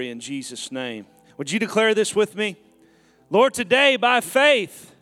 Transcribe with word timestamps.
in 0.00 0.20
Jesus' 0.20 0.70
name. 0.70 1.06
Would 1.38 1.50
you 1.50 1.58
declare 1.58 1.92
this 1.92 2.14
with 2.14 2.36
me? 2.36 2.56
Lord, 3.30 3.52
today 3.52 3.96
by 3.96 4.20
faith, 4.20 4.94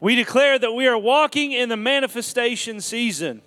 we 0.00 0.14
declare 0.14 0.60
that 0.60 0.70
we 0.70 0.86
are 0.86 0.96
walking 0.96 1.50
in 1.50 1.68
the 1.68 1.76
manifestation 1.76 2.80
season. 2.80 3.42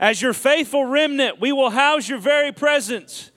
As 0.00 0.20
your 0.20 0.32
faithful 0.32 0.84
remnant, 0.84 1.40
we 1.40 1.52
will 1.52 1.70
house 1.70 2.08
your 2.08 2.18
very 2.18 2.50
presence. 2.50 3.30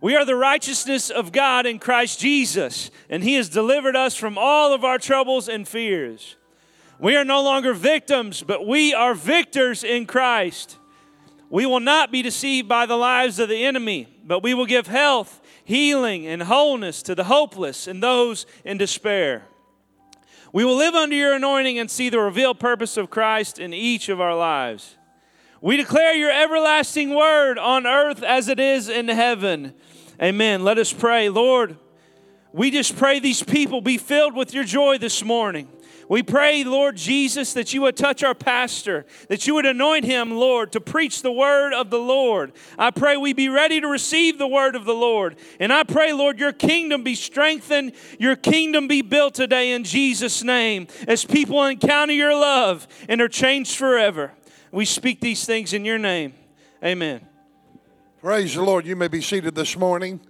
We 0.00 0.14
are 0.14 0.24
the 0.24 0.36
righteousness 0.36 1.10
of 1.10 1.32
God 1.32 1.66
in 1.66 1.80
Christ 1.80 2.20
Jesus, 2.20 2.92
and 3.10 3.24
He 3.24 3.34
has 3.34 3.48
delivered 3.48 3.96
us 3.96 4.14
from 4.14 4.38
all 4.38 4.72
of 4.72 4.84
our 4.84 4.98
troubles 4.98 5.48
and 5.48 5.66
fears. 5.66 6.36
We 7.00 7.16
are 7.16 7.24
no 7.24 7.42
longer 7.42 7.74
victims, 7.74 8.44
but 8.44 8.64
we 8.64 8.94
are 8.94 9.14
victors 9.14 9.82
in 9.82 10.06
Christ. 10.06 10.78
We 11.50 11.66
will 11.66 11.80
not 11.80 12.12
be 12.12 12.22
deceived 12.22 12.68
by 12.68 12.86
the 12.86 12.96
lies 12.96 13.40
of 13.40 13.48
the 13.48 13.64
enemy, 13.64 14.06
but 14.24 14.44
we 14.44 14.54
will 14.54 14.64
give 14.64 14.86
health 14.86 15.40
healing 15.64 16.26
and 16.26 16.42
wholeness 16.42 17.02
to 17.02 17.14
the 17.14 17.24
hopeless 17.24 17.86
and 17.86 18.02
those 18.02 18.46
in 18.64 18.78
despair. 18.78 19.44
We 20.52 20.64
will 20.64 20.76
live 20.76 20.94
under 20.94 21.16
your 21.16 21.34
anointing 21.34 21.78
and 21.78 21.90
see 21.90 22.10
the 22.10 22.20
revealed 22.20 22.60
purpose 22.60 22.96
of 22.96 23.08
Christ 23.08 23.58
in 23.58 23.72
each 23.72 24.08
of 24.08 24.20
our 24.20 24.36
lives. 24.36 24.96
We 25.62 25.76
declare 25.76 26.14
your 26.14 26.30
everlasting 26.30 27.14
word 27.14 27.58
on 27.58 27.86
earth 27.86 28.22
as 28.22 28.48
it 28.48 28.60
is 28.60 28.88
in 28.88 29.08
heaven. 29.08 29.74
Amen. 30.20 30.62
Let 30.62 30.76
us 30.76 30.92
pray. 30.92 31.28
Lord, 31.28 31.78
we 32.52 32.70
just 32.70 32.96
pray 32.96 33.18
these 33.18 33.42
people 33.42 33.80
be 33.80 33.96
filled 33.96 34.36
with 34.36 34.52
your 34.52 34.64
joy 34.64 34.98
this 34.98 35.24
morning. 35.24 35.68
We 36.08 36.22
pray, 36.22 36.64
Lord 36.64 36.96
Jesus, 36.96 37.52
that 37.54 37.72
you 37.72 37.82
would 37.82 37.96
touch 37.96 38.22
our 38.22 38.34
pastor, 38.34 39.06
that 39.28 39.46
you 39.46 39.54
would 39.54 39.66
anoint 39.66 40.04
him, 40.04 40.32
Lord, 40.32 40.72
to 40.72 40.80
preach 40.80 41.22
the 41.22 41.32
word 41.32 41.72
of 41.72 41.90
the 41.90 41.98
Lord. 41.98 42.52
I 42.78 42.90
pray 42.90 43.16
we 43.16 43.32
be 43.32 43.48
ready 43.48 43.80
to 43.80 43.86
receive 43.86 44.38
the 44.38 44.48
word 44.48 44.76
of 44.76 44.84
the 44.84 44.94
Lord. 44.94 45.36
And 45.60 45.72
I 45.72 45.84
pray, 45.84 46.12
Lord, 46.12 46.38
your 46.38 46.52
kingdom 46.52 47.02
be 47.02 47.14
strengthened, 47.14 47.92
your 48.18 48.36
kingdom 48.36 48.88
be 48.88 49.02
built 49.02 49.34
today 49.34 49.72
in 49.72 49.84
Jesus' 49.84 50.42
name 50.42 50.86
as 51.06 51.24
people 51.24 51.64
encounter 51.64 52.12
your 52.12 52.34
love 52.34 52.86
and 53.08 53.20
are 53.20 53.28
changed 53.28 53.76
forever. 53.76 54.32
We 54.70 54.84
speak 54.84 55.20
these 55.20 55.44
things 55.44 55.72
in 55.72 55.84
your 55.84 55.98
name. 55.98 56.34
Amen. 56.84 57.26
Praise 58.20 58.54
the 58.54 58.62
Lord. 58.62 58.86
You 58.86 58.96
may 58.96 59.08
be 59.08 59.20
seated 59.20 59.54
this 59.54 59.76
morning. 59.76 60.20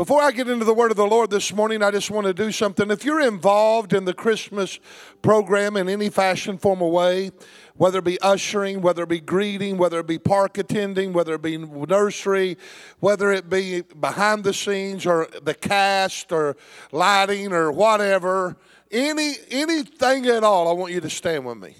Before 0.00 0.22
I 0.22 0.30
get 0.30 0.48
into 0.48 0.64
the 0.64 0.72
word 0.72 0.90
of 0.90 0.96
the 0.96 1.06
Lord 1.06 1.28
this 1.28 1.52
morning, 1.52 1.82
I 1.82 1.90
just 1.90 2.10
want 2.10 2.26
to 2.26 2.32
do 2.32 2.50
something. 2.52 2.90
If 2.90 3.04
you're 3.04 3.20
involved 3.20 3.92
in 3.92 4.06
the 4.06 4.14
Christmas 4.14 4.80
program 5.20 5.76
in 5.76 5.90
any 5.90 6.08
fashion, 6.08 6.56
form, 6.56 6.80
or 6.80 6.90
way, 6.90 7.32
whether 7.74 7.98
it 7.98 8.06
be 8.06 8.18
ushering, 8.22 8.80
whether 8.80 9.02
it 9.02 9.10
be 9.10 9.20
greeting, 9.20 9.76
whether 9.76 10.00
it 10.00 10.06
be 10.06 10.18
park 10.18 10.56
attending, 10.56 11.12
whether 11.12 11.34
it 11.34 11.42
be 11.42 11.58
nursery, 11.58 12.56
whether 13.00 13.30
it 13.30 13.50
be 13.50 13.82
behind 13.82 14.42
the 14.42 14.54
scenes 14.54 15.04
or 15.04 15.28
the 15.42 15.52
cast 15.52 16.32
or 16.32 16.56
lighting 16.92 17.52
or 17.52 17.70
whatever, 17.70 18.56
any 18.90 19.34
anything 19.50 20.24
at 20.24 20.42
all, 20.42 20.66
I 20.66 20.72
want 20.72 20.94
you 20.94 21.02
to 21.02 21.10
stand 21.10 21.44
with 21.44 21.58
me. 21.58 21.76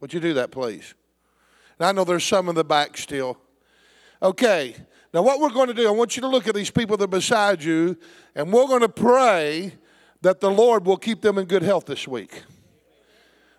Would 0.00 0.12
you 0.12 0.18
do 0.18 0.34
that, 0.34 0.50
please? 0.50 0.92
And 1.78 1.86
I 1.86 1.92
know 1.92 2.02
there's 2.02 2.24
some 2.24 2.48
in 2.48 2.56
the 2.56 2.64
back 2.64 2.98
still. 2.98 3.38
Okay. 4.20 4.74
Now, 5.14 5.20
what 5.20 5.40
we're 5.40 5.50
going 5.50 5.68
to 5.68 5.74
do, 5.74 5.86
I 5.86 5.90
want 5.90 6.16
you 6.16 6.22
to 6.22 6.28
look 6.28 6.48
at 6.48 6.54
these 6.54 6.70
people 6.70 6.96
that 6.96 7.04
are 7.04 7.06
beside 7.06 7.62
you, 7.62 7.98
and 8.34 8.50
we're 8.50 8.66
going 8.66 8.80
to 8.80 8.88
pray 8.88 9.74
that 10.22 10.40
the 10.40 10.50
Lord 10.50 10.86
will 10.86 10.96
keep 10.96 11.20
them 11.20 11.36
in 11.36 11.44
good 11.44 11.62
health 11.62 11.84
this 11.84 12.08
week. 12.08 12.44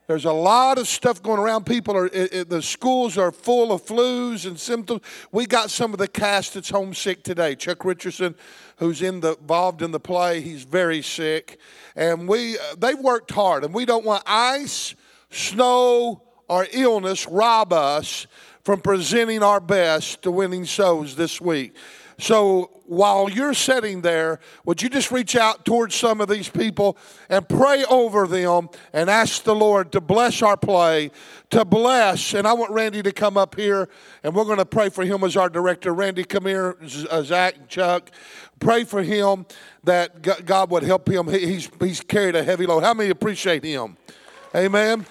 There's 0.08 0.26
a 0.26 0.34
lot 0.34 0.80
of 0.80 0.88
stuff 0.88 1.22
going 1.22 1.40
around. 1.40 1.66
People 1.66 1.96
are, 1.96 2.08
it, 2.08 2.34
it, 2.34 2.50
the 2.50 2.62
schools 2.62 3.20
are 3.20 3.32
full 3.32 3.72
of 3.72 3.86
flus 3.86 4.48
and 4.48 4.60
symptoms. 4.60 5.02
We 5.32 5.46
got 5.46 5.70
some 5.70 5.94
of 5.94 6.00
the 6.00 6.08
cast 6.08 6.56
that's 6.56 6.72
homesick 6.72 7.24
today. 7.24 7.56
Chuck 7.56 7.86
Richardson, 7.86 8.34
who's 8.78 9.04
in 9.04 9.20
the, 9.20 9.38
involved 9.38 9.84
in 9.84 9.92
the 9.92 10.00
play, 10.00 10.42
he's 10.42 10.64
very 10.64 11.04
sick. 11.04 11.60
And 11.96 12.28
we, 12.28 12.58
uh, 12.58 12.76
they've 12.80 13.00
worked 13.00 13.30
hard, 13.30 13.64
and 13.64 13.76
we 13.76 13.86
don't 13.86 14.04
want 14.04 14.24
ice, 14.26 14.96
snow, 15.30 16.24
or 16.50 16.68
illness 16.72 17.28
rob 17.28 17.72
us 17.72 18.28
from 18.64 18.80
presenting 18.82 19.44
our 19.44 19.60
best 19.60 20.22
to 20.24 20.32
winning 20.32 20.66
souls 20.66 21.16
this 21.16 21.42
week. 21.42 21.76
So 22.20 22.70
while 22.86 23.30
you're 23.30 23.54
sitting 23.54 24.02
there, 24.02 24.40
would 24.66 24.82
you 24.82 24.90
just 24.90 25.12
reach 25.12 25.36
out 25.36 25.66
towards 25.66 25.96
some 25.96 26.22
of 26.22 26.30
these 26.30 26.48
people 26.48 26.98
and 27.30 27.48
pray 27.48 27.84
over 27.86 28.28
them 28.28 28.70
and 28.94 29.10
ask 29.10 29.44
the 29.44 29.56
Lord 29.56 29.92
to 29.94 30.02
bless 30.02 30.42
our 30.42 30.56
play, 30.56 31.12
to 31.50 31.66
bless. 31.66 32.34
And 32.34 32.48
I 32.48 32.54
want 32.54 32.72
Randy 32.72 33.02
to 33.04 33.12
come 33.12 33.38
up 33.38 33.56
here 33.56 33.90
and 34.24 34.36
we're 34.36 34.46
going 34.46 34.58
to 34.60 34.66
pray 34.66 34.90
for 34.90 35.04
him 35.04 35.24
as 35.24 35.36
our 35.36 35.50
director. 35.50 35.94
Randy, 35.94 36.24
come 36.24 36.46
here, 36.46 36.78
uh, 37.10 37.24
Zach 37.24 37.68
Chuck. 37.68 38.12
Pray 38.60 38.84
for 38.84 39.02
him 39.02 39.46
that 39.84 40.46
God 40.46 40.70
would 40.70 40.84
help 40.84 41.10
him. 41.10 41.28
He's, 41.28 41.70
he's 41.80 42.02
carried 42.02 42.36
a 42.36 42.44
heavy 42.44 42.66
load. 42.66 42.84
How 42.84 42.94
many 42.94 43.10
appreciate 43.10 43.64
him? 43.64 43.98
Amen. 44.56 45.06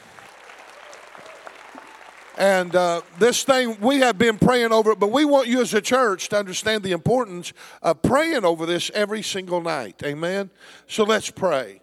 And 2.38 2.74
uh, 2.74 3.02
this 3.18 3.44
thing, 3.44 3.78
we 3.80 3.98
have 3.98 4.16
been 4.16 4.38
praying 4.38 4.72
over 4.72 4.92
it, 4.92 4.98
but 4.98 5.12
we 5.12 5.24
want 5.24 5.48
you 5.48 5.60
as 5.60 5.74
a 5.74 5.82
church 5.82 6.30
to 6.30 6.38
understand 6.38 6.82
the 6.82 6.92
importance 6.92 7.52
of 7.82 8.00
praying 8.00 8.44
over 8.44 8.64
this 8.64 8.90
every 8.94 9.22
single 9.22 9.60
night. 9.60 10.02
Amen? 10.02 10.50
So 10.86 11.04
let's 11.04 11.30
pray. 11.30 11.81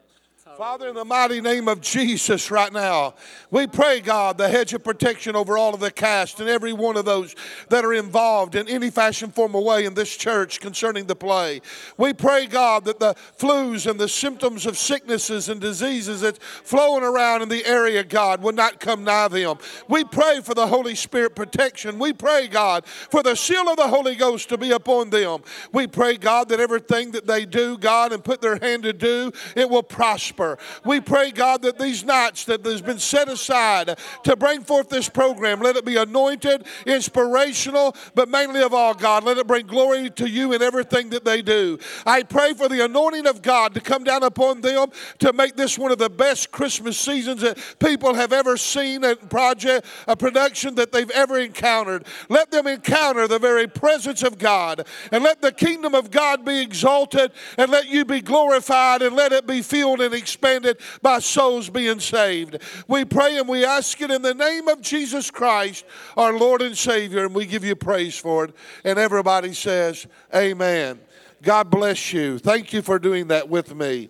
Father, 0.60 0.90
in 0.90 0.96
the 0.96 1.06
mighty 1.06 1.40
name 1.40 1.70
of 1.70 1.80
Jesus, 1.80 2.52
right 2.52 2.74
now, 2.74 3.14
we 3.50 3.66
pray, 3.66 4.02
God, 4.02 4.38
the 4.38 4.50
hedge 4.50 4.74
of 4.74 4.84
protection 4.84 5.34
over 5.34 5.58
all 5.58 5.74
of 5.74 5.80
the 5.80 5.90
cast 5.90 6.42
and 6.42 6.50
every 6.50 6.74
one 6.74 6.98
of 6.98 7.06
those 7.06 7.34
that 7.70 7.86
are 7.86 7.94
involved 7.94 8.56
in 8.56 8.68
any 8.68 8.90
fashion, 8.90 9.32
form, 9.32 9.56
or 9.56 9.64
way 9.64 9.86
in 9.86 9.94
this 9.94 10.18
church 10.18 10.60
concerning 10.60 11.06
the 11.06 11.16
play. 11.16 11.62
We 11.96 12.12
pray, 12.12 12.46
God, 12.46 12.84
that 12.84 13.00
the 13.00 13.16
flus 13.38 13.90
and 13.90 13.98
the 13.98 14.10
symptoms 14.10 14.66
of 14.66 14.78
sicknesses 14.78 15.48
and 15.48 15.62
diseases 15.62 16.20
that's 16.20 16.40
flowing 16.42 17.06
around 17.06 17.42
in 17.42 17.48
the 17.48 17.66
area, 17.66 18.04
God, 18.04 18.44
would 18.44 18.56
not 18.56 18.82
come 18.82 19.06
nigh 19.06 19.30
them. 19.30 19.60
We 19.88 20.04
pray 20.04 20.42
for 20.42 20.56
the 20.56 20.68
Holy 20.68 20.96
Spirit 20.96 21.38
protection. 21.38 22.00
We 22.00 22.12
pray, 22.12 22.50
God, 22.50 22.86
for 22.86 23.24
the 23.24 23.36
seal 23.36 23.70
of 23.70 23.78
the 23.78 23.88
Holy 23.88 24.16
Ghost 24.18 24.50
to 24.50 24.58
be 24.58 24.72
upon 24.72 25.10
them. 25.10 25.40
We 25.72 25.88
pray, 25.88 26.18
God, 26.18 26.50
that 26.50 26.60
everything 26.60 27.12
that 27.12 27.28
they 27.28 27.46
do, 27.46 27.78
God, 27.78 28.12
and 28.12 28.22
put 28.22 28.42
their 28.42 28.58
hand 28.58 28.84
to 28.84 28.92
do, 28.92 29.32
it 29.56 29.70
will 29.70 29.84
prosper. 29.84 30.49
We 30.84 31.02
pray, 31.02 31.32
God, 31.32 31.62
that 31.64 31.78
these 31.78 32.04
nights 32.04 32.46
that 32.46 32.66
has 32.66 32.82
been 32.82 33.00
set 33.00 33.28
aside 33.28 33.98
to 34.24 34.36
bring 34.36 34.64
forth 34.64 34.90
this 34.90 35.10
program, 35.10 35.60
let 35.60 35.76
it 35.76 35.86
be 35.86 35.98
anointed, 35.98 36.66
inspirational, 36.86 37.96
but 38.16 38.30
mainly 38.30 38.62
of 38.62 38.74
all, 38.74 38.94
God, 38.94 39.24
let 39.24 39.38
it 39.38 39.48
bring 39.48 39.68
glory 39.68 40.10
to 40.12 40.30
you 40.30 40.54
in 40.54 40.62
everything 40.62 41.10
that 41.10 41.26
they 41.26 41.42
do. 41.42 41.78
I 42.06 42.24
pray 42.24 42.54
for 42.54 42.68
the 42.68 42.84
anointing 42.84 43.28
of 43.28 43.42
God 43.42 43.74
to 43.74 43.82
come 43.82 44.04
down 44.04 44.24
upon 44.24 44.62
them 44.62 44.90
to 45.20 45.34
make 45.34 45.56
this 45.56 45.78
one 45.78 45.92
of 45.92 45.98
the 45.98 46.10
best 46.10 46.52
Christmas 46.52 46.98
seasons 46.98 47.42
that 47.42 47.58
people 47.80 48.14
have 48.14 48.34
ever 48.34 48.58
seen 48.58 49.04
a 49.04 49.16
project, 49.16 49.86
a 50.08 50.16
production 50.16 50.76
that 50.76 50.92
they've 50.92 51.10
ever 51.12 51.40
encountered. 51.40 52.06
Let 52.30 52.52
them 52.52 52.68
encounter 52.68 53.28
the 53.28 53.40
very 53.40 53.68
presence 53.68 54.24
of 54.24 54.38
God 54.38 54.86
and 55.12 55.24
let 55.24 55.42
the 55.42 55.52
kingdom 55.52 55.94
of 55.94 56.12
God 56.12 56.46
be 56.46 56.60
exalted 56.62 57.32
and 57.58 57.72
let 57.72 57.88
you 57.88 58.06
be 58.06 58.22
glorified 58.22 59.02
and 59.02 59.16
let 59.16 59.32
it 59.32 59.46
be 59.46 59.62
filled 59.62 60.02
and 60.02 60.14
experienced 60.14 60.39
expanded 60.40 60.78
by 61.02 61.20
souls 61.20 61.70
being 61.70 62.00
saved. 62.00 62.58
We 62.88 63.04
pray 63.04 63.38
and 63.38 63.48
we 63.48 63.66
ask 63.66 64.00
it 64.02 64.10
in 64.10 64.22
the 64.22 64.34
name 64.34 64.70
of 64.70 64.82
Jesus 64.82 65.30
Christ, 65.30 65.86
our 66.16 66.34
Lord 66.34 66.62
and 66.62 66.78
Savior, 66.78 67.26
and 67.26 67.36
we 67.36 67.46
give 67.46 67.66
you 67.66 67.76
praise 67.76 68.18
for 68.18 68.46
it. 68.46 68.56
And 68.86 68.98
everybody 68.98 69.54
says, 69.54 70.08
Amen. 70.34 71.00
God 71.42 71.70
bless 71.70 72.14
you. 72.14 72.40
Thank 72.40 72.74
you 72.74 72.82
for 72.82 73.00
doing 73.00 73.28
that 73.28 73.50
with 73.50 73.76
me. 73.76 74.10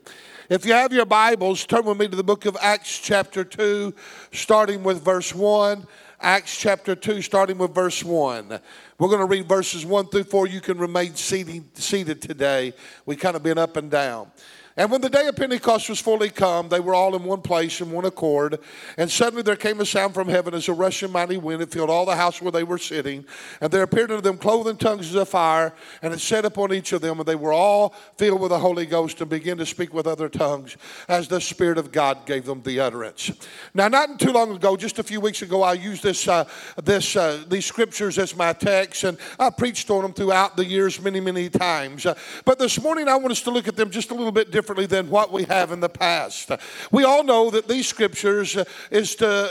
If 0.50 0.66
you 0.66 0.74
have 0.74 0.92
your 0.92 1.06
Bibles, 1.06 1.66
turn 1.66 1.86
with 1.86 2.00
me 2.00 2.08
to 2.08 2.16
the 2.16 2.24
book 2.24 2.46
of 2.46 2.58
Acts, 2.60 2.98
chapter 3.00 3.44
2, 3.44 3.94
starting 4.32 4.84
with 4.84 5.04
verse 5.04 5.34
1. 5.34 5.86
Acts 6.22 6.58
chapter 6.58 6.96
2, 6.96 7.22
starting 7.22 7.58
with 7.58 7.74
verse 7.74 8.04
1. 8.04 8.60
We're 8.98 9.08
going 9.08 9.20
to 9.20 9.26
read 9.26 9.48
verses 9.48 9.86
1 9.86 10.08
through 10.08 10.26
4. 10.26 10.48
You 10.48 10.60
can 10.60 10.78
remain 10.78 11.16
seated, 11.16 11.78
seated 11.78 12.22
today. 12.22 12.74
We 13.06 13.16
kind 13.16 13.36
of 13.36 13.44
been 13.44 13.58
up 13.58 13.78
and 13.78 13.90
down. 13.90 14.30
And 14.78 14.92
when 14.92 15.02
the 15.02 15.10
day 15.10 15.28
of 15.28 15.36
Pentecost 15.36 15.90
was 15.90 16.00
fully 16.00 16.30
come, 16.30 16.70
they 16.70 16.80
were 16.80 16.94
all 16.94 17.16
in 17.16 17.24
one 17.24 17.42
place 17.42 17.82
in 17.82 17.92
one 17.92 18.06
accord. 18.06 18.60
And 18.98 19.10
suddenly 19.12 19.44
there 19.44 19.56
came 19.56 19.82
a 19.82 19.86
sound 19.86 20.14
from 20.14 20.30
heaven 20.30 20.54
as 20.54 20.68
a 20.68 20.74
rushing 20.74 21.12
mighty 21.12 21.38
wind. 21.38 21.62
It 21.62 21.72
filled 21.72 21.90
all 21.90 22.06
the 22.06 22.16
house 22.16 22.42
where 22.42 22.52
they 22.52 22.64
were 22.64 22.78
sitting. 22.78 23.26
And 23.62 23.72
there 23.72 23.84
appeared 23.84 24.12
unto 24.12 24.22
them 24.22 24.38
cloven 24.38 24.78
tongues 24.78 25.10
as 25.10 25.16
a 25.16 25.26
fire, 25.26 25.74
and 26.02 26.14
it 26.14 26.20
set 26.20 26.46
upon 26.46 26.74
each 26.74 26.94
of 26.94 27.02
them. 27.02 27.20
And 27.20 27.28
they 27.28 27.36
were 27.36 27.54
all 27.54 27.94
filled 28.18 28.40
with 28.40 28.50
the 28.50 28.60
Holy 28.60 28.86
Ghost 28.86 29.20
and 29.22 29.30
began 29.30 29.58
to 29.58 29.66
speak 29.66 29.94
with 29.94 30.08
other 30.08 30.30
tongues 30.30 30.78
as 31.08 31.28
the 31.28 31.42
Spirit 31.42 31.78
of 31.78 31.92
God 31.92 32.26
gave 32.26 32.46
them 32.46 32.62
the 32.62 32.80
utterance. 32.80 33.32
Now, 33.74 33.88
not 33.88 34.20
too 34.20 34.32
long 34.32 34.56
ago, 34.56 34.78
just 34.78 35.00
a 35.00 35.04
few 35.04 35.20
weeks 35.20 35.42
ago, 35.42 35.64
I 35.64 35.74
used 35.74 36.04
this, 36.04 36.28
uh, 36.28 36.46
this, 36.82 37.16
uh, 37.16 37.44
these 37.48 37.66
scriptures 37.66 38.18
as 38.18 38.36
my 38.36 38.54
text. 38.54 39.04
and 39.04 39.18
I 39.38 39.50
preached 39.50 39.90
on 39.90 40.04
them 40.04 40.14
throughout 40.14 40.56
the 40.56 40.66
years 40.66 41.02
many, 41.02 41.20
many 41.20 41.50
times. 41.50 42.06
Uh, 42.06 42.16
but 42.46 42.60
this 42.60 42.82
morning, 42.82 43.08
I 43.08 43.16
want 43.16 43.32
us 43.32 43.42
to 43.42 43.52
look 43.52 43.68
at 43.68 43.76
them 43.76 43.90
just 43.90 44.12
a 44.12 44.14
little 44.14 44.32
bit 44.32 44.52
differently 44.70 44.86
than 44.86 45.10
what 45.10 45.32
we 45.32 45.46
have 45.46 45.72
in 45.72 45.80
the 45.80 45.90
past. 45.90 46.52
We 46.92 47.04
all 47.04 47.24
know 47.24 47.50
that 47.50 47.68
these 47.68 47.88
scriptures 47.88 48.56
is 48.92 49.16
to 49.16 49.50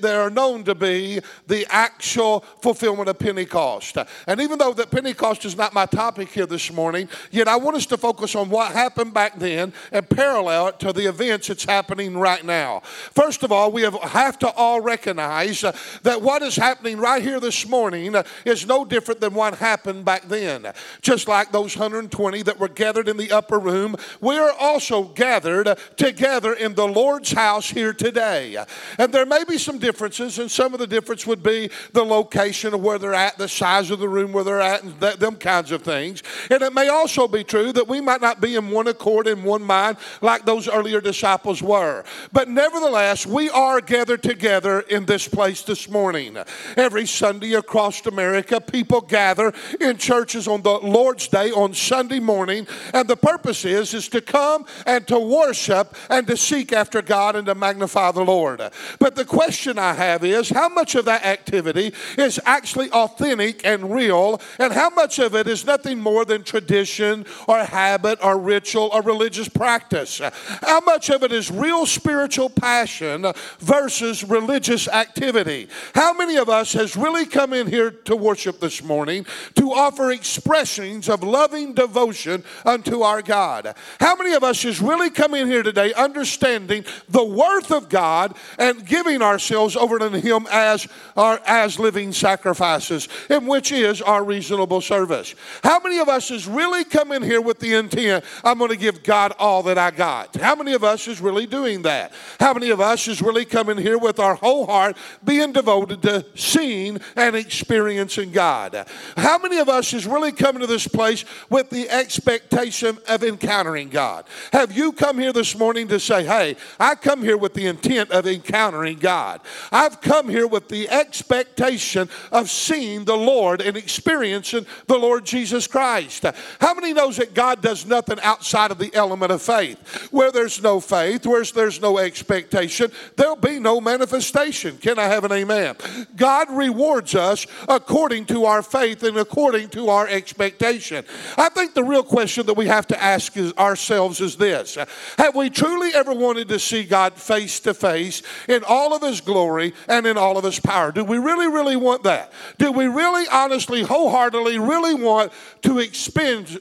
they 0.00 0.14
are 0.14 0.28
known 0.28 0.64
to 0.64 0.74
be 0.74 1.20
the 1.46 1.66
actual 1.70 2.40
fulfillment 2.60 3.08
of 3.08 3.18
Pentecost. 3.18 3.96
And 4.26 4.38
even 4.38 4.58
though 4.58 4.74
that 4.74 4.90
Pentecost 4.90 5.46
is 5.46 5.56
not 5.56 5.72
my 5.72 5.86
topic 5.86 6.28
here 6.28 6.44
this 6.44 6.70
morning, 6.70 7.08
yet 7.30 7.48
I 7.48 7.56
want 7.56 7.78
us 7.78 7.86
to 7.86 7.96
focus 7.96 8.34
on 8.34 8.50
what 8.50 8.72
happened 8.72 9.14
back 9.14 9.38
then 9.38 9.72
and 9.92 10.06
parallel 10.08 10.68
it 10.68 10.80
to 10.80 10.92
the 10.92 11.08
events 11.08 11.48
that's 11.48 11.64
happening 11.64 12.18
right 12.18 12.44
now. 12.44 12.80
First 13.12 13.42
of 13.42 13.52
all, 13.52 13.72
we 13.72 13.82
have, 13.82 14.38
to 14.40 14.50
all 14.50 14.80
recognize 14.80 15.62
that 16.02 16.22
what 16.22 16.42
is 16.42 16.56
happening 16.56 16.98
right 16.98 17.22
here 17.22 17.40
this 17.40 17.66
morning 17.66 18.14
is 18.44 18.66
no 18.66 18.84
different 18.84 19.20
than 19.20 19.32
what 19.32 19.56
happened 19.56 20.04
back 20.04 20.28
then. 20.28 20.70
Just 21.00 21.28
like 21.28 21.50
those 21.50 21.76
120 21.76 22.42
that 22.42 22.58
were 22.60 22.68
gathered 22.68 23.08
in 23.08 23.16
the 23.16 23.32
upper 23.32 23.58
room, 23.58 23.96
we 24.20 24.36
are 24.40 24.54
also 24.58 25.04
gathered 25.04 25.78
together 25.96 26.54
in 26.54 26.74
the 26.74 26.86
Lord's 26.86 27.32
house 27.32 27.70
here 27.70 27.92
today. 27.92 28.56
And 28.98 29.12
there 29.12 29.26
may 29.26 29.44
be 29.44 29.58
some 29.58 29.78
differences, 29.78 30.38
and 30.38 30.50
some 30.50 30.72
of 30.72 30.80
the 30.80 30.86
difference 30.86 31.26
would 31.26 31.42
be 31.42 31.70
the 31.92 32.04
location 32.04 32.74
of 32.74 32.80
where 32.80 32.98
they're 32.98 33.14
at, 33.14 33.38
the 33.38 33.48
size 33.48 33.90
of 33.90 33.98
the 33.98 34.08
room 34.08 34.32
where 34.32 34.44
they're 34.44 34.60
at, 34.60 34.82
and 34.82 34.98
that, 35.00 35.20
them 35.20 35.36
kinds 35.36 35.70
of 35.70 35.82
things. 35.82 36.22
And 36.50 36.62
it 36.62 36.72
may 36.72 36.88
also 36.88 37.28
be 37.28 37.44
true 37.44 37.72
that 37.72 37.88
we 37.88 38.00
might 38.00 38.20
not 38.20 38.40
be 38.40 38.56
in 38.56 38.70
one 38.70 38.88
accord, 38.88 39.26
in 39.26 39.42
one 39.42 39.62
mind, 39.62 39.98
like 40.20 40.44
those 40.44 40.68
earlier 40.68 41.00
disciples 41.00 41.62
were. 41.62 42.04
But 42.32 42.48
nevertheless, 42.48 43.26
we 43.26 43.50
are 43.50 43.80
gathered 43.80 44.22
together 44.22 44.80
in 44.80 45.06
this 45.06 45.28
place 45.28 45.62
this 45.62 45.88
morning. 45.88 46.36
Every 46.76 47.06
Sunday 47.06 47.54
across 47.54 48.06
America, 48.06 48.60
people 48.60 49.00
gather 49.00 49.52
in 49.80 49.96
churches 49.98 50.48
on 50.48 50.62
the 50.62 50.78
Lord's 50.78 51.28
Day 51.28 51.50
on 51.50 51.74
Sunday 51.74 52.20
morning, 52.20 52.66
and 52.94 53.08
the 53.08 53.16
purpose 53.16 53.64
is 53.64 53.94
is 53.94 54.08
to 54.08 54.20
come 54.30 54.64
and 54.86 55.06
to 55.08 55.18
worship 55.18 55.94
and 56.08 56.26
to 56.26 56.36
seek 56.36 56.72
after 56.72 57.02
God 57.02 57.36
and 57.36 57.46
to 57.46 57.54
magnify 57.54 58.12
the 58.12 58.24
Lord. 58.24 58.62
But 58.98 59.14
the 59.16 59.24
question 59.24 59.78
I 59.78 59.94
have 59.94 60.24
is 60.24 60.50
how 60.50 60.68
much 60.68 60.94
of 60.94 61.04
that 61.06 61.24
activity 61.24 61.92
is 62.16 62.40
actually 62.46 62.90
authentic 62.90 63.66
and 63.66 63.92
real, 63.92 64.40
and 64.58 64.72
how 64.72 64.90
much 64.90 65.18
of 65.18 65.34
it 65.34 65.46
is 65.46 65.66
nothing 65.66 66.00
more 66.00 66.24
than 66.24 66.44
tradition 66.44 67.26
or 67.48 67.58
habit 67.64 68.18
or 68.22 68.38
ritual 68.38 68.90
or 68.92 69.02
religious 69.02 69.48
practice? 69.48 70.20
How 70.62 70.80
much 70.80 71.10
of 71.10 71.22
it 71.22 71.32
is 71.32 71.50
real 71.50 71.86
spiritual 71.86 72.50
passion 72.50 73.26
versus 73.58 74.24
religious 74.24 74.88
activity? 74.88 75.68
How 75.94 76.12
many 76.12 76.36
of 76.36 76.48
us 76.48 76.72
has 76.74 76.96
really 76.96 77.26
come 77.26 77.52
in 77.52 77.66
here 77.66 77.90
to 77.90 78.16
worship 78.16 78.60
this 78.60 78.82
morning 78.82 79.26
to 79.56 79.72
offer 79.72 80.12
expressions 80.12 81.08
of 81.08 81.22
loving 81.22 81.74
devotion 81.74 82.44
unto 82.64 83.02
our 83.02 83.22
God? 83.22 83.74
How 83.98 84.14
many 84.20 84.34
of 84.34 84.44
us 84.44 84.64
is 84.64 84.80
really 84.80 85.10
coming 85.10 85.46
here 85.46 85.62
today 85.62 85.94
understanding 85.94 86.84
the 87.08 87.24
worth 87.24 87.72
of 87.72 87.88
God 87.88 88.36
and 88.58 88.84
giving 88.86 89.22
ourselves 89.22 89.76
over 89.76 89.98
to 89.98 90.10
Him 90.20 90.46
as 90.50 90.86
our 91.16 91.40
as 91.46 91.78
living 91.78 92.12
sacrifices, 92.12 93.08
in 93.30 93.46
which 93.46 93.72
is 93.72 94.02
our 94.02 94.22
reasonable 94.22 94.80
service? 94.82 95.34
How 95.62 95.80
many 95.80 95.98
of 95.98 96.08
us 96.08 96.30
is 96.30 96.46
really 96.46 96.84
coming 96.84 97.22
here 97.22 97.40
with 97.40 97.60
the 97.60 97.74
intent, 97.74 98.24
I'm 98.44 98.58
going 98.58 98.70
to 98.70 98.76
give 98.76 99.02
God 99.02 99.32
all 99.38 99.62
that 99.64 99.78
I 99.78 99.90
got? 99.90 100.36
How 100.36 100.54
many 100.54 100.74
of 100.74 100.84
us 100.84 101.08
is 101.08 101.20
really 101.20 101.46
doing 101.46 101.82
that? 101.82 102.12
How 102.38 102.52
many 102.52 102.70
of 102.70 102.80
us 102.80 103.08
is 103.08 103.22
really 103.22 103.44
coming 103.44 103.78
here 103.78 103.98
with 103.98 104.18
our 104.18 104.34
whole 104.34 104.66
heart 104.66 104.96
being 105.24 105.52
devoted 105.52 106.02
to 106.02 106.26
seeing 106.34 107.00
and 107.16 107.34
experiencing 107.34 108.32
God? 108.32 108.86
How 109.16 109.38
many 109.38 109.58
of 109.58 109.68
us 109.68 109.94
is 109.94 110.06
really 110.06 110.32
coming 110.32 110.60
to 110.60 110.66
this 110.66 110.86
place 110.86 111.24
with 111.48 111.70
the 111.70 111.88
expectation 111.88 112.98
of 113.08 113.24
encountering 113.24 113.88
God? 113.88 114.09
Have 114.52 114.72
you 114.72 114.92
come 114.92 115.18
here 115.18 115.32
this 115.32 115.56
morning 115.56 115.88
to 115.88 116.00
say, 116.00 116.24
hey, 116.24 116.56
I 116.78 116.94
come 116.94 117.22
here 117.22 117.36
with 117.36 117.54
the 117.54 117.66
intent 117.66 118.10
of 118.10 118.26
encountering 118.26 118.98
God? 118.98 119.40
I've 119.72 120.00
come 120.00 120.28
here 120.28 120.46
with 120.46 120.68
the 120.68 120.88
expectation 120.88 122.08
of 122.32 122.50
seeing 122.50 123.04
the 123.04 123.16
Lord 123.16 123.60
and 123.60 123.76
experiencing 123.76 124.66
the 124.86 124.98
Lord 124.98 125.24
Jesus 125.24 125.66
Christ. 125.66 126.24
How 126.60 126.74
many 126.74 126.92
knows 126.92 127.16
that 127.16 127.34
God 127.34 127.62
does 127.62 127.86
nothing 127.86 128.18
outside 128.20 128.70
of 128.70 128.78
the 128.78 128.94
element 128.94 129.32
of 129.32 129.42
faith? 129.42 129.78
Where 130.10 130.32
there's 130.32 130.62
no 130.62 130.80
faith, 130.80 131.26
where 131.26 131.44
there's 131.44 131.80
no 131.80 131.98
expectation, 131.98 132.90
there'll 133.16 133.36
be 133.36 133.58
no 133.58 133.80
manifestation. 133.80 134.76
Can 134.78 134.98
I 134.98 135.04
have 135.04 135.24
an 135.24 135.32
amen? 135.32 135.76
God 136.16 136.50
rewards 136.50 137.14
us 137.14 137.46
according 137.68 138.26
to 138.26 138.44
our 138.44 138.62
faith 138.62 139.02
and 139.02 139.16
according 139.16 139.68
to 139.70 139.88
our 139.88 140.06
expectation. 140.08 141.04
I 141.36 141.48
think 141.48 141.74
the 141.74 141.84
real 141.84 142.02
question 142.02 142.46
that 142.46 142.54
we 142.54 142.66
have 142.66 142.86
to 142.88 143.02
ask 143.02 143.36
is, 143.36 143.52
ourselves 144.00 144.20
is 144.20 144.36
this 144.36 144.76
Have 145.18 145.34
we 145.34 145.50
truly 145.50 145.90
ever 145.94 146.12
wanted 146.12 146.48
to 146.48 146.58
see 146.58 146.84
God 146.84 147.14
face 147.14 147.60
to 147.60 147.74
face 147.74 148.22
in 148.48 148.62
all 148.66 148.94
of 148.94 149.02
His 149.02 149.20
glory 149.20 149.74
and 149.88 150.06
in 150.06 150.16
all 150.16 150.38
of 150.38 150.44
His 150.44 150.60
power? 150.60 150.92
Do 150.92 151.04
we 151.04 151.18
really, 151.18 151.48
really 151.48 151.76
want 151.76 152.04
that? 152.04 152.32
Do 152.58 152.72
we 152.72 152.86
really, 152.86 153.26
honestly, 153.30 153.82
wholeheartedly, 153.82 154.58
really 154.58 154.94
want 154.94 155.32
to 155.62 155.78
expend, 155.78 156.56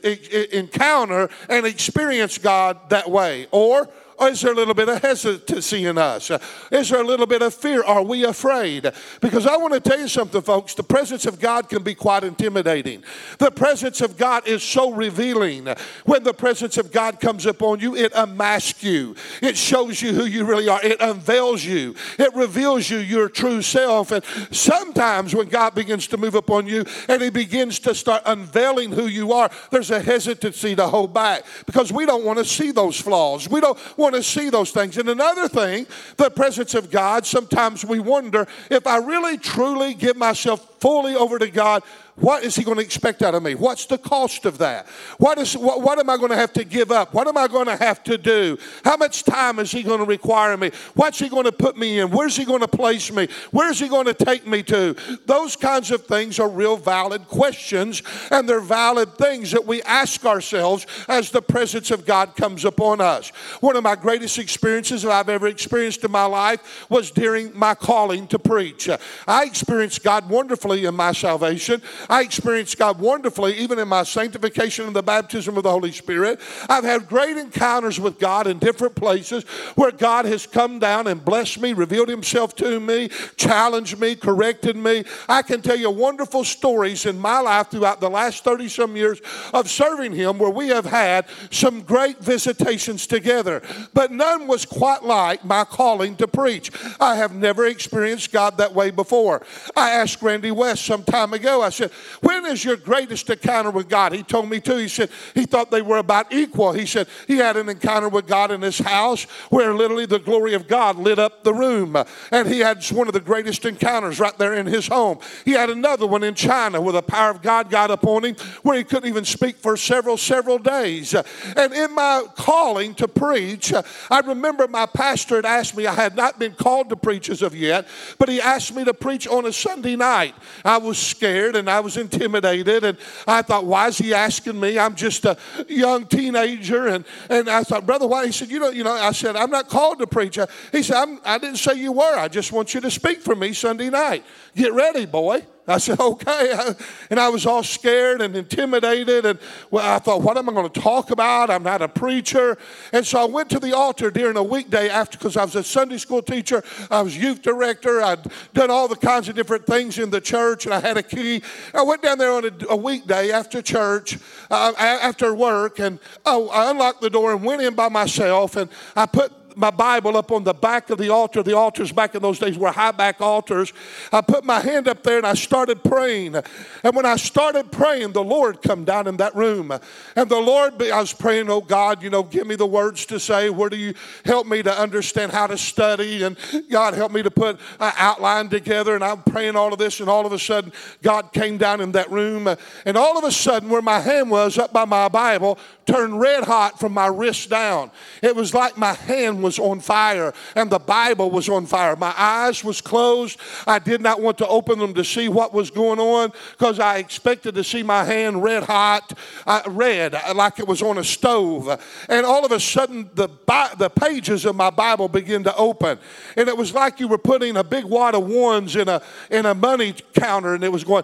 encounter 0.51 1.29
and 1.47 1.65
experience 1.65 2.37
God 2.37 2.89
that 2.89 3.09
way? 3.09 3.47
Or 3.51 3.89
or 4.19 4.29
is 4.29 4.41
there 4.41 4.51
a 4.51 4.55
little 4.55 4.73
bit 4.73 4.89
of 4.89 5.01
hesitancy 5.01 5.85
in 5.85 5.97
us? 5.97 6.31
Is 6.71 6.89
there 6.89 7.01
a 7.01 7.05
little 7.05 7.25
bit 7.25 7.41
of 7.41 7.53
fear? 7.53 7.83
Are 7.83 8.03
we 8.03 8.25
afraid? 8.25 8.91
Because 9.21 9.47
I 9.47 9.55
want 9.57 9.73
to 9.73 9.79
tell 9.79 9.99
you 9.99 10.07
something, 10.07 10.41
folks. 10.41 10.73
The 10.73 10.83
presence 10.83 11.25
of 11.25 11.39
God 11.39 11.69
can 11.69 11.83
be 11.83 11.95
quite 11.95 12.23
intimidating. 12.23 13.03
The 13.37 13.51
presence 13.51 14.01
of 14.01 14.17
God 14.17 14.47
is 14.47 14.61
so 14.61 14.91
revealing. 14.91 15.67
When 16.05 16.23
the 16.23 16.33
presence 16.33 16.77
of 16.77 16.91
God 16.91 17.19
comes 17.19 17.45
upon 17.45 17.79
you, 17.79 17.95
it 17.95 18.11
unmasks 18.15 18.83
you, 18.83 19.15
it 19.41 19.57
shows 19.57 20.01
you 20.01 20.13
who 20.13 20.25
you 20.25 20.43
really 20.45 20.67
are, 20.67 20.83
it 20.83 20.99
unveils 21.01 21.63
you, 21.63 21.95
it 22.17 22.33
reveals 22.35 22.89
you 22.89 22.97
your 22.97 23.29
true 23.29 23.61
self. 23.61 24.11
And 24.11 24.23
sometimes 24.51 25.33
when 25.33 25.47
God 25.47 25.75
begins 25.75 26.07
to 26.07 26.17
move 26.17 26.35
upon 26.35 26.67
you 26.67 26.85
and 27.07 27.21
He 27.21 27.29
begins 27.29 27.79
to 27.79 27.95
start 27.95 28.23
unveiling 28.25 28.91
who 28.91 29.07
you 29.07 29.33
are, 29.33 29.49
there's 29.71 29.91
a 29.91 30.01
hesitancy 30.01 30.75
to 30.75 30.87
hold 30.87 31.13
back 31.13 31.43
because 31.65 31.91
we 31.91 32.05
don't 32.05 32.25
want 32.25 32.39
to 32.39 32.45
see 32.45 32.71
those 32.71 32.99
flaws. 32.99 33.49
We 33.49 33.61
don't 33.61 33.79
want 33.97 34.08
want 34.11 34.23
to 34.23 34.29
see 34.29 34.49
those 34.49 34.71
things. 34.71 34.97
And 34.97 35.09
another 35.09 35.47
thing, 35.47 35.85
the 36.17 36.29
presence 36.29 36.73
of 36.73 36.89
God, 36.89 37.25
sometimes 37.25 37.85
we 37.85 37.99
wonder 37.99 38.47
if 38.69 38.87
I 38.87 38.97
really 38.97 39.37
truly 39.37 39.93
give 39.93 40.17
myself 40.17 40.68
fully 40.79 41.15
over 41.15 41.39
to 41.39 41.49
God, 41.49 41.83
what 42.19 42.43
is 42.43 42.55
he 42.55 42.63
going 42.63 42.77
to 42.77 42.83
expect 42.83 43.21
out 43.21 43.33
of 43.33 43.43
me? 43.43 43.55
What's 43.55 43.85
the 43.85 43.97
cost 43.97 44.45
of 44.45 44.57
that? 44.57 44.87
What, 45.17 45.37
is, 45.37 45.55
what, 45.55 45.81
what 45.81 45.99
am 45.99 46.09
I 46.09 46.17
going 46.17 46.31
to 46.31 46.35
have 46.35 46.51
to 46.53 46.65
give 46.65 46.91
up? 46.91 47.13
What 47.13 47.27
am 47.27 47.37
I 47.37 47.47
going 47.47 47.67
to 47.67 47.77
have 47.77 48.03
to 48.05 48.17
do? 48.17 48.57
How 48.83 48.97
much 48.97 49.23
time 49.23 49.57
is 49.59 49.71
he 49.71 49.83
going 49.83 49.99
to 49.99 50.05
require 50.05 50.57
me? 50.57 50.71
What's 50.95 51.19
he 51.19 51.29
going 51.29 51.45
to 51.45 51.51
put 51.51 51.77
me 51.77 51.99
in? 51.99 52.11
Where's 52.11 52.35
he 52.35 52.43
going 52.43 52.59
to 52.59 52.67
place 52.67 53.11
me? 53.11 53.29
Where's 53.51 53.79
he 53.79 53.87
going 53.87 54.05
to 54.07 54.13
take 54.13 54.45
me 54.45 54.63
to? 54.63 54.95
Those 55.25 55.55
kinds 55.55 55.91
of 55.91 56.05
things 56.05 56.39
are 56.39 56.49
real 56.49 56.75
valid 56.75 57.27
questions, 57.27 58.03
and 58.31 58.49
they're 58.49 58.59
valid 58.59 59.13
things 59.13 59.51
that 59.51 59.65
we 59.65 59.81
ask 59.83 60.25
ourselves 60.25 60.85
as 61.07 61.31
the 61.31 61.41
presence 61.41 61.89
of 61.89 62.05
God 62.05 62.35
comes 62.35 62.65
upon 62.65 62.99
us. 62.99 63.29
One 63.61 63.77
of 63.77 63.83
my 63.83 63.95
greatest 63.95 64.39
experiences 64.39 65.03
that 65.03 65.11
I've 65.11 65.29
ever 65.29 65.47
experienced 65.47 66.03
in 66.03 66.11
my 66.11 66.25
life 66.25 66.85
was 66.89 67.11
during 67.11 67.57
my 67.57 67.75
calling 67.75 68.27
to 68.27 68.39
preach. 68.39 68.89
I 69.25 69.45
experienced 69.45 70.03
God 70.03 70.29
wonderfully 70.29 70.68
in 70.69 70.95
my 70.95 71.11
salvation. 71.11 71.81
I 72.09 72.21
experienced 72.21 72.77
God 72.77 72.99
wonderfully 72.99 73.57
even 73.57 73.79
in 73.79 73.87
my 73.87 74.03
sanctification 74.03 74.87
and 74.87 74.95
the 74.95 75.03
baptism 75.03 75.57
of 75.57 75.63
the 75.63 75.71
Holy 75.71 75.91
Spirit. 75.91 76.39
I've 76.69 76.83
had 76.83 77.07
great 77.07 77.37
encounters 77.37 77.99
with 77.99 78.19
God 78.19 78.47
in 78.47 78.59
different 78.59 78.95
places 78.95 79.43
where 79.75 79.91
God 79.91 80.25
has 80.25 80.45
come 80.45 80.79
down 80.79 81.07
and 81.07 81.23
blessed 81.23 81.61
me, 81.61 81.73
revealed 81.73 82.09
himself 82.09 82.55
to 82.57 82.79
me, 82.79 83.09
challenged 83.35 83.99
me, 83.99 84.15
corrected 84.15 84.75
me. 84.75 85.03
I 85.27 85.41
can 85.41 85.61
tell 85.61 85.77
you 85.77 85.89
wonderful 85.89 86.43
stories 86.43 87.05
in 87.05 87.19
my 87.19 87.39
life 87.39 87.69
throughout 87.69 87.99
the 87.99 88.09
last 88.09 88.43
30 88.43 88.67
some 88.69 88.95
years 88.95 89.21
of 89.53 89.69
serving 89.69 90.13
him 90.13 90.37
where 90.37 90.49
we 90.49 90.69
have 90.69 90.85
had 90.85 91.25
some 91.51 91.81
great 91.81 92.19
visitations 92.19 93.07
together. 93.07 93.61
But 93.93 94.11
none 94.11 94.47
was 94.47 94.65
quite 94.65 95.03
like 95.03 95.43
my 95.43 95.63
calling 95.63 96.15
to 96.17 96.27
preach. 96.27 96.71
I 96.99 97.15
have 97.15 97.33
never 97.33 97.65
experienced 97.65 98.31
God 98.31 98.57
that 98.57 98.73
way 98.73 98.91
before. 98.91 99.45
I 99.75 99.91
asked 99.91 100.21
Randy 100.21 100.51
West 100.59 100.85
some 100.85 101.03
time 101.03 101.33
ago, 101.33 101.61
I 101.61 101.69
said, 101.69 101.91
when 102.21 102.45
is 102.45 102.63
your 102.63 102.75
greatest 102.75 103.29
encounter 103.29 103.71
with 103.71 103.89
God? 103.89 104.11
He 104.11 104.23
told 104.23 104.49
me 104.49 104.59
too. 104.59 104.77
He 104.77 104.87
said 104.87 105.09
he 105.33 105.45
thought 105.45 105.71
they 105.71 105.81
were 105.81 105.97
about 105.97 106.31
equal. 106.31 106.73
He 106.73 106.85
said 106.85 107.07
he 107.27 107.37
had 107.37 107.57
an 107.57 107.69
encounter 107.69 108.09
with 108.09 108.27
God 108.27 108.51
in 108.51 108.61
his 108.61 108.77
house 108.77 109.23
where 109.49 109.73
literally 109.73 110.05
the 110.05 110.19
glory 110.19 110.53
of 110.53 110.67
God 110.67 110.97
lit 110.97 111.17
up 111.17 111.43
the 111.43 111.53
room. 111.53 111.95
And 112.31 112.47
he 112.47 112.59
had 112.59 112.85
one 112.91 113.07
of 113.07 113.13
the 113.13 113.19
greatest 113.19 113.65
encounters 113.65 114.19
right 114.19 114.37
there 114.37 114.53
in 114.53 114.65
his 114.65 114.87
home. 114.87 115.19
He 115.45 115.51
had 115.51 115.69
another 115.69 116.05
one 116.05 116.23
in 116.23 116.35
China 116.35 116.81
where 116.81 116.93
the 116.93 117.01
power 117.01 117.31
of 117.31 117.41
God 117.41 117.71
got 117.71 117.89
upon 117.89 118.25
him 118.25 118.35
where 118.63 118.77
he 118.77 118.83
couldn't 118.83 119.09
even 119.09 119.25
speak 119.25 119.55
for 119.57 119.77
several, 119.77 120.17
several 120.17 120.59
days. 120.59 121.13
And 121.13 121.73
in 121.73 121.95
my 121.95 122.25
calling 122.35 122.93
to 122.95 123.07
preach, 123.07 123.73
I 124.11 124.19
remember 124.19 124.67
my 124.67 124.85
pastor 124.85 125.37
had 125.37 125.45
asked 125.45 125.77
me, 125.77 125.87
I 125.87 125.93
had 125.93 126.15
not 126.15 126.37
been 126.37 126.53
called 126.53 126.89
to 126.89 126.95
preach 126.95 127.29
as 127.29 127.41
of 127.41 127.55
yet, 127.55 127.87
but 128.17 128.29
he 128.29 128.41
asked 128.41 128.75
me 128.75 128.83
to 128.83 128.93
preach 128.93 129.27
on 129.27 129.45
a 129.45 129.53
Sunday 129.53 129.95
night. 129.95 130.35
I 130.63 130.77
was 130.77 130.97
scared 130.97 131.55
and 131.55 131.69
I 131.69 131.79
was 131.79 131.97
intimidated. 131.97 132.83
And 132.83 132.97
I 133.27 133.41
thought, 133.41 133.65
why 133.65 133.87
is 133.87 133.97
he 133.97 134.13
asking 134.13 134.59
me? 134.59 134.77
I'm 134.77 134.95
just 134.95 135.25
a 135.25 135.37
young 135.67 136.05
teenager. 136.05 136.87
And, 136.87 137.05
and 137.29 137.49
I 137.49 137.63
thought, 137.63 137.85
Brother 137.85 138.07
White, 138.07 138.27
he 138.27 138.31
said, 138.31 138.49
you 138.49 138.59
know, 138.59 138.69
you 138.69 138.83
know, 138.83 138.93
I 138.93 139.11
said, 139.11 139.35
I'm 139.35 139.51
not 139.51 139.69
called 139.69 139.99
to 139.99 140.07
preach. 140.07 140.37
He 140.71 140.83
said, 140.83 140.95
I'm, 140.95 141.19
I 141.25 141.37
didn't 141.37 141.57
say 141.57 141.75
you 141.75 141.91
were. 141.91 142.17
I 142.17 142.27
just 142.27 142.51
want 142.51 142.73
you 142.73 142.81
to 142.81 142.91
speak 142.91 143.21
for 143.21 143.35
me 143.35 143.53
Sunday 143.53 143.89
night. 143.89 144.23
Get 144.55 144.73
ready, 144.73 145.05
boy. 145.05 145.45
I 145.67 145.77
said, 145.77 145.99
okay. 145.99 146.73
And 147.11 147.19
I 147.19 147.29
was 147.29 147.45
all 147.45 147.61
scared 147.61 148.21
and 148.21 148.35
intimidated. 148.35 149.25
And 149.25 149.39
I 149.71 149.99
thought, 149.99 150.21
what 150.21 150.35
am 150.35 150.49
I 150.49 150.53
going 150.53 150.69
to 150.69 150.81
talk 150.81 151.11
about? 151.11 151.51
I'm 151.51 151.61
not 151.63 151.81
a 151.81 151.87
preacher. 151.87 152.57
And 152.91 153.05
so 153.05 153.21
I 153.21 153.25
went 153.25 153.49
to 153.51 153.59
the 153.59 153.75
altar 153.75 154.09
during 154.09 154.35
a 154.35 154.43
weekday 154.43 154.89
after, 154.89 155.17
because 155.17 155.37
I 155.37 155.43
was 155.43 155.55
a 155.55 155.63
Sunday 155.63 155.97
school 155.97 156.21
teacher, 156.21 156.63
I 156.89 157.01
was 157.01 157.15
youth 157.15 157.41
director, 157.43 158.01
I'd 158.01 158.25
done 158.53 158.71
all 158.71 158.87
the 158.87 158.95
kinds 158.95 159.29
of 159.29 159.35
different 159.35 159.65
things 159.67 159.99
in 159.99 160.09
the 160.09 160.21
church, 160.21 160.65
and 160.65 160.73
I 160.73 160.79
had 160.79 160.97
a 160.97 161.03
key. 161.03 161.43
I 161.73 161.83
went 161.83 162.01
down 162.01 162.17
there 162.17 162.31
on 162.31 162.45
a, 162.45 162.51
a 162.69 162.75
weekday 162.75 163.31
after 163.31 163.61
church, 163.61 164.17
uh, 164.49 164.73
after 164.77 165.35
work, 165.35 165.79
and 165.79 165.99
oh, 166.25 166.49
I 166.49 166.71
unlocked 166.71 167.01
the 167.01 167.09
door 167.09 167.31
and 167.31 167.43
went 167.43 167.61
in 167.61 167.75
by 167.75 167.89
myself, 167.89 168.55
and 168.55 168.69
I 168.95 169.05
put 169.05 169.31
my 169.59 169.71
Bible 169.71 170.15
up 170.17 170.31
on 170.31 170.43
the 170.43 170.53
back 170.53 170.89
of 170.89 170.97
the 170.97 171.09
altar. 171.09 171.43
The 171.43 171.55
altars 171.55 171.91
back 171.91 172.15
in 172.15 172.21
those 172.21 172.39
days 172.39 172.57
were 172.57 172.71
high 172.71 172.91
back 172.91 173.19
altars. 173.21 173.73
I 174.11 174.21
put 174.21 174.43
my 174.43 174.59
hand 174.59 174.87
up 174.87 175.03
there 175.03 175.17
and 175.17 175.27
I 175.27 175.33
started 175.33 175.83
praying. 175.83 176.35
And 176.35 176.95
when 176.95 177.05
I 177.05 177.17
started 177.17 177.71
praying, 177.71 178.13
the 178.13 178.23
Lord 178.23 178.61
come 178.61 178.85
down 178.85 179.07
in 179.07 179.17
that 179.17 179.35
room. 179.35 179.71
And 180.15 180.29
the 180.29 180.39
Lord, 180.39 180.81
I 180.81 180.99
was 180.99 181.13
praying, 181.13 181.49
oh 181.49 181.61
God, 181.61 182.01
you 182.01 182.09
know, 182.09 182.23
give 182.23 182.47
me 182.47 182.55
the 182.55 182.65
words 182.65 183.05
to 183.07 183.19
say. 183.19 183.49
Where 183.49 183.69
do 183.69 183.77
you 183.77 183.93
help 184.25 184.47
me 184.47 184.63
to 184.63 184.71
understand 184.71 185.31
how 185.31 185.47
to 185.47 185.57
study? 185.57 186.23
And 186.23 186.37
God, 186.69 186.93
help 186.93 187.11
me 187.11 187.23
to 187.23 187.31
put 187.31 187.59
an 187.79 187.93
outline 187.97 188.49
together. 188.49 188.95
And 188.95 189.03
I'm 189.03 189.23
praying 189.23 189.55
all 189.55 189.73
of 189.73 189.79
this. 189.79 189.99
And 189.99 190.09
all 190.09 190.25
of 190.25 190.31
a 190.31 190.39
sudden, 190.39 190.71
God 191.01 191.33
came 191.33 191.57
down 191.57 191.81
in 191.81 191.91
that 191.93 192.09
room. 192.11 192.47
And 192.85 192.97
all 192.97 193.17
of 193.17 193.23
a 193.23 193.31
sudden, 193.31 193.69
where 193.69 193.81
my 193.81 193.99
hand 193.99 194.31
was 194.31 194.57
up 194.57 194.71
by 194.71 194.85
my 194.85 195.09
Bible, 195.09 195.57
turned 195.85 196.19
red 196.19 196.43
hot 196.43 196.79
from 196.79 196.93
my 196.93 197.07
wrist 197.07 197.49
down. 197.49 197.91
It 198.21 198.35
was 198.35 198.53
like 198.53 198.77
my 198.77 198.93
hand 198.93 199.41
was 199.41 199.48
on 199.57 199.79
fire 199.79 200.33
and 200.55 200.69
the 200.69 200.79
Bible 200.79 201.31
was 201.31 201.49
on 201.49 201.65
fire. 201.65 201.95
My 201.95 202.13
eyes 202.17 202.63
was 202.63 202.81
closed. 202.81 203.39
I 203.65 203.79
did 203.79 204.01
not 204.01 204.21
want 204.21 204.37
to 204.39 204.47
open 204.47 204.79
them 204.79 204.93
to 204.95 205.03
see 205.03 205.29
what 205.29 205.53
was 205.53 205.71
going 205.71 205.99
on 205.99 206.33
because 206.51 206.79
I 206.79 206.97
expected 206.97 207.55
to 207.55 207.63
see 207.63 207.81
my 207.81 208.03
hand 208.03 208.43
red 208.43 208.63
hot, 208.63 209.17
uh, 209.47 209.61
red 209.67 210.13
uh, 210.15 210.33
like 210.35 210.59
it 210.59 210.67
was 210.67 210.81
on 210.81 210.97
a 210.97 211.03
stove. 211.03 211.67
And 212.09 212.25
all 212.25 212.45
of 212.45 212.51
a 212.51 212.59
sudden, 212.59 213.09
the 213.15 213.29
the 213.77 213.89
pages 213.89 214.45
of 214.45 214.55
my 214.55 214.69
Bible 214.69 215.07
began 215.07 215.43
to 215.43 215.55
open, 215.55 215.97
and 216.35 216.49
it 216.49 216.57
was 216.57 216.73
like 216.73 216.99
you 216.99 217.07
were 217.07 217.17
putting 217.17 217.57
a 217.57 217.63
big 217.63 217.85
wad 217.85 218.15
of 218.15 218.27
ones 218.27 218.75
in 218.75 218.87
a 218.89 219.01
in 219.29 219.45
a 219.45 219.53
money 219.53 219.95
counter, 220.13 220.53
and 220.53 220.63
it 220.63 220.71
was 220.71 220.83
going. 220.83 221.03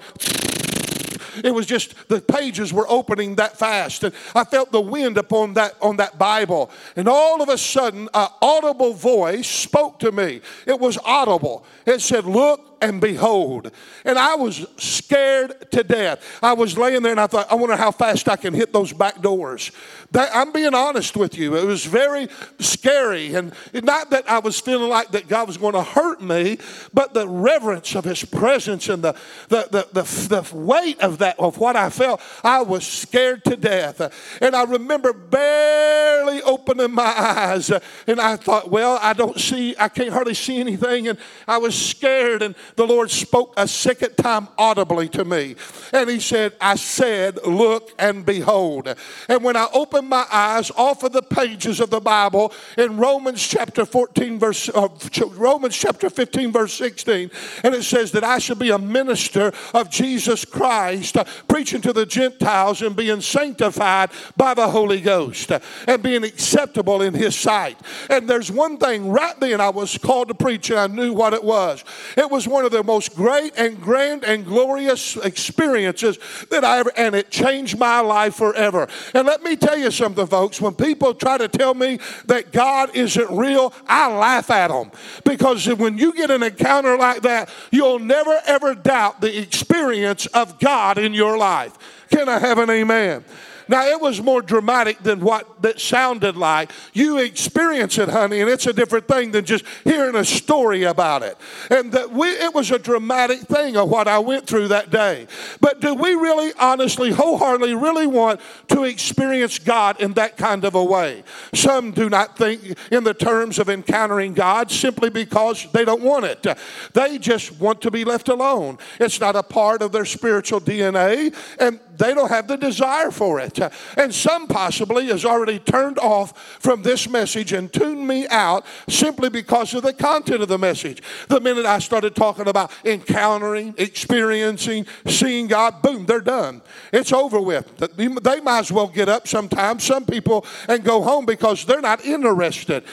It 1.43 1.53
was 1.53 1.65
just 1.65 2.07
the 2.07 2.21
pages 2.21 2.71
were 2.71 2.87
opening 2.89 3.35
that 3.35 3.57
fast. 3.57 4.03
And 4.03 4.13
I 4.33 4.43
felt 4.43 4.71
the 4.71 4.81
wind 4.81 5.17
upon 5.17 5.53
that 5.53 5.75
on 5.81 5.97
that 5.97 6.17
Bible. 6.17 6.69
And 6.95 7.07
all 7.07 7.41
of 7.41 7.49
a 7.49 7.57
sudden, 7.57 8.09
an 8.13 8.27
audible 8.41 8.93
voice 8.93 9.47
spoke 9.47 9.99
to 9.99 10.11
me. 10.11 10.41
It 10.65 10.79
was 10.79 10.97
audible. 11.03 11.65
It 11.85 12.01
said, 12.01 12.25
Look 12.25 12.74
and 12.81 12.99
behold. 13.01 13.71
And 14.03 14.17
I 14.17 14.35
was 14.35 14.65
scared 14.77 15.71
to 15.71 15.83
death. 15.83 16.39
I 16.41 16.53
was 16.53 16.77
laying 16.77 17.03
there 17.03 17.11
and 17.11 17.19
I 17.19 17.27
thought, 17.27 17.51
I 17.51 17.55
wonder 17.55 17.75
how 17.75 17.91
fast 17.91 18.27
I 18.29 18.35
can 18.35 18.53
hit 18.53 18.73
those 18.73 18.93
back 18.93 19.21
doors. 19.21 19.71
That, 20.11 20.29
I'm 20.33 20.51
being 20.51 20.73
honest 20.73 21.17
with 21.17 21.37
you. 21.37 21.55
It 21.55 21.65
was 21.65 21.85
very 21.85 22.27
scary. 22.59 23.35
And 23.35 23.53
not 23.73 24.11
that 24.11 24.29
I 24.29 24.39
was 24.39 24.59
feeling 24.59 24.89
like 24.89 25.11
that 25.11 25.27
God 25.27 25.47
was 25.47 25.57
going 25.57 25.73
to 25.73 25.83
hurt 25.83 26.21
me, 26.21 26.57
but 26.93 27.13
the 27.13 27.27
reverence 27.27 27.95
of 27.95 28.05
his 28.05 28.23
presence 28.23 28.89
and 28.89 29.03
the, 29.03 29.13
the, 29.49 29.67
the, 29.71 30.01
the, 30.01 30.41
the 30.41 30.55
weight 30.55 30.99
of 31.01 31.17
that, 31.19 31.39
of 31.39 31.57
what 31.57 31.75
I 31.75 31.89
felt, 31.89 32.21
I 32.43 32.61
was 32.61 32.85
scared 32.85 33.43
to 33.45 33.55
death. 33.55 34.39
And 34.41 34.55
I 34.55 34.63
remember 34.63 35.13
barely 35.13 36.41
opening 36.43 36.91
my 36.91 37.13
eyes. 37.17 37.71
And 38.07 38.19
I 38.19 38.35
thought, 38.35 38.69
well, 38.71 38.99
I 39.01 39.13
don't 39.13 39.39
see, 39.39 39.75
I 39.77 39.89
can't 39.89 40.11
hardly 40.11 40.33
see 40.33 40.59
anything. 40.59 41.07
And 41.07 41.17
I 41.47 41.57
was 41.57 41.75
scared. 41.75 42.41
And 42.41 42.55
the 42.75 42.85
Lord 42.85 43.11
spoke 43.11 43.53
a 43.57 43.67
second 43.67 44.15
time 44.15 44.47
audibly 44.57 45.09
to 45.09 45.25
me. 45.25 45.55
And 45.93 46.09
He 46.09 46.19
said, 46.19 46.53
I 46.59 46.75
said, 46.75 47.45
Look 47.45 47.91
and 47.99 48.25
behold. 48.25 48.93
And 49.29 49.43
when 49.43 49.55
I 49.55 49.67
opened 49.73 50.09
my 50.09 50.25
eyes 50.31 50.71
off 50.71 51.03
of 51.03 51.11
the 51.11 51.21
pages 51.21 51.79
of 51.79 51.89
the 51.89 51.99
Bible 51.99 52.53
in 52.77 52.97
Romans 52.97 53.45
chapter 53.45 53.85
14, 53.85 54.39
verse, 54.39 54.69
uh, 54.69 54.87
Romans 55.35 55.75
chapter 55.75 56.09
15, 56.09 56.51
verse 56.51 56.73
16, 56.73 57.31
and 57.63 57.75
it 57.75 57.83
says 57.83 58.11
that 58.13 58.23
I 58.23 58.39
should 58.39 58.59
be 58.59 58.69
a 58.69 58.79
minister 58.79 59.51
of 59.73 59.89
Jesus 59.89 60.45
Christ, 60.45 61.17
uh, 61.17 61.25
preaching 61.47 61.81
to 61.81 61.93
the 61.93 62.05
Gentiles 62.05 62.81
and 62.81 62.95
being 62.95 63.21
sanctified 63.21 64.11
by 64.37 64.53
the 64.53 64.67
Holy 64.67 65.01
Ghost 65.01 65.51
uh, 65.51 65.59
and 65.87 66.01
being 66.01 66.23
acceptable 66.23 67.01
in 67.01 67.13
His 67.13 67.35
sight. 67.35 67.77
And 68.09 68.29
there's 68.29 68.51
one 68.51 68.77
thing 68.77 69.09
right 69.09 69.39
then 69.39 69.61
I 69.61 69.69
was 69.69 69.97
called 69.97 70.29
to 70.29 70.33
preach, 70.33 70.69
and 70.69 70.79
I 70.79 70.87
knew 70.87 71.13
what 71.13 71.33
it 71.33 71.43
was. 71.43 71.83
It 72.17 72.29
was 72.29 72.47
one 72.47 72.54
of 72.63 72.71
the 72.71 72.83
most 72.83 73.15
great 73.15 73.53
and 73.57 73.81
grand 73.81 74.23
and 74.23 74.45
glorious 74.45 75.17
experiences 75.17 76.17
that 76.49 76.63
I 76.63 76.79
ever, 76.79 76.91
and 76.95 77.15
it 77.15 77.29
changed 77.29 77.77
my 77.77 77.99
life 77.99 78.35
forever. 78.35 78.87
And 79.13 79.27
let 79.27 79.43
me 79.43 79.55
tell 79.55 79.77
you 79.77 79.91
something, 79.91 80.27
folks. 80.27 80.61
When 80.61 80.73
people 80.73 81.13
try 81.13 81.37
to 81.37 81.47
tell 81.47 81.73
me 81.73 81.99
that 82.27 82.53
God 82.53 82.95
isn't 82.95 83.29
real, 83.29 83.73
I 83.87 84.15
laugh 84.15 84.49
at 84.49 84.69
them 84.69 84.91
because 85.23 85.67
when 85.67 85.97
you 85.97 86.13
get 86.13 86.31
an 86.31 86.43
encounter 86.43 86.97
like 86.97 87.23
that, 87.23 87.49
you'll 87.71 87.99
never 87.99 88.39
ever 88.45 88.75
doubt 88.75 89.19
the 89.19 89.37
experience 89.37 90.25
of 90.27 90.59
God 90.59 90.97
in 90.97 91.13
your 91.13 91.37
life. 91.37 91.77
Can 92.09 92.29
I 92.29 92.39
have 92.39 92.59
an 92.59 92.69
amen? 92.69 93.25
Now, 93.67 93.87
it 93.87 93.99
was 93.99 94.21
more 94.21 94.41
dramatic 94.41 94.99
than 94.99 95.21
what 95.21 95.54
that 95.65 95.81
sounded 95.81 96.37
like. 96.37 96.71
You 96.93 97.17
experience 97.17 97.97
it, 97.97 98.07
honey, 98.07 98.39
and 98.39 98.49
it's 98.49 98.67
a 98.67 98.73
different 98.73 99.07
thing 99.07 99.31
than 99.31 99.45
just 99.45 99.65
hearing 99.83 100.15
a 100.15 100.23
story 100.23 100.83
about 100.83 101.23
it. 101.23 101.37
And 101.71 101.91
that 101.91 102.11
we, 102.11 102.27
it 102.29 102.53
was 102.53 102.69
a 102.69 102.77
dramatic 102.77 103.39
thing 103.39 103.75
of 103.75 103.89
what 103.89 104.07
I 104.07 104.19
went 104.19 104.45
through 104.45 104.67
that 104.67 104.91
day. 104.91 105.27
But 105.59 105.81
do 105.81 105.95
we 105.95 106.13
really, 106.13 106.53
honestly, 106.59 107.11
wholeheartedly, 107.11 107.73
really 107.73 108.05
want 108.05 108.41
to 108.67 108.83
experience 108.83 109.57
God 109.57 109.99
in 109.99 110.13
that 110.13 110.37
kind 110.37 110.63
of 110.65 110.75
a 110.75 110.83
way? 110.83 111.23
Some 111.55 111.91
do 111.91 112.09
not 112.09 112.37
think 112.37 112.77
in 112.91 113.03
the 113.03 113.15
terms 113.15 113.57
of 113.57 113.67
encountering 113.67 114.35
God 114.35 114.69
simply 114.69 115.09
because 115.09 115.67
they 115.71 115.83
don't 115.83 116.03
want 116.03 116.25
it. 116.25 116.45
They 116.93 117.17
just 117.17 117.59
want 117.59 117.81
to 117.81 117.91
be 117.91 118.05
left 118.05 118.29
alone. 118.29 118.77
It's 118.99 119.19
not 119.19 119.35
a 119.35 119.43
part 119.43 119.81
of 119.81 119.91
their 119.91 120.05
spiritual 120.05 120.61
DNA, 120.61 121.35
and 121.59 121.79
they 121.97 122.13
don't 122.13 122.29
have 122.29 122.47
the 122.47 122.57
desire 122.57 123.09
for 123.09 123.39
it. 123.39 123.59
And 123.97 124.13
some 124.13 124.47
possibly 124.47 125.07
is 125.07 125.25
already 125.25 125.54
turned 125.59 125.99
off 125.99 126.59
from 126.59 126.81
this 126.83 127.09
message 127.09 127.53
and 127.53 127.71
tuned 127.71 128.07
me 128.07 128.27
out 128.27 128.65
simply 128.89 129.29
because 129.29 129.73
of 129.73 129.83
the 129.83 129.93
content 129.93 130.41
of 130.41 130.47
the 130.47 130.57
message. 130.57 131.01
The 131.27 131.39
minute 131.39 131.65
I 131.65 131.79
started 131.79 132.15
talking 132.15 132.47
about 132.47 132.71
encountering, 132.83 133.75
experiencing, 133.77 134.85
seeing 135.07 135.47
God, 135.47 135.81
boom, 135.81 136.05
they're 136.05 136.21
done. 136.21 136.61
It's 136.91 137.13
over 137.13 137.41
with. 137.41 137.77
They 137.95 138.41
might 138.41 138.59
as 138.59 138.71
well 138.71 138.87
get 138.87 139.09
up 139.09 139.27
sometimes, 139.27 139.83
some 139.83 140.05
people, 140.05 140.45
and 140.67 140.83
go 140.83 141.01
home 141.01 141.25
because 141.25 141.65
they're 141.65 141.81
not 141.81 142.03
interested. 142.05 142.83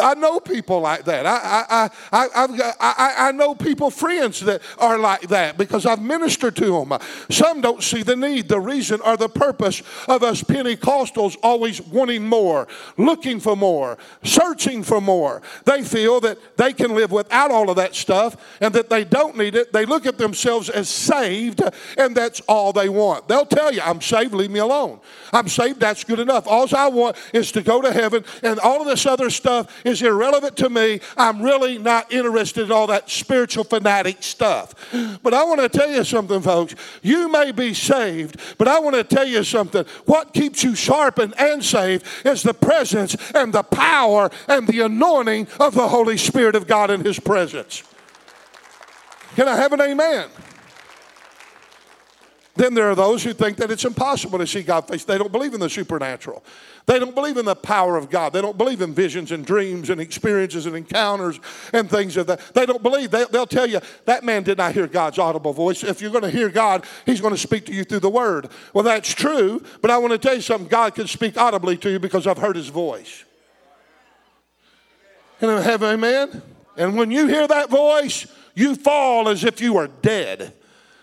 I 0.00 0.14
know 0.14 0.40
people 0.40 0.80
like 0.80 1.04
that. 1.04 1.26
I, 1.26 1.64
I, 1.68 1.90
I, 2.12 2.28
I, 2.34 2.72
I, 2.80 3.28
I 3.28 3.32
know 3.32 3.54
people, 3.54 3.90
friends 3.90 4.40
that 4.40 4.62
are 4.78 4.98
like 4.98 5.28
that 5.28 5.58
because 5.58 5.86
I've 5.86 6.02
ministered 6.02 6.56
to 6.56 6.66
them. 6.66 6.98
Some 7.30 7.60
don't 7.60 7.82
see 7.82 8.02
the 8.02 8.16
need 8.16 8.48
the 8.48 8.60
reason 8.60 9.00
or 9.00 9.16
the 9.16 9.28
purpose 9.28 9.82
of 10.08 10.22
us 10.22 10.42
Pentecostals 10.42 11.36
always 11.42 11.80
wanting 11.96 12.28
more, 12.28 12.68
looking 12.96 13.40
for 13.40 13.56
more, 13.56 13.98
searching 14.22 14.82
for 14.82 15.00
more. 15.00 15.42
They 15.64 15.82
feel 15.82 16.20
that 16.20 16.38
they 16.56 16.72
can 16.72 16.94
live 16.94 17.10
without 17.10 17.50
all 17.50 17.70
of 17.70 17.76
that 17.76 17.94
stuff 17.94 18.36
and 18.60 18.74
that 18.74 18.90
they 18.90 19.02
don't 19.02 19.36
need 19.36 19.54
it. 19.54 19.72
They 19.72 19.86
look 19.86 20.06
at 20.06 20.18
themselves 20.18 20.68
as 20.68 20.88
saved 20.88 21.62
and 21.96 22.14
that's 22.14 22.40
all 22.42 22.72
they 22.72 22.88
want. 22.88 23.26
They'll 23.28 23.46
tell 23.46 23.72
you, 23.72 23.80
I'm 23.80 24.00
saved, 24.00 24.34
leave 24.34 24.50
me 24.50 24.60
alone. 24.60 25.00
I'm 25.32 25.48
saved, 25.48 25.80
that's 25.80 26.04
good 26.04 26.20
enough. 26.20 26.46
All 26.46 26.66
I 26.76 26.88
want 26.88 27.16
is 27.32 27.52
to 27.52 27.62
go 27.62 27.80
to 27.80 27.92
heaven 27.92 28.24
and 28.42 28.58
all 28.60 28.80
of 28.80 28.86
this 28.86 29.06
other 29.06 29.30
stuff 29.30 29.84
is 29.84 30.02
irrelevant 30.02 30.56
to 30.58 30.68
me. 30.68 31.00
I'm 31.16 31.40
really 31.40 31.78
not 31.78 32.12
interested 32.12 32.64
in 32.64 32.72
all 32.72 32.88
that 32.88 33.08
spiritual 33.08 33.64
fanatic 33.64 34.22
stuff. 34.22 34.74
But 35.22 35.32
I 35.32 35.44
want 35.44 35.60
to 35.60 35.68
tell 35.68 35.90
you 35.90 36.04
something, 36.04 36.42
folks. 36.42 36.74
You 37.02 37.30
may 37.30 37.52
be 37.52 37.72
saved, 37.72 38.40
but 38.58 38.68
I 38.68 38.80
want 38.80 38.96
to 38.96 39.04
tell 39.04 39.26
you 39.26 39.42
something. 39.44 39.84
What 40.04 40.34
keeps 40.34 40.62
you 40.62 40.74
sharpened 40.74 41.34
and 41.38 41.64
saved 41.64 41.85
is 41.94 42.42
the 42.42 42.54
presence 42.54 43.16
and 43.34 43.52
the 43.52 43.62
power 43.62 44.30
and 44.48 44.66
the 44.66 44.80
anointing 44.80 45.48
of 45.60 45.74
the 45.74 45.88
Holy 45.88 46.16
Spirit 46.16 46.54
of 46.54 46.66
God 46.66 46.90
in 46.90 47.04
His 47.04 47.18
presence. 47.18 47.82
Can 49.34 49.48
I 49.48 49.56
have 49.56 49.72
an 49.72 49.80
amen? 49.80 50.28
Then 52.56 52.74
there 52.74 52.90
are 52.90 52.94
those 52.94 53.22
who 53.22 53.32
think 53.32 53.58
that 53.58 53.70
it's 53.70 53.84
impossible 53.84 54.38
to 54.38 54.46
see 54.46 54.62
God 54.62 54.88
face. 54.88 55.04
They 55.04 55.18
don't 55.18 55.30
believe 55.30 55.52
in 55.52 55.60
the 55.60 55.68
supernatural. 55.68 56.42
They 56.86 56.98
don't 56.98 57.14
believe 57.14 57.36
in 57.36 57.44
the 57.44 57.54
power 57.54 57.96
of 57.96 58.08
God. 58.08 58.32
They 58.32 58.40
don't 58.40 58.56
believe 58.56 58.80
in 58.80 58.94
visions 58.94 59.32
and 59.32 59.44
dreams 59.44 59.90
and 59.90 60.00
experiences 60.00 60.66
and 60.66 60.74
encounters 60.74 61.38
and 61.72 61.90
things 61.90 62.16
of 62.16 62.28
that. 62.28 62.40
They 62.54 62.64
don't 62.64 62.82
believe. 62.82 63.10
They, 63.10 63.24
will 63.30 63.46
tell 63.46 63.66
you 63.66 63.80
that 64.06 64.24
man 64.24 64.42
did 64.42 64.58
not 64.58 64.72
hear 64.72 64.86
God's 64.86 65.18
audible 65.18 65.52
voice. 65.52 65.84
If 65.84 66.00
you're 66.00 66.12
going 66.12 66.24
to 66.24 66.30
hear 66.30 66.48
God, 66.48 66.84
He's 67.04 67.20
going 67.20 67.34
to 67.34 67.40
speak 67.40 67.66
to 67.66 67.74
you 67.74 67.84
through 67.84 68.00
the 68.00 68.10
Word. 68.10 68.48
Well, 68.72 68.84
that's 68.84 69.12
true, 69.12 69.62
but 69.82 69.90
I 69.90 69.98
want 69.98 70.12
to 70.12 70.18
tell 70.18 70.34
you 70.34 70.40
something. 70.40 70.68
God 70.68 70.94
can 70.94 71.06
speak 71.06 71.36
audibly 71.36 71.76
to 71.78 71.90
you 71.90 71.98
because 71.98 72.26
I've 72.26 72.38
heard 72.38 72.56
His 72.56 72.68
voice. 72.68 73.24
And 75.40 75.50
have 75.50 75.82
amen. 75.82 76.42
And 76.76 76.96
when 76.96 77.10
you 77.10 77.26
hear 77.26 77.46
that 77.46 77.68
voice, 77.68 78.26
you 78.54 78.74
fall 78.74 79.28
as 79.28 79.44
if 79.44 79.60
you 79.60 79.74
were 79.74 79.88
dead. 79.88 80.54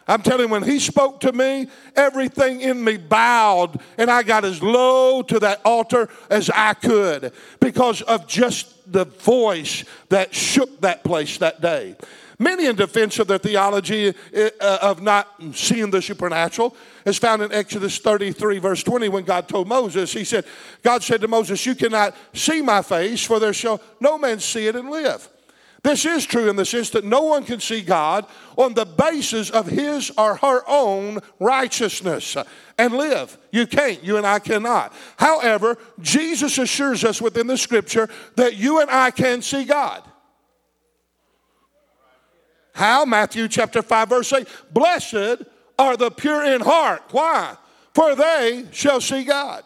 I'm 0.08 0.22
telling 0.22 0.48
you, 0.48 0.52
when 0.52 0.64
he 0.64 0.80
spoke 0.80 1.22
to 1.22 1.32
me, 1.32 1.68
everything 1.96 2.62
in 2.62 2.84
me 2.84 2.98
bowed, 2.98 3.80
and 3.98 4.12
I 4.12 4.24
got 4.24 4.44
as 4.44 4.62
low 4.62 5.22
to 5.24 5.40
that 5.40 5.62
altar 5.64 6.10
as 6.30 6.50
I 6.50 6.74
could 6.74 7.32
because 7.60 8.02
of 8.02 8.28
just 8.28 8.92
the 8.92 9.06
voice 9.06 9.86
that 10.10 10.34
shook 10.36 10.82
that 10.82 11.04
place 11.04 11.38
that 11.38 11.62
day. 11.62 11.96
Many 12.40 12.66
in 12.66 12.76
defense 12.76 13.20
of 13.20 13.28
their 13.28 13.38
theology 13.38 14.10
uh, 14.10 14.78
of 14.82 15.02
not 15.02 15.30
seeing 15.54 15.92
the 15.92 16.02
supernatural 16.02 16.76
is 17.06 17.18
found 17.18 17.42
in 17.42 17.54
Exodus 17.54 18.00
33, 18.00 18.60
verse 18.60 18.84
20, 18.84 19.08
when 19.10 19.24
God 19.24 19.48
told 19.48 19.68
Moses, 19.68 20.12
He 20.12 20.26
said, 20.26 20.46
God 20.82 21.04
said 21.04 21.22
to 21.22 21.28
Moses, 21.28 21.66
You 21.66 21.76
cannot 21.76 22.16
see 22.34 22.62
my 22.62 22.82
face, 22.82 23.24
for 23.24 23.40
there 23.40 23.54
shall 23.54 23.80
no 24.00 24.18
man 24.18 24.40
see 24.40 24.68
it 24.68 24.76
and 24.76 24.90
live. 24.90 25.30
This 25.84 26.06
is 26.06 26.26
true 26.26 26.50
in 26.50 26.56
the 26.56 26.66
sense 26.66 26.92
that 26.92 27.04
no 27.04 27.24
one 27.24 27.44
can 27.44 27.60
see 27.60 27.82
God 27.82 28.26
on 28.58 28.74
the 28.74 28.86
basis 28.86 29.50
of 29.50 29.68
his 29.68 30.12
or 30.18 30.36
her 30.38 30.64
own 30.66 31.20
righteousness 31.40 32.38
and 32.78 32.94
live. 32.94 33.38
You 33.52 33.68
can't. 33.68 34.02
You 34.02 34.16
and 34.16 34.26
I 34.26 34.40
cannot. 34.40 34.94
However, 35.18 35.78
Jesus 36.00 36.58
assures 36.58 37.04
us 37.04 37.22
within 37.22 37.48
the 37.48 37.58
scripture 37.58 38.08
that 38.38 38.56
you 38.56 38.80
and 38.80 38.90
I 38.90 39.12
can 39.12 39.42
see 39.42 39.66
God. 39.66 40.04
How? 42.74 43.04
Matthew 43.04 43.50
chapter 43.50 43.82
5, 43.82 44.10
verse 44.10 44.32
8. 44.32 44.48
Blessed 44.72 45.44
are 45.78 45.98
the 45.98 46.10
pure 46.10 46.46
in 46.46 46.62
heart. 46.62 47.04
Why? 47.12 47.58
For 47.94 48.16
they 48.16 48.66
shall 48.72 49.02
see 49.02 49.26
God. 49.26 49.64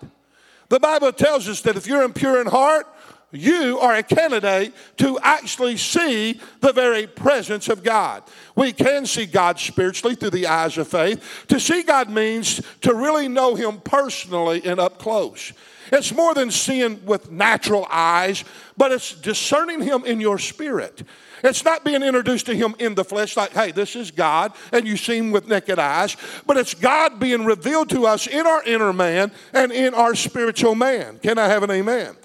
The 0.69 0.79
Bible 0.79 1.13
tells 1.13 1.47
us 1.47 1.61
that 1.61 1.77
if 1.77 1.87
you're 1.87 2.03
impure 2.03 2.41
in 2.41 2.47
heart, 2.47 2.87
you 3.37 3.79
are 3.79 3.95
a 3.95 4.03
candidate 4.03 4.73
to 4.97 5.19
actually 5.21 5.77
see 5.77 6.39
the 6.61 6.73
very 6.73 7.07
presence 7.07 7.69
of 7.69 7.83
God. 7.83 8.23
We 8.55 8.71
can 8.71 9.05
see 9.05 9.25
God 9.25 9.59
spiritually 9.59 10.15
through 10.15 10.31
the 10.31 10.47
eyes 10.47 10.77
of 10.77 10.87
faith. 10.87 11.45
To 11.49 11.59
see 11.59 11.83
God 11.83 12.09
means 12.09 12.61
to 12.81 12.93
really 12.93 13.27
know 13.27 13.55
Him 13.55 13.79
personally 13.81 14.61
and 14.65 14.79
up 14.79 14.99
close. 14.99 15.53
It's 15.91 16.13
more 16.13 16.33
than 16.33 16.51
seeing 16.51 17.05
with 17.05 17.31
natural 17.31 17.87
eyes, 17.89 18.43
but 18.75 18.91
it's 18.91 19.13
discerning 19.13 19.81
Him 19.81 20.03
in 20.05 20.19
your 20.19 20.37
spirit. 20.37 21.03
It's 21.43 21.63
not 21.63 21.83
being 21.83 22.01
introduced 22.01 22.47
to 22.47 22.55
Him 22.55 22.75
in 22.79 22.95
the 22.95 23.05
flesh, 23.05 23.37
like, 23.37 23.51
hey, 23.51 23.71
this 23.71 23.95
is 23.95 24.11
God, 24.11 24.53
and 24.71 24.87
you 24.87 24.97
see 24.97 25.17
Him 25.17 25.31
with 25.31 25.47
naked 25.47 25.79
eyes, 25.79 26.17
but 26.45 26.57
it's 26.57 26.73
God 26.73 27.19
being 27.19 27.45
revealed 27.45 27.89
to 27.91 28.05
us 28.05 28.27
in 28.27 28.45
our 28.45 28.63
inner 28.63 28.91
man 28.91 29.31
and 29.53 29.71
in 29.71 29.93
our 29.93 30.15
spiritual 30.15 30.75
man. 30.75 31.19
Can 31.19 31.37
I 31.37 31.47
have 31.47 31.63
an 31.63 31.71
amen? 31.71 32.15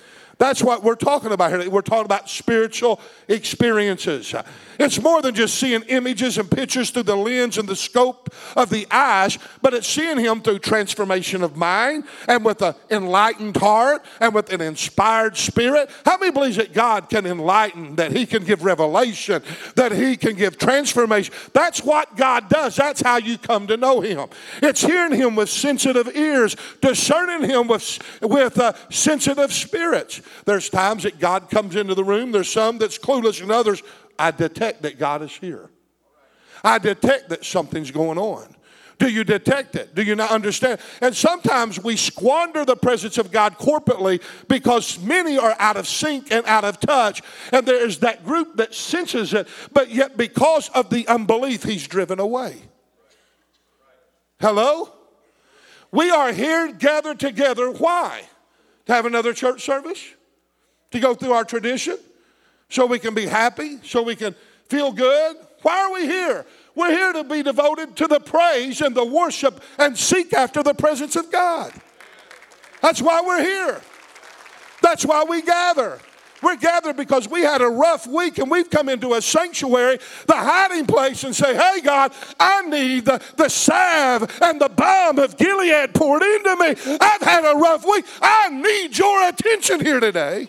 That's 0.43 0.61
what 0.61 0.83
we're 0.83 0.97
talking 0.97 1.31
about 1.31 1.53
here. 1.53 1.71
We're 1.71 1.83
talking 1.83 2.05
about 2.05 2.29
spiritual 2.29 3.01
experiences. 3.29 4.35
It's 4.77 5.01
more 5.01 5.23
than 5.23 5.37
just 5.37 5.55
seeing 5.55 5.83
images 5.83 6.37
and 6.37 6.51
pictures 6.51 6.91
through 6.91 7.05
the 7.05 7.15
lens 7.15 7.59
and 7.59 7.69
the 7.69 7.77
scope 7.77 8.29
of 8.57 8.69
the 8.69 8.89
eyes, 8.91 9.39
but 9.61 9.73
it's 9.73 9.87
seeing 9.87 10.19
Him 10.19 10.43
through 10.43 10.59
transformation 10.59 11.45
of 11.45 11.57
mind 11.57 12.07
and 12.27 12.45
with 12.45 12.61
an 12.61 12.75
enlightened 12.91 13.57
heart 13.57 14.05
and 14.19 14.35
with 14.35 14.53
an 14.53 14.61
inspired 14.61 15.37
spirit. 15.37 15.89
How 16.05 16.19
many 16.19 16.33
believes 16.33 16.57
that 16.57 16.73
God 16.73 17.09
can 17.09 17.25
enlighten, 17.25 17.95
that 17.95 18.11
He 18.11 18.27
can 18.27 18.43
give 18.43 18.65
revelation, 18.65 19.45
that 19.77 19.93
He 19.93 20.17
can 20.17 20.35
give 20.35 20.59
transformation? 20.59 21.33
That's 21.53 21.85
what 21.85 22.17
God 22.17 22.49
does. 22.49 22.75
That's 22.75 23.01
how 23.01 23.19
you 23.19 23.39
come 23.39 23.69
to 23.69 23.77
know 23.77 24.01
Him. 24.01 24.27
It's 24.61 24.81
hearing 24.81 25.15
Him 25.15 25.37
with 25.37 25.51
sensitive 25.51 26.17
ears, 26.17 26.57
discerning 26.81 27.49
Him 27.49 27.69
with, 27.69 28.01
with 28.21 28.59
uh, 28.59 28.73
sensitive 28.91 29.53
spirits. 29.53 30.21
There's 30.45 30.69
times 30.69 31.03
that 31.05 31.19
God 31.19 31.51
comes 31.51 31.77
into 31.77 31.95
the 31.95 32.05
room, 32.05 32.33
there's 32.33 32.53
some 32.53 32.79
that's 32.79 32.99
clueless, 32.99 33.43
and 33.43 33.51
others 33.51 33.83
I 34.19 34.31
detect 34.31 34.83
that 34.83 34.99
God 34.99 35.23
is 35.23 35.33
here. 35.33 35.71
I 36.65 36.79
detect 36.79 37.31
that 37.31 37.45
something's 37.45 37.91
going 37.91 38.19
on. 38.19 38.55
Do 38.99 39.09
you 39.09 39.25
detect 39.25 39.75
it? 39.75 39.97
Do 39.97 40.03
you 40.03 40.15
not 40.15 40.31
understand? 40.31 40.81
And 41.01 41.13
sometimes 41.17 41.83
we 41.83 41.97
squander 41.97 42.65
the 42.65 42.77
presence 42.77 43.19
of 43.19 43.33
God 43.33 43.59
corporately 43.59 44.23
because 44.47 45.01
many 45.01 45.37
are 45.37 45.57
out 45.59 45.77
of 45.77 45.89
sync 45.89 46.31
and 46.31 46.47
out 46.47 46.65
of 46.65 46.79
touch. 46.79 47.21
And 47.53 47.67
there 47.67 47.85
is 47.85 47.99
that 47.99 48.25
group 48.25 48.59
that 48.59 48.75
senses 48.75 49.35
it, 49.35 49.49
but 49.73 49.91
yet 49.91 50.17
because 50.17 50.69
of 50.69 50.89
the 50.91 51.09
unbelief, 51.09 51.65
he's 51.65 51.89
driven 51.89 52.21
away. 52.21 52.57
Hello? 54.41 54.93
We 55.91 56.11
are 56.11 56.33
here 56.33 56.73
gathered 56.73 57.19
together. 57.19 57.73
Why? 57.73 58.23
To 58.87 58.93
have 58.93 59.07
another 59.07 59.33
church 59.33 59.65
service? 59.65 60.01
To 60.93 61.01
go 61.01 61.15
through 61.15 61.33
our 61.33 61.45
tradition? 61.45 61.99
so 62.73 62.87
we 62.87 62.99
can 62.99 63.15
be 63.15 63.27
happy, 63.27 63.79
so 63.85 64.03
we 64.03 64.17
can 64.17 64.35
feel 64.69 64.93
good. 64.93 65.37
Why 65.61 65.79
are 65.79 65.93
we 65.93 66.07
here? 66.07 66.47
We're 66.75 66.91
here 66.91 67.13
to 67.13 67.23
be 67.23 67.43
devoted 67.43 67.97
to 67.97 68.09
the 68.09 68.19
praise 68.19 68.81
and 68.81 68.95
the 68.95 69.05
worship 69.05 69.63
and 69.79 69.97
seek 69.97 70.33
after 70.33 70.63
the 70.63 70.73
presence 70.73 71.15
of 71.15 71.31
God. 71.31 71.71
That's 72.81 73.03
why 73.03 73.21
we're 73.21 73.43
here. 73.43 73.81
That's 74.81 75.05
why 75.05 75.25
we 75.25 75.43
gather. 75.43 75.99
We're 76.43 76.57
gathered 76.57 76.97
because 76.97 77.29
we 77.29 77.43
had 77.43 77.61
a 77.61 77.69
rough 77.69 78.07
week 78.07 78.39
and 78.39 78.51
we've 78.51 78.71
come 78.71 78.89
into 78.89 79.15
a 79.15 79.23
sanctuary, 79.23 79.99
the 80.27 80.35
hiding 80.35 80.87
place, 80.87 81.23
and 81.25 81.37
say, 81.37 81.55
Hey, 81.55 81.83
God, 81.83 82.13
I 82.41 82.63
need 82.63 83.05
the, 83.05 83.23
the 83.37 83.49
salve 83.51 84.39
and 84.43 84.61
the 84.61 84.71
balm 84.71 85.19
of 85.19 85.37
Gilead 85.37 85.95
poured 85.95 86.23
into 86.23 86.57
me. 86.57 86.97
I've 87.01 87.21
had 87.21 87.45
a 87.45 87.57
rough 87.57 87.85
week. 87.85 88.07
I 88.21 88.49
need 88.49 88.97
your 88.97 89.29
attention 89.29 89.85
here 89.85 90.01
today. 90.01 90.49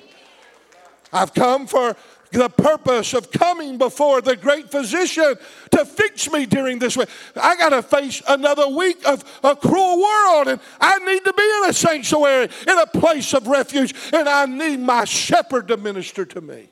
I've 1.14 1.34
come 1.34 1.68
for 1.68 1.96
the 2.34 2.50
purpose 2.50 3.14
of 3.14 3.32
coming 3.32 3.78
before 3.78 4.22
the 4.22 4.36
great 4.36 4.72
physician 4.72 5.36
to 5.72 5.86
fix 5.86 6.32
me 6.32 6.46
during 6.46 6.80
this 6.80 6.98
week. 6.98 7.08
I 7.40 7.56
got 7.56 7.70
to 7.70 7.84
face 7.84 8.22
another 8.28 8.68
week 8.68 9.06
of 9.08 9.24
a 9.44 9.56
cruel 9.56 10.02
world, 10.02 10.48
and 10.48 10.60
I 10.82 10.98
need 11.00 11.24
to 11.24 11.34
be 11.34 11.44
in 11.44 11.70
a 11.70 11.74
sanctuary, 11.74 12.50
in 12.68 12.78
a 12.80 12.88
place 12.88 13.34
of 13.34 13.48
refuge, 13.48 13.94
and 14.12 14.28
I 14.28 14.46
need 14.48 14.80
my 14.80 15.06
shepherd 15.06 15.68
to 15.68 15.78
minister 15.78 16.26
to 16.26 16.42
me. 16.42 16.70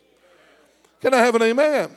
Can 1.00 1.14
I 1.14 1.18
have 1.18 1.36
an 1.36 1.44
amen? 1.44 1.92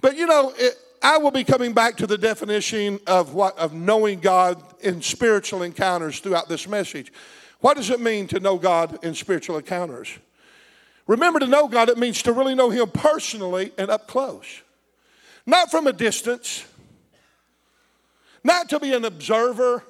But 0.00 0.16
you 0.16 0.26
know, 0.26 0.52
it, 0.56 0.74
I 1.02 1.18
will 1.18 1.30
be 1.30 1.44
coming 1.44 1.72
back 1.72 1.96
to 1.98 2.06
the 2.06 2.18
definition 2.18 3.00
of 3.06 3.34
what 3.34 3.58
of 3.58 3.72
knowing 3.72 4.20
God 4.20 4.62
in 4.80 5.02
spiritual 5.02 5.62
encounters 5.62 6.20
throughout 6.20 6.48
this 6.48 6.66
message. 6.68 7.12
What 7.62 7.76
does 7.76 7.90
it 7.90 8.00
mean 8.00 8.26
to 8.26 8.40
know 8.40 8.58
God 8.58 9.02
in 9.04 9.14
spiritual 9.14 9.56
encounters? 9.56 10.18
Remember, 11.06 11.38
to 11.38 11.46
know 11.46 11.68
God, 11.68 11.88
it 11.88 11.96
means 11.96 12.20
to 12.22 12.32
really 12.32 12.56
know 12.56 12.70
Him 12.70 12.90
personally 12.90 13.72
and 13.78 13.88
up 13.88 14.08
close, 14.08 14.62
not 15.46 15.70
from 15.70 15.86
a 15.86 15.92
distance, 15.92 16.66
not 18.42 18.68
to 18.68 18.80
be 18.80 18.92
an 18.92 19.04
observer. 19.04 19.84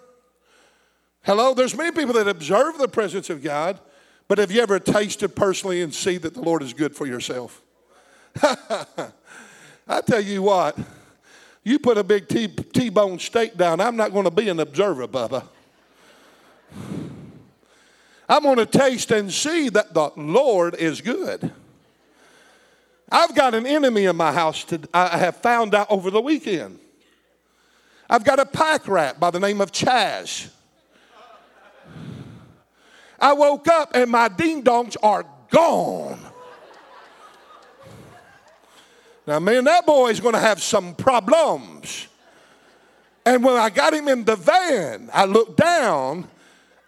Hello, 1.22 1.54
there's 1.54 1.74
many 1.74 1.92
people 1.92 2.12
that 2.14 2.28
observe 2.28 2.76
the 2.76 2.88
presence 2.88 3.30
of 3.30 3.42
God, 3.42 3.80
but 4.28 4.36
have 4.36 4.50
you 4.50 4.60
ever 4.60 4.78
tasted 4.78 5.34
personally 5.34 5.80
and 5.80 5.94
see 5.94 6.18
that 6.18 6.34
the 6.34 6.42
Lord 6.42 6.62
is 6.62 6.74
good 6.74 6.94
for 6.94 7.06
yourself? 7.06 7.62
I 8.42 10.00
tell 10.04 10.20
you 10.20 10.42
what, 10.42 10.78
you 11.64 11.78
put 11.78 11.96
a 11.96 12.04
big 12.04 12.28
T 12.28 12.90
bone 12.90 13.18
steak 13.18 13.56
down, 13.56 13.80
I'm 13.80 13.96
not 13.96 14.12
going 14.12 14.24
to 14.24 14.30
be 14.30 14.50
an 14.50 14.60
observer, 14.60 15.08
Bubba. 15.08 15.44
I'm 18.28 18.42
going 18.42 18.56
to 18.56 18.66
taste 18.66 19.10
and 19.10 19.32
see 19.32 19.68
that 19.70 19.94
the 19.94 20.10
Lord 20.16 20.74
is 20.76 21.00
good. 21.00 21.52
I've 23.10 23.34
got 23.34 23.54
an 23.54 23.66
enemy 23.66 24.06
in 24.06 24.16
my 24.16 24.32
house 24.32 24.64
to, 24.64 24.80
I 24.94 25.18
have 25.18 25.36
found 25.36 25.74
out 25.74 25.90
over 25.90 26.10
the 26.10 26.20
weekend. 26.20 26.78
I've 28.08 28.24
got 28.24 28.38
a 28.38 28.46
pack 28.46 28.88
rat 28.88 29.20
by 29.20 29.30
the 29.30 29.40
name 29.40 29.60
of 29.60 29.70
Chaz. 29.70 30.48
I 33.18 33.34
woke 33.34 33.68
up 33.68 33.94
and 33.94 34.10
my 34.10 34.28
ding 34.28 34.62
dongs 34.62 34.96
are 35.02 35.24
gone. 35.50 36.18
Now, 39.26 39.38
man, 39.38 39.64
that 39.64 39.86
boy's 39.86 40.18
going 40.18 40.34
to 40.34 40.40
have 40.40 40.60
some 40.62 40.94
problems. 40.94 42.08
And 43.24 43.44
when 43.44 43.56
I 43.56 43.70
got 43.70 43.94
him 43.94 44.08
in 44.08 44.24
the 44.24 44.34
van, 44.34 45.08
I 45.12 45.26
looked 45.26 45.56
down 45.56 46.28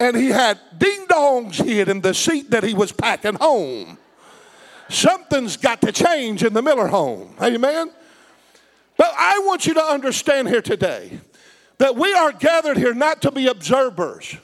and 0.04 0.16
he 0.16 0.28
had 0.28 0.58
ding 0.76 1.06
dongs 1.06 1.54
hid 1.54 1.88
in 1.88 2.02
the 2.02 2.12
seat 2.12 2.50
that 2.50 2.62
he 2.62 2.74
was 2.74 2.92
packing 2.92 3.36
home. 3.36 3.96
Something's 4.90 5.56
got 5.56 5.80
to 5.80 5.92
change 5.92 6.44
in 6.44 6.52
the 6.52 6.60
Miller 6.60 6.88
home. 6.88 7.34
Amen. 7.42 7.90
But 8.98 9.14
I 9.16 9.40
want 9.46 9.66
you 9.66 9.72
to 9.74 9.82
understand 9.82 10.48
here 10.48 10.60
today 10.60 11.18
that 11.78 11.96
we 11.96 12.12
are 12.12 12.32
gathered 12.32 12.76
here 12.76 12.92
not 12.92 13.22
to 13.22 13.32
be 13.32 13.46
observers, 13.46 14.36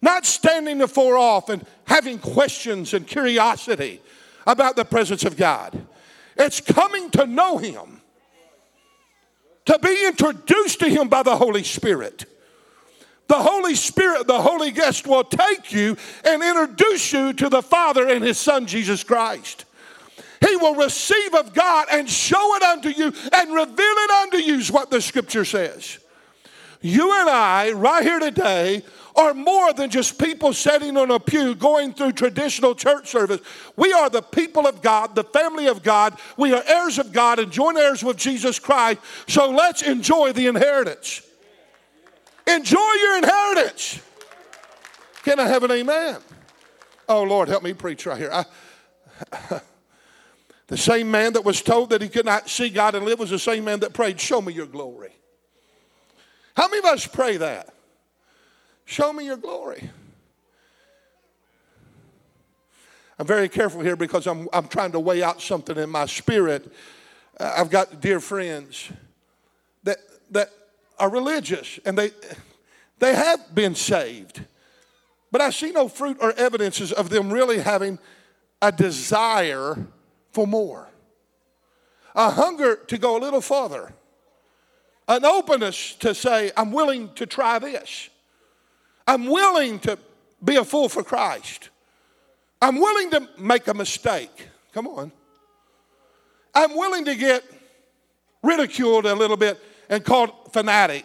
not 0.00 0.24
standing 0.24 0.80
afar 0.80 1.18
off 1.18 1.50
and 1.50 1.66
having 1.84 2.18
questions 2.18 2.94
and 2.94 3.06
curiosity 3.06 4.00
about 4.46 4.74
the 4.74 4.86
presence 4.86 5.24
of 5.24 5.36
God. 5.36 5.86
It's 6.36 6.62
coming 6.62 7.10
to 7.10 7.26
know 7.26 7.58
Him, 7.58 8.00
to 9.66 9.78
be 9.78 10.06
introduced 10.06 10.80
to 10.80 10.88
Him 10.88 11.08
by 11.08 11.22
the 11.22 11.36
Holy 11.36 11.62
Spirit. 11.62 12.24
The 13.26 13.38
Holy 13.38 13.74
Spirit, 13.74 14.26
the 14.26 14.40
Holy 14.40 14.70
Ghost, 14.70 15.06
will 15.06 15.24
take 15.24 15.72
you 15.72 15.96
and 16.24 16.42
introduce 16.42 17.12
you 17.12 17.32
to 17.34 17.48
the 17.48 17.62
Father 17.62 18.08
and 18.08 18.22
His 18.22 18.38
Son, 18.38 18.66
Jesus 18.66 19.02
Christ. 19.02 19.64
He 20.46 20.56
will 20.56 20.74
receive 20.74 21.34
of 21.34 21.54
God 21.54 21.86
and 21.90 22.08
show 22.08 22.56
it 22.56 22.62
unto 22.62 22.90
you 22.90 23.12
and 23.32 23.54
reveal 23.54 23.74
it 23.78 24.10
unto 24.10 24.36
you, 24.36 24.56
is 24.56 24.70
what 24.70 24.90
the 24.90 25.00
scripture 25.00 25.44
says. 25.44 25.98
You 26.82 27.18
and 27.18 27.30
I, 27.30 27.72
right 27.72 28.02
here 28.02 28.18
today, 28.18 28.82
are 29.16 29.32
more 29.32 29.72
than 29.72 29.88
just 29.88 30.18
people 30.18 30.52
sitting 30.52 30.96
on 30.98 31.10
a 31.10 31.18
pew 31.18 31.54
going 31.54 31.94
through 31.94 32.12
traditional 32.12 32.74
church 32.74 33.08
service. 33.08 33.40
We 33.76 33.92
are 33.92 34.10
the 34.10 34.20
people 34.20 34.66
of 34.66 34.82
God, 34.82 35.14
the 35.14 35.24
family 35.24 35.66
of 35.66 35.82
God. 35.82 36.18
We 36.36 36.52
are 36.52 36.62
heirs 36.66 36.98
of 36.98 37.12
God 37.12 37.38
and 37.38 37.50
joint 37.50 37.78
heirs 37.78 38.04
with 38.04 38.18
Jesus 38.18 38.58
Christ. 38.58 39.00
So 39.28 39.50
let's 39.50 39.82
enjoy 39.82 40.32
the 40.32 40.46
inheritance. 40.46 41.23
Enjoy 42.46 42.92
your 43.00 43.18
inheritance. 43.18 44.00
Can 45.22 45.40
I 45.40 45.48
have 45.48 45.62
an 45.62 45.70
amen? 45.70 46.18
Oh, 47.08 47.22
Lord, 47.22 47.48
help 47.48 47.62
me 47.62 47.72
preach 47.72 48.06
right 48.06 48.18
here. 48.18 48.30
I, 48.32 48.44
the 50.66 50.76
same 50.76 51.10
man 51.10 51.32
that 51.34 51.44
was 51.44 51.62
told 51.62 51.90
that 51.90 52.02
he 52.02 52.08
could 52.08 52.26
not 52.26 52.48
see 52.48 52.68
God 52.68 52.94
and 52.94 53.04
live 53.04 53.18
was 53.18 53.30
the 53.30 53.38
same 53.38 53.64
man 53.64 53.80
that 53.80 53.92
prayed, 53.92 54.20
Show 54.20 54.40
me 54.40 54.52
your 54.52 54.66
glory. 54.66 55.12
How 56.56 56.68
many 56.68 56.78
of 56.78 56.84
us 56.84 57.06
pray 57.06 57.38
that? 57.38 57.74
Show 58.84 59.12
me 59.12 59.24
your 59.24 59.36
glory. 59.36 59.90
I'm 63.18 63.26
very 63.26 63.48
careful 63.48 63.80
here 63.80 63.96
because 63.96 64.26
I'm, 64.26 64.48
I'm 64.52 64.68
trying 64.68 64.92
to 64.92 65.00
weigh 65.00 65.22
out 65.22 65.40
something 65.40 65.76
in 65.76 65.88
my 65.88 66.06
spirit. 66.06 66.70
Uh, 67.38 67.54
I've 67.56 67.70
got 67.70 68.00
dear 68.00 68.20
friends 68.20 68.90
that, 69.84 69.98
that 70.30 70.50
are 70.98 71.10
religious 71.10 71.78
and 71.84 71.98
they, 71.98 72.10
they 72.98 73.14
have 73.14 73.54
been 73.54 73.74
saved. 73.74 74.44
But 75.30 75.40
I 75.40 75.50
see 75.50 75.72
no 75.72 75.88
fruit 75.88 76.18
or 76.20 76.32
evidences 76.32 76.92
of 76.92 77.10
them 77.10 77.32
really 77.32 77.58
having 77.58 77.98
a 78.62 78.70
desire 78.70 79.76
for 80.30 80.46
more, 80.46 80.88
a 82.14 82.30
hunger 82.30 82.76
to 82.76 82.98
go 82.98 83.16
a 83.16 83.20
little 83.20 83.40
further, 83.40 83.92
an 85.08 85.24
openness 85.24 85.94
to 85.96 86.14
say, 86.14 86.50
I'm 86.56 86.72
willing 86.72 87.12
to 87.14 87.26
try 87.26 87.58
this. 87.58 88.08
I'm 89.06 89.26
willing 89.26 89.80
to 89.80 89.98
be 90.42 90.56
a 90.56 90.64
fool 90.64 90.88
for 90.88 91.02
Christ. 91.02 91.70
I'm 92.62 92.76
willing 92.76 93.10
to 93.10 93.28
make 93.38 93.68
a 93.68 93.74
mistake. 93.74 94.48
Come 94.72 94.86
on. 94.86 95.12
I'm 96.54 96.74
willing 96.74 97.04
to 97.06 97.14
get 97.14 97.44
ridiculed 98.42 99.06
a 99.06 99.14
little 99.14 99.36
bit 99.36 99.60
and 99.88 100.04
called 100.04 100.52
fanatic. 100.52 101.04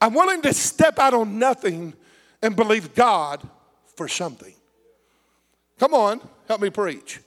I'm 0.00 0.14
willing 0.14 0.42
to 0.42 0.52
step 0.52 0.98
out 0.98 1.14
on 1.14 1.38
nothing 1.38 1.94
and 2.42 2.54
believe 2.54 2.94
God 2.94 3.46
for 3.96 4.08
something. 4.08 4.54
Come 5.78 5.94
on, 5.94 6.20
help 6.48 6.60
me 6.60 6.70
preach. 6.70 7.20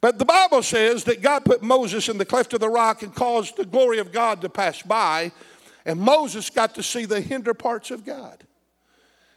But 0.00 0.18
the 0.18 0.24
Bible 0.24 0.62
says 0.62 1.04
that 1.04 1.20
God 1.20 1.44
put 1.44 1.62
Moses 1.62 2.08
in 2.08 2.18
the 2.18 2.24
cleft 2.24 2.54
of 2.54 2.60
the 2.60 2.68
rock 2.68 3.02
and 3.02 3.14
caused 3.14 3.56
the 3.56 3.66
glory 3.66 3.98
of 3.98 4.12
God 4.12 4.40
to 4.40 4.48
pass 4.48 4.82
by, 4.82 5.32
and 5.84 6.00
Moses 6.00 6.48
got 6.48 6.74
to 6.76 6.82
see 6.82 7.04
the 7.04 7.20
hinder 7.20 7.54
parts 7.54 7.90
of 7.90 8.04
God. 8.04 8.42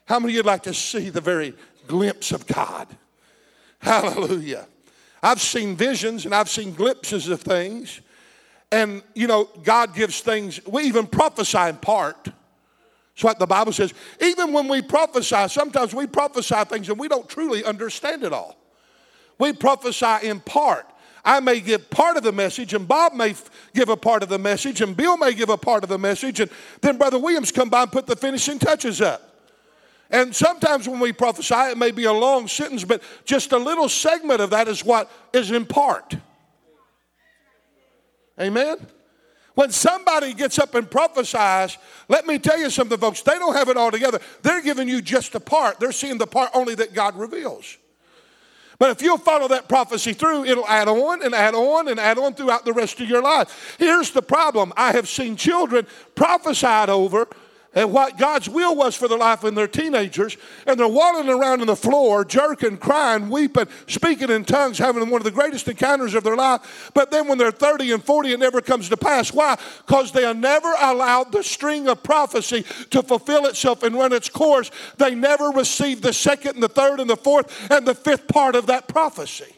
How 0.06 0.19
many 0.19 0.34
of 0.34 0.38
you'd 0.38 0.46
like 0.46 0.63
to 0.63 0.74
see 0.74 1.10
the 1.10 1.22
very 1.22 1.54
glimpse 1.88 2.32
of 2.32 2.48
God? 2.48 2.88
Hallelujah. 3.80 4.67
I've 5.22 5.41
seen 5.41 5.76
visions 5.76 6.26
and 6.26 6.34
I've 6.34 6.50
seen 6.50 6.74
glimpses 6.74 7.30
of 7.30 7.41
things. 7.41 8.02
And, 8.73 9.03
you 9.13 9.27
know, 9.27 9.47
God 9.63 9.93
gives 9.93 10.21
things, 10.21 10.59
we 10.65 10.86
even 10.86 11.05
prophesy 11.05 11.59
in 11.59 11.77
part. 11.77 12.23
That's 12.23 13.23
what 13.23 13.38
the 13.38 13.45
Bible 13.45 13.71
says. 13.71 13.93
Even 14.19 14.51
when 14.51 14.67
we 14.67 14.81
prophesy, 14.81 15.47
sometimes 15.47 15.93
we 15.93 16.07
prophesy 16.07 16.55
things 16.63 16.89
and 16.89 16.97
we 16.97 17.07
don't 17.07 17.29
truly 17.29 17.63
understand 17.63 18.23
it 18.23 18.33
all. 18.33 18.57
We 19.38 19.53
prophesy 19.53 20.27
in 20.27 20.39
part. 20.39 20.88
I 21.23 21.39
may 21.39 21.59
give 21.59 21.88
part 21.91 22.17
of 22.17 22.23
the 22.23 22.31
message, 22.31 22.73
and 22.73 22.88
Bob 22.88 23.13
may 23.13 23.29
f- 23.29 23.47
give 23.75 23.89
a 23.89 23.95
part 23.95 24.23
of 24.23 24.29
the 24.29 24.39
message, 24.39 24.81
and 24.81 24.97
Bill 24.97 25.17
may 25.17 25.36
give 25.36 25.49
a 25.49 25.57
part 25.57 25.83
of 25.83 25.89
the 25.89 25.99
message, 25.99 26.39
and 26.39 26.49
then 26.81 26.97
Brother 26.97 27.19
Williams 27.19 27.51
come 27.51 27.69
by 27.69 27.83
and 27.83 27.91
put 27.91 28.07
the 28.07 28.15
finishing 28.15 28.57
touches 28.57 29.01
up. 29.01 29.21
And 30.09 30.36
sometimes 30.36 30.89
when 30.89 30.99
we 30.99 31.13
prophesy, 31.13 31.53
it 31.53 31.77
may 31.77 31.91
be 31.91 32.05
a 32.05 32.12
long 32.12 32.47
sentence, 32.47 32.83
but 32.83 33.03
just 33.23 33.51
a 33.51 33.57
little 33.57 33.88
segment 33.88 34.41
of 34.41 34.49
that 34.49 34.67
is 34.67 34.83
what 34.83 35.12
is 35.31 35.51
in 35.51 35.67
part. 35.67 36.15
Amen? 38.39 38.78
When 39.56 39.69
somebody 39.69 40.34
gets 40.34 40.58
up 40.58 40.74
and 40.74 40.89
prophesies, 40.89 41.78
let 42.08 42.26
me 42.26 42.39
tell 42.39 42.58
you 42.58 42.69
something, 42.69 42.98
folks, 42.98 43.22
they 43.22 43.38
don't 43.38 43.56
have 43.56 43.69
it 43.69 43.78
all 43.78 43.91
together. 43.91 44.19
They're 44.41 44.63
giving 44.63 44.88
you 44.88 45.02
just 45.02 45.36
a 45.36 45.39
part, 45.39 45.80
they're 45.80 45.91
seeing 45.91 46.17
the 46.17 46.28
part 46.28 46.50
only 46.54 46.76
that 46.76 46.93
God 46.93 47.15
reveals. 47.15 47.78
But 48.80 48.89
if 48.89 49.02
you'll 49.02 49.19
follow 49.19 49.48
that 49.50 49.69
prophecy 49.69 50.13
through, 50.13 50.46
it'll 50.46 50.67
add 50.67 50.88
on 50.88 51.24
and 51.24 51.36
add 51.36 51.54
on 51.54 51.88
and 51.88 52.00
add 52.00 52.17
on 52.17 52.34
throughout 52.34 52.65
the 52.65 52.74
rest 52.74 53.00
of 53.00 53.08
your 53.08 53.22
life. 53.22 53.76
Here's 53.78 54.12
the 54.12 54.24
problem 54.24 54.74
I 54.76 54.91
have 54.93 55.08
seen 55.08 55.38
children 55.38 55.86
prophesied 56.15 56.89
over 56.89 57.28
and 57.75 57.91
what 57.91 58.17
God's 58.17 58.47
will 58.47 58.75
was 58.75 58.95
for 58.95 59.07
their 59.07 59.17
life 59.17 59.41
when 59.43 59.55
they're 59.55 59.67
teenagers, 59.67 60.38
and 60.67 60.79
they're 60.79 60.88
waddling 60.88 61.29
around 61.29 61.62
on 61.62 61.67
the 61.67 61.75
floor, 61.75 62.23
jerking, 62.23 62.77
crying, 62.77 63.29
weeping, 63.29 63.67
speaking 63.88 64.29
in 64.29 64.45
tongues, 64.45 64.77
having 64.77 65.09
one 65.09 65.21
of 65.21 65.25
the 65.25 65.31
greatest 65.31 65.67
encounters 65.67 66.13
of 66.13 66.23
their 66.23 66.36
life. 66.36 66.91
But 66.93 67.09
then 67.09 67.27
when 67.27 67.38
they're 67.38 67.51
30 67.51 67.91
and 67.93 68.03
40, 68.03 68.33
it 68.33 68.39
never 68.39 68.62
comes 68.62 68.89
to 68.89 68.97
pass. 68.97 69.33
Why? 69.33 69.57
Because 69.86 70.12
they 70.12 70.31
never 70.33 70.73
allowed 70.79 71.31
the 71.31 71.43
string 71.43 71.88
of 71.88 72.03
prophecy 72.03 72.63
to 72.91 73.01
fulfill 73.01 73.45
itself 73.47 73.81
and 73.81 73.95
run 73.95 74.13
its 74.13 74.29
course. 74.29 74.69
They 74.97 75.15
never 75.15 75.49
received 75.49 76.03
the 76.03 76.13
second 76.13 76.55
and 76.55 76.63
the 76.63 76.69
third 76.69 76.99
and 76.99 77.09
the 77.09 77.17
fourth 77.17 77.71
and 77.71 77.88
the 77.88 77.95
fifth 77.95 78.27
part 78.27 78.55
of 78.55 78.67
that 78.67 78.88
prophecy. 78.88 79.53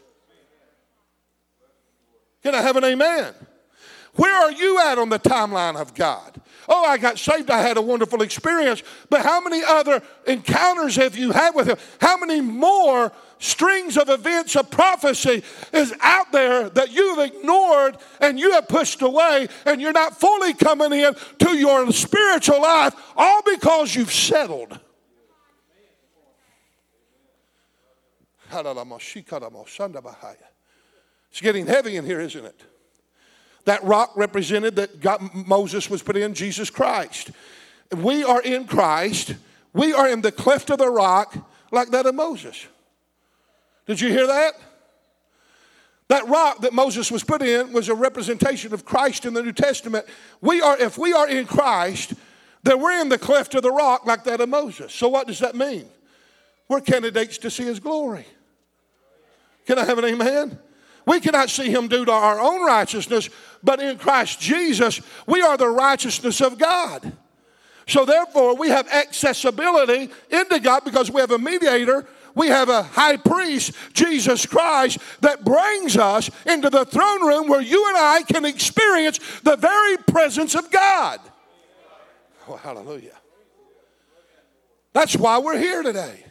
Can 2.44 2.56
I 2.56 2.62
have 2.62 2.78
an 2.78 2.86
amen? 2.86 3.34
Where 4.14 4.34
are 4.34 4.52
you 4.52 4.80
at 4.80 4.98
on 4.98 5.10
the 5.10 5.20
timeline 5.20 5.76
of 5.76 5.94
God? 5.94 6.40
Oh, 6.68 6.86
I 6.86 6.98
got 6.98 7.20
saved. 7.20 7.50
I 7.50 7.62
had 7.62 7.78
a 7.78 7.82
wonderful 7.82 8.22
experience. 8.22 8.82
But 9.10 9.22
how 9.22 9.42
many 9.42 9.64
other 9.64 10.02
encounters 10.28 10.96
have 10.96 11.16
you 11.16 11.32
had 11.32 11.54
with 11.54 11.68
Him? 11.68 11.78
How 12.00 12.18
many 12.18 12.42
more 12.42 13.12
strings 13.40 13.98
of 13.98 14.10
events 14.10 14.56
of 14.56 14.72
prophecy 14.72 15.44
is 15.74 15.94
out 16.02 16.32
there 16.32 16.70
that 16.70 16.92
you've 16.92 17.20
ignored 17.20 17.98
and 18.20 18.40
you 18.40 18.52
have 18.54 18.68
pushed 18.68 19.02
away 19.02 19.48
and 19.66 19.82
you're 19.82 19.92
not 19.92 20.20
fully 20.20 20.54
coming 20.54 20.94
in 20.94 21.14
to 21.40 21.58
your 21.58 21.92
spiritual 21.92 22.62
life, 22.62 22.96
all 23.16 23.42
because 23.44 23.96
you've 23.96 24.14
settled? 24.14 24.80
It's 31.32 31.42
getting 31.42 31.68
heavy 31.68 31.98
in 31.98 32.06
here, 32.06 32.22
isn't 32.22 32.46
it? 32.46 32.62
That 33.66 33.84
rock 33.84 34.12
represented 34.16 34.76
that 34.78 35.00
God, 35.00 35.22
Moses 35.34 35.90
was 35.90 36.02
put 36.02 36.18
in 36.18 36.34
Jesus 36.34 36.70
Christ. 36.70 37.32
We 37.96 38.24
are 38.24 38.42
in 38.42 38.66
Christ. 38.66 39.36
We 39.74 39.94
are 39.94 40.08
in 40.08 40.22
the 40.22 40.32
cleft 40.32 40.70
of 40.70 40.78
the 40.78 40.90
rock 40.90 41.36
like 41.72 41.90
that 41.90 42.06
of 42.06 42.16
Moses. 42.16 42.66
Did 43.86 44.02
you 44.02 44.10
hear 44.10 44.28
that? 44.28 44.54
That 46.08 46.28
rock 46.28 46.62
that 46.62 46.74
Moses 46.74 47.12
was 47.12 47.24
put 47.24 47.42
in 47.42 47.74
was 47.74 47.90
a 47.90 47.96
representation 47.96 48.74
of 48.74 48.86
Christ 48.86 49.26
in 49.26 49.34
the 49.34 49.42
New 49.42 49.52
Testament. 49.52 50.06
We 50.40 50.62
are, 50.62 50.78
if 50.80 50.98
we 50.98 51.14
are 51.14 51.28
in 51.28 51.46
Christ, 51.46 52.14
then 52.64 52.80
we're 52.80 53.02
in 53.02 53.10
the 53.10 53.18
cleft 53.18 53.56
of 53.56 53.64
the 53.64 53.72
rock 53.72 54.06
like 54.06 54.24
that 54.26 54.42
of 54.42 54.50
Moses. 54.50 54.94
So 54.94 55.10
what 55.10 55.28
does 55.28 55.40
that 55.40 55.56
mean? 55.56 55.88
We're 56.68 56.82
candidates 56.82 57.40
to 57.40 57.50
see 57.50 57.64
his 57.64 57.80
glory. 57.80 58.26
Can 59.66 59.80
I 59.80 59.86
have 59.86 59.98
an 59.98 60.06
amen? 60.06 60.60
We 61.06 61.20
cannot 61.20 61.50
see 61.50 61.70
him 61.70 61.88
due 61.88 62.06
to 62.06 62.12
our 62.12 62.40
own 62.40 62.66
righteousness, 62.66 63.30
but 63.64 63.80
in 63.80 63.98
Christ 63.98 64.40
Jesus, 64.40 65.02
we 65.28 65.42
are 65.42 65.58
the 65.58 65.70
righteousness 65.70 66.42
of 66.42 66.58
God. 66.58 67.14
So 67.88 68.06
therefore, 68.06 68.56
we 68.56 68.70
have 68.70 68.88
accessibility 68.88 70.10
into 70.32 70.60
God 70.60 70.84
because 70.84 71.12
we 71.12 71.22
have 71.22 71.32
a 71.32 71.38
mediator, 71.38 72.08
we 72.34 72.48
have 72.48 72.70
a 72.70 72.84
high 72.84 73.18
priest, 73.18 73.74
Jesus 73.94 74.46
Christ, 74.46 74.98
that 75.22 75.46
brings 75.46 75.96
us 75.96 76.30
into 76.46 76.70
the 76.70 76.86
throne 76.86 77.26
room 77.26 77.48
where 77.48 77.62
you 77.62 77.88
and 77.88 77.98
I 77.98 78.24
can 78.24 78.44
experience 78.44 79.20
the 79.42 79.56
very 79.56 79.98
presence 79.98 80.56
of 80.56 80.72
God. 80.72 81.20
Oh, 82.48 82.56
hallelujah. 82.56 83.16
That's 84.94 85.16
why 85.16 85.38
we're 85.38 85.58
here 85.58 85.84
today. 85.84 86.25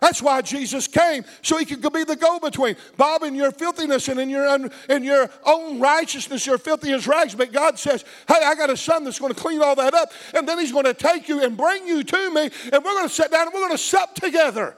That's 0.00 0.20
why 0.20 0.42
Jesus 0.42 0.86
came, 0.86 1.24
so 1.40 1.56
he 1.56 1.64
could 1.64 1.80
be 1.92 2.04
the 2.04 2.16
go-between. 2.16 2.76
Bob, 2.96 3.22
in 3.22 3.34
your 3.34 3.50
filthiness 3.50 4.08
and 4.08 4.20
in 4.20 4.28
your 4.28 4.46
un, 4.46 4.70
in 4.90 5.02
your 5.02 5.30
own 5.44 5.80
righteousness, 5.80 6.46
you're 6.46 6.58
filthy 6.58 6.92
as 6.92 7.06
rags. 7.06 7.34
But 7.34 7.52
God 7.52 7.78
says, 7.78 8.04
"Hey, 8.28 8.40
I 8.44 8.54
got 8.54 8.68
a 8.68 8.76
son 8.76 9.04
that's 9.04 9.18
going 9.18 9.32
to 9.32 9.40
clean 9.40 9.62
all 9.62 9.74
that 9.76 9.94
up, 9.94 10.12
and 10.34 10.46
then 10.46 10.58
He's 10.58 10.72
going 10.72 10.84
to 10.84 10.94
take 10.94 11.28
you 11.28 11.42
and 11.42 11.56
bring 11.56 11.86
you 11.86 12.04
to 12.04 12.30
me, 12.30 12.50
and 12.72 12.84
we're 12.84 12.94
going 12.94 13.08
to 13.08 13.14
sit 13.14 13.30
down 13.30 13.46
and 13.46 13.54
we're 13.54 13.60
going 13.60 13.72
to 13.72 13.78
sup 13.78 14.14
together. 14.14 14.76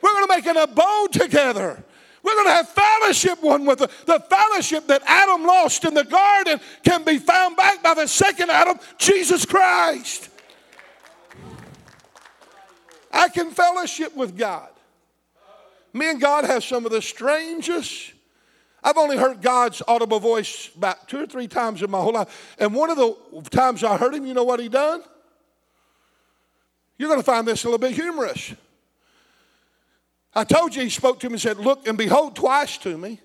We're 0.00 0.12
going 0.12 0.26
to 0.26 0.34
make 0.34 0.46
an 0.46 0.56
abode 0.56 1.12
together." 1.12 1.84
We're 2.24 2.34
going 2.34 2.46
to 2.46 2.52
have 2.52 2.68
fellowship 2.68 3.42
one 3.42 3.66
with 3.66 3.80
the, 3.80 3.90
the 4.06 4.20
fellowship 4.20 4.86
that 4.86 5.02
Adam 5.06 5.44
lost 5.44 5.84
in 5.84 5.92
the 5.92 6.04
garden 6.04 6.60
can 6.84 7.02
be 7.02 7.18
found 7.18 7.56
back 7.56 7.82
by 7.82 7.94
the 7.94 8.06
second 8.06 8.48
Adam, 8.48 8.78
Jesus 8.96 9.44
Christ. 9.44 10.28
I 13.12 13.28
can 13.28 13.50
fellowship 13.50 14.16
with 14.16 14.36
God. 14.36 14.68
Me 15.92 16.10
and 16.10 16.20
God 16.20 16.44
have 16.44 16.64
some 16.64 16.86
of 16.86 16.92
the 16.92 17.02
strangest. 17.02 18.12
I've 18.82 18.96
only 18.96 19.16
heard 19.16 19.42
God's 19.42 19.82
audible 19.86 20.18
voice 20.18 20.70
about 20.76 21.08
two 21.08 21.22
or 21.22 21.26
three 21.26 21.46
times 21.46 21.82
in 21.82 21.90
my 21.90 22.00
whole 22.00 22.14
life. 22.14 22.56
And 22.58 22.74
one 22.74 22.90
of 22.90 22.96
the 22.96 23.14
times 23.50 23.84
I 23.84 23.96
heard 23.96 24.14
him, 24.14 24.26
you 24.26 24.34
know 24.34 24.44
what 24.44 24.58
he 24.58 24.68
done? 24.68 25.02
You're 26.98 27.08
going 27.08 27.20
to 27.20 27.24
find 27.24 27.46
this 27.46 27.64
a 27.64 27.66
little 27.66 27.78
bit 27.78 27.92
humorous. 27.92 28.54
I 30.34 30.44
told 30.44 30.74
you 30.74 30.82
he 30.82 30.88
spoke 30.88 31.20
to 31.20 31.28
me 31.28 31.34
and 31.34 31.40
said, 31.40 31.58
Look 31.58 31.86
and 31.86 31.98
behold 31.98 32.34
twice 32.34 32.78
to 32.78 32.96
me. 32.96 33.20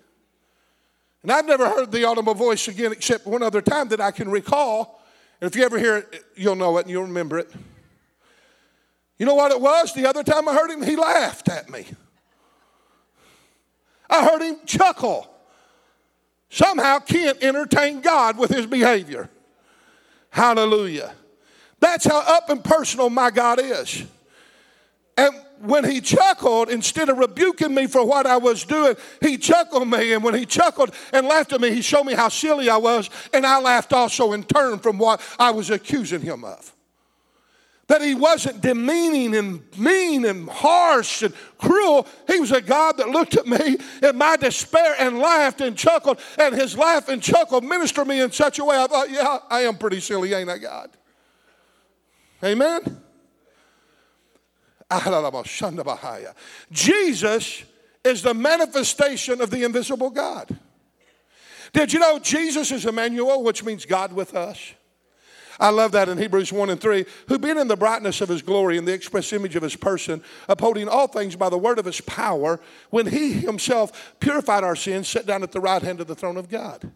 And 1.22 1.32
I've 1.32 1.46
never 1.46 1.68
heard 1.68 1.90
the 1.90 2.04
audible 2.04 2.34
voice 2.34 2.68
again 2.68 2.92
except 2.92 3.26
one 3.26 3.42
other 3.42 3.62
time 3.62 3.88
that 3.88 4.00
I 4.00 4.10
can 4.10 4.30
recall. 4.30 5.02
And 5.40 5.50
if 5.50 5.56
you 5.56 5.64
ever 5.64 5.78
hear 5.78 5.96
it, 5.98 6.24
you'll 6.36 6.56
know 6.56 6.76
it 6.78 6.82
and 6.82 6.90
you'll 6.90 7.04
remember 7.04 7.38
it. 7.38 7.50
You 9.18 9.26
know 9.26 9.34
what 9.34 9.50
it 9.50 9.60
was? 9.60 9.92
The 9.92 10.06
other 10.06 10.22
time 10.22 10.48
I 10.48 10.54
heard 10.54 10.70
him, 10.70 10.82
he 10.82 10.96
laughed 10.96 11.48
at 11.48 11.68
me. 11.68 11.86
I 14.08 14.24
heard 14.24 14.42
him 14.42 14.56
chuckle. 14.64 15.28
Somehow 16.50 17.00
Kent 17.00 17.42
entertained 17.42 18.02
God 18.02 18.38
with 18.38 18.50
his 18.50 18.66
behavior. 18.66 19.28
Hallelujah. 20.30 21.14
That's 21.80 22.04
how 22.04 22.20
up 22.20 22.48
and 22.48 22.64
personal 22.64 23.10
my 23.10 23.30
God 23.30 23.60
is. 23.60 24.04
And 25.16 25.34
when 25.60 25.84
he 25.84 26.00
chuckled, 26.00 26.70
instead 26.70 27.08
of 27.08 27.18
rebuking 27.18 27.74
me 27.74 27.86
for 27.86 28.04
what 28.04 28.24
I 28.24 28.36
was 28.36 28.64
doing, 28.64 28.94
he 29.20 29.36
chuckled 29.36 29.88
me. 29.88 30.12
And 30.12 30.22
when 30.22 30.34
he 30.34 30.46
chuckled 30.46 30.94
and 31.12 31.26
laughed 31.26 31.52
at 31.52 31.60
me, 31.60 31.70
he 31.70 31.82
showed 31.82 32.04
me 32.04 32.14
how 32.14 32.28
silly 32.28 32.70
I 32.70 32.76
was. 32.76 33.10
And 33.34 33.44
I 33.44 33.60
laughed 33.60 33.92
also 33.92 34.32
in 34.32 34.44
turn 34.44 34.78
from 34.78 34.96
what 34.96 35.20
I 35.38 35.50
was 35.50 35.70
accusing 35.70 36.20
him 36.20 36.44
of. 36.44 36.72
That 37.88 38.02
he 38.02 38.14
wasn't 38.14 38.60
demeaning 38.60 39.34
and 39.34 39.62
mean 39.78 40.26
and 40.26 40.48
harsh 40.48 41.22
and 41.22 41.34
cruel. 41.56 42.06
He 42.26 42.38
was 42.38 42.52
a 42.52 42.60
God 42.60 42.98
that 42.98 43.08
looked 43.08 43.36
at 43.36 43.46
me 43.46 43.78
in 44.02 44.16
my 44.16 44.36
despair 44.36 44.94
and 44.98 45.18
laughed 45.18 45.62
and 45.62 45.76
chuckled. 45.76 46.20
And 46.38 46.54
his 46.54 46.76
laugh 46.76 47.08
and 47.08 47.22
chuckle 47.22 47.62
ministered 47.62 48.06
me 48.06 48.20
in 48.20 48.30
such 48.30 48.58
a 48.58 48.64
way 48.64 48.76
I 48.76 48.86
thought, 48.86 49.10
yeah, 49.10 49.38
I 49.48 49.60
am 49.60 49.78
pretty 49.78 50.00
silly, 50.00 50.34
ain't 50.34 50.50
I, 50.50 50.58
God? 50.58 50.90
Amen? 52.44 53.02
Jesus 56.70 57.62
is 58.04 58.22
the 58.22 58.34
manifestation 58.34 59.40
of 59.40 59.50
the 59.50 59.64
invisible 59.64 60.10
God. 60.10 60.56
Did 61.72 61.92
you 61.92 61.98
know 61.98 62.18
Jesus 62.18 62.70
is 62.70 62.86
Emmanuel, 62.86 63.42
which 63.42 63.64
means 63.64 63.84
God 63.84 64.12
with 64.12 64.34
us? 64.34 64.58
I 65.60 65.70
love 65.70 65.92
that 65.92 66.08
in 66.08 66.18
Hebrews 66.18 66.52
1 66.52 66.70
and 66.70 66.80
3. 66.80 67.04
Who 67.28 67.38
being 67.38 67.58
in 67.58 67.68
the 67.68 67.76
brightness 67.76 68.20
of 68.20 68.28
his 68.28 68.42
glory 68.42 68.78
and 68.78 68.86
the 68.86 68.92
express 68.92 69.32
image 69.32 69.56
of 69.56 69.62
his 69.62 69.74
person, 69.74 70.22
upholding 70.48 70.88
all 70.88 71.08
things 71.08 71.34
by 71.34 71.48
the 71.48 71.58
word 71.58 71.78
of 71.78 71.84
his 71.84 72.00
power, 72.00 72.60
when 72.90 73.06
he 73.06 73.32
himself 73.32 74.14
purified 74.20 74.62
our 74.62 74.76
sins, 74.76 75.08
sat 75.08 75.26
down 75.26 75.42
at 75.42 75.52
the 75.52 75.60
right 75.60 75.82
hand 75.82 76.00
of 76.00 76.06
the 76.06 76.14
throne 76.14 76.36
of 76.36 76.48
God. 76.48 76.90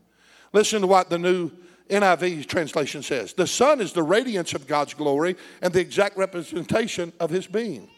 Listen 0.53 0.83
to 0.83 0.87
what 0.87 1.11
the 1.11 1.19
new 1.19 1.51
NIV 1.91 2.47
translation 2.47 3.03
says 3.03 3.33
The 3.33 3.47
Son 3.47 3.81
is 3.81 3.93
the 3.93 4.03
radiance 4.03 4.55
of 4.55 4.67
God's 4.67 4.95
glory 4.95 5.37
and 5.61 5.73
the 5.73 5.81
exact 5.81 6.17
representation 6.17 7.13
of 7.19 7.31
his 7.31 7.47
being. 7.47 7.89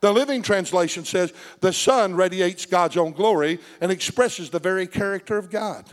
The 0.00 0.12
Living 0.12 0.42
Translation 0.42 1.04
says 1.04 1.32
the 1.60 1.72
Son 1.72 2.14
radiates 2.14 2.66
God's 2.66 2.96
own 2.96 3.12
glory 3.12 3.58
and 3.80 3.90
expresses 3.90 4.50
the 4.50 4.60
very 4.60 4.86
character 4.86 5.36
of 5.36 5.50
God. 5.50 5.84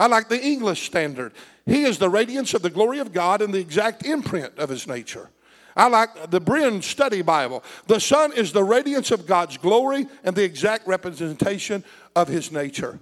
I 0.00 0.06
like 0.06 0.30
the 0.30 0.42
English 0.42 0.86
Standard. 0.86 1.34
He 1.66 1.82
is 1.82 1.98
the 1.98 2.08
radiance 2.08 2.54
of 2.54 2.62
the 2.62 2.70
glory 2.70 3.00
of 3.00 3.12
God 3.12 3.42
and 3.42 3.52
the 3.52 3.60
exact 3.60 4.06
imprint 4.06 4.58
of 4.58 4.70
his 4.70 4.86
nature. 4.86 5.28
I 5.76 5.88
like 5.88 6.30
the 6.30 6.40
Berean 6.40 6.82
Study 6.82 7.20
Bible. 7.20 7.62
The 7.86 8.00
Son 8.00 8.32
is 8.32 8.50
the 8.50 8.64
radiance 8.64 9.10
of 9.10 9.26
God's 9.26 9.58
glory 9.58 10.06
and 10.24 10.34
the 10.34 10.42
exact 10.42 10.88
representation 10.88 11.84
of 12.16 12.28
his 12.28 12.50
nature. 12.50 12.98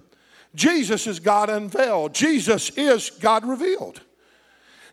Jesus 0.55 1.07
is 1.07 1.21
God 1.21 1.49
unveiled. 1.49 2.13
Jesus 2.13 2.69
is 2.71 3.09
God 3.09 3.45
revealed. 3.45 4.01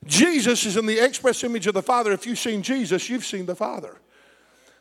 Jesus 0.04 0.64
is 0.64 0.76
in 0.76 0.86
the 0.86 1.04
express 1.04 1.42
image 1.42 1.66
of 1.66 1.74
the 1.74 1.82
Father. 1.82 2.12
If 2.12 2.24
you've 2.24 2.38
seen 2.38 2.62
Jesus, 2.62 3.10
you've 3.10 3.24
seen 3.24 3.46
the 3.46 3.56
Father. 3.56 3.98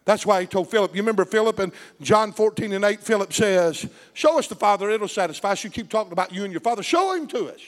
That's 0.05 0.25
why 0.25 0.41
he 0.41 0.47
told 0.47 0.69
Philip. 0.69 0.95
You 0.95 1.01
remember 1.01 1.25
Philip 1.25 1.59
in 1.59 1.71
John 1.99 2.31
14 2.31 2.73
and 2.73 2.85
8? 2.85 3.01
Philip 3.01 3.33
says, 3.33 3.87
Show 4.13 4.37
us 4.37 4.47
the 4.47 4.55
Father, 4.55 4.89
it'll 4.89 5.07
satisfy 5.07 5.51
us. 5.51 5.63
You 5.63 5.69
keep 5.69 5.89
talking 5.89 6.13
about 6.13 6.31
you 6.31 6.43
and 6.43 6.53
your 6.53 6.61
Father. 6.61 6.83
Show 6.83 7.13
him 7.13 7.27
to 7.27 7.47
us. 7.47 7.61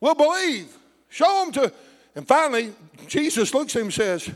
We'll 0.00 0.14
believe. 0.14 0.76
Show 1.08 1.44
him 1.44 1.52
to. 1.52 1.72
And 2.14 2.28
finally, 2.28 2.72
Jesus 3.06 3.54
looks 3.54 3.74
at 3.74 3.80
him 3.80 3.86
and 3.86 3.94
says, 3.94 4.30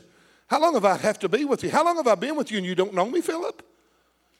How 0.46 0.60
long 0.60 0.74
have 0.74 0.84
I 0.84 0.96
have 0.96 1.18
to 1.20 1.28
be 1.28 1.44
with 1.44 1.62
you? 1.62 1.70
How 1.70 1.84
long 1.84 1.96
have 1.96 2.08
I 2.08 2.14
been 2.14 2.36
with 2.36 2.50
you 2.50 2.58
and 2.58 2.66
you 2.66 2.74
don't 2.74 2.94
know 2.94 3.06
me, 3.06 3.20
Philip? 3.20 3.62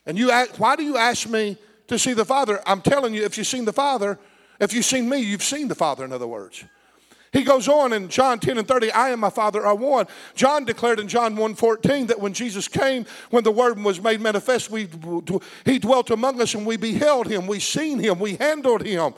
And 0.07 0.18
you 0.18 0.31
ask, 0.31 0.59
why 0.59 0.77
do 0.77 0.83
you 0.83 0.96
ask 0.96 1.29
me 1.29 1.57
to 1.88 1.98
see 1.98 2.12
the 2.12 2.24
Father. 2.24 2.61
I'm 2.66 2.81
telling 2.81 3.14
you, 3.14 3.24
if 3.24 3.37
you've 3.37 3.46
seen 3.46 3.64
the 3.64 3.72
Father, 3.72 4.18
if 4.61 4.72
you've 4.72 4.85
seen 4.85 5.09
me, 5.09 5.18
you've 5.18 5.42
seen 5.42 5.68
the 5.68 5.74
Father, 5.74 6.05
in 6.05 6.12
other 6.12 6.27
words. 6.27 6.64
He 7.34 7.42
goes 7.42 7.66
on 7.66 7.92
in 7.92 8.08
John 8.08 8.38
10 8.38 8.58
and 8.58 8.68
30, 8.68 8.92
I 8.92 9.10
and 9.10 9.20
my 9.20 9.28
Father 9.28 9.66
are 9.66 9.74
one. 9.74 10.06
John 10.36 10.64
declared 10.64 11.00
in 11.00 11.08
John 11.08 11.34
1 11.34 11.56
14 11.56 12.06
that 12.06 12.20
when 12.20 12.32
Jesus 12.32 12.68
came, 12.68 13.06
when 13.30 13.42
the 13.42 13.50
Word 13.50 13.76
was 13.82 14.00
made 14.00 14.20
manifest, 14.20 14.70
we, 14.70 14.88
he 15.64 15.80
dwelt 15.80 16.10
among 16.10 16.40
us 16.40 16.54
and 16.54 16.64
we 16.64 16.76
beheld 16.76 17.26
him, 17.26 17.48
we 17.48 17.58
seen 17.58 17.98
him, 17.98 18.20
we 18.20 18.36
handled 18.36 18.86
him. 18.86 19.14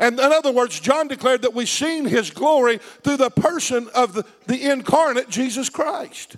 And 0.00 0.18
in 0.18 0.32
other 0.32 0.50
words, 0.50 0.80
John 0.80 1.06
declared 1.06 1.42
that 1.42 1.54
we've 1.54 1.68
seen 1.68 2.04
his 2.04 2.32
glory 2.32 2.78
through 3.04 3.18
the 3.18 3.30
person 3.30 3.88
of 3.94 4.14
the, 4.14 4.24
the 4.48 4.68
incarnate 4.68 5.28
Jesus 5.28 5.68
Christ. 5.68 6.36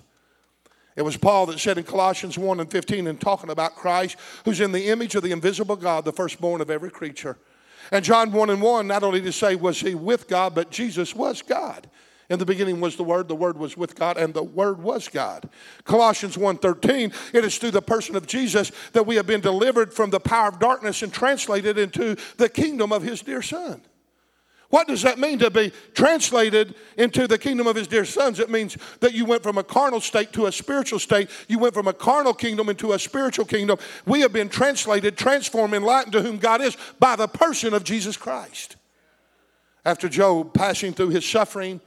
It 0.95 1.01
was 1.01 1.17
Paul 1.17 1.47
that 1.47 1.59
said 1.59 1.79
in 1.79 1.85
Colossians 1.85 2.37
1 2.37 2.59
and 2.59 2.69
15, 2.69 3.07
in 3.07 3.17
talking 3.17 3.49
about 3.49 3.75
Christ, 3.75 4.17
who's 4.45 4.61
in 4.61 4.71
the 4.71 4.89
image 4.89 5.15
of 5.15 5.23
the 5.23 5.31
invisible 5.31 5.75
God, 5.75 6.05
the 6.05 6.13
firstborn 6.13 6.61
of 6.61 6.69
every 6.69 6.91
creature. 6.91 7.35
And 7.91 8.03
John 8.03 8.31
1 8.31 8.49
and 8.49 8.61
1, 8.61 8.87
not 8.87 9.03
only 9.03 9.21
to 9.21 9.31
say 9.31 9.55
was 9.55 9.79
he 9.79 9.95
with 9.95 10.27
God, 10.27 10.55
but 10.55 10.71
Jesus 10.71 11.15
was 11.15 11.41
God. 11.41 11.87
In 12.29 12.39
the 12.39 12.45
beginning 12.45 12.81
was 12.81 12.95
the 12.95 13.03
Word, 13.03 13.27
the 13.27 13.35
Word 13.35 13.57
was 13.57 13.77
with 13.77 13.95
God, 13.95 14.17
and 14.17 14.33
the 14.33 14.43
Word 14.43 14.81
was 14.81 15.07
God. 15.07 15.47
Colossians 15.83 16.37
1.13, 16.37 17.13
it 17.33 17.45
is 17.45 17.57
through 17.57 17.71
the 17.71 17.81
person 17.81 18.15
of 18.15 18.25
Jesus 18.25 18.71
that 18.93 19.05
we 19.05 19.15
have 19.15 19.27
been 19.27 19.41
delivered 19.41 19.93
from 19.93 20.09
the 20.09 20.19
power 20.19 20.47
of 20.47 20.59
darkness 20.59 21.03
and 21.03 21.13
translated 21.13 21.77
into 21.77 22.15
the 22.37 22.49
kingdom 22.49 22.91
of 22.91 23.03
his 23.03 23.21
dear 23.21 23.43
Son. 23.43 23.81
What 24.75 24.89
does 24.89 25.03
that 25.03 25.19
mean 25.19 25.39
to 25.39 25.49
be 25.49 25.71
translated 25.93 26.75
into 26.97 27.29
the 27.29 27.37
kingdom 27.37 27.65
of 27.65 27.77
his 27.77 27.87
dear 27.87 28.03
sons? 28.03 28.41
It 28.41 28.49
means 28.49 28.77
that 28.99 29.13
you 29.13 29.23
went 29.23 29.41
from 29.41 29.57
a 29.57 29.63
carnal 29.63 30.01
state 30.01 30.33
to 30.33 30.47
a 30.47 30.51
spiritual 30.51 30.99
state. 30.99 31.29
You 31.47 31.59
went 31.59 31.73
from 31.73 31.87
a 31.87 31.93
carnal 31.93 32.33
kingdom 32.33 32.67
into 32.67 32.91
a 32.91 32.99
spiritual 32.99 33.45
kingdom. 33.45 33.77
We 34.05 34.19
have 34.19 34.33
been 34.33 34.49
translated, 34.49 35.15
transformed, 35.15 35.73
enlightened 35.75 36.11
to 36.11 36.21
whom 36.21 36.39
God 36.39 36.59
is 36.59 36.75
by 36.99 37.15
the 37.15 37.29
person 37.29 37.73
of 37.73 37.85
Jesus 37.85 38.17
Christ. 38.17 38.75
After 39.85 40.09
Job 40.09 40.53
passing 40.53 40.91
through 40.91 41.11
his 41.11 41.23
suffering, 41.23 41.79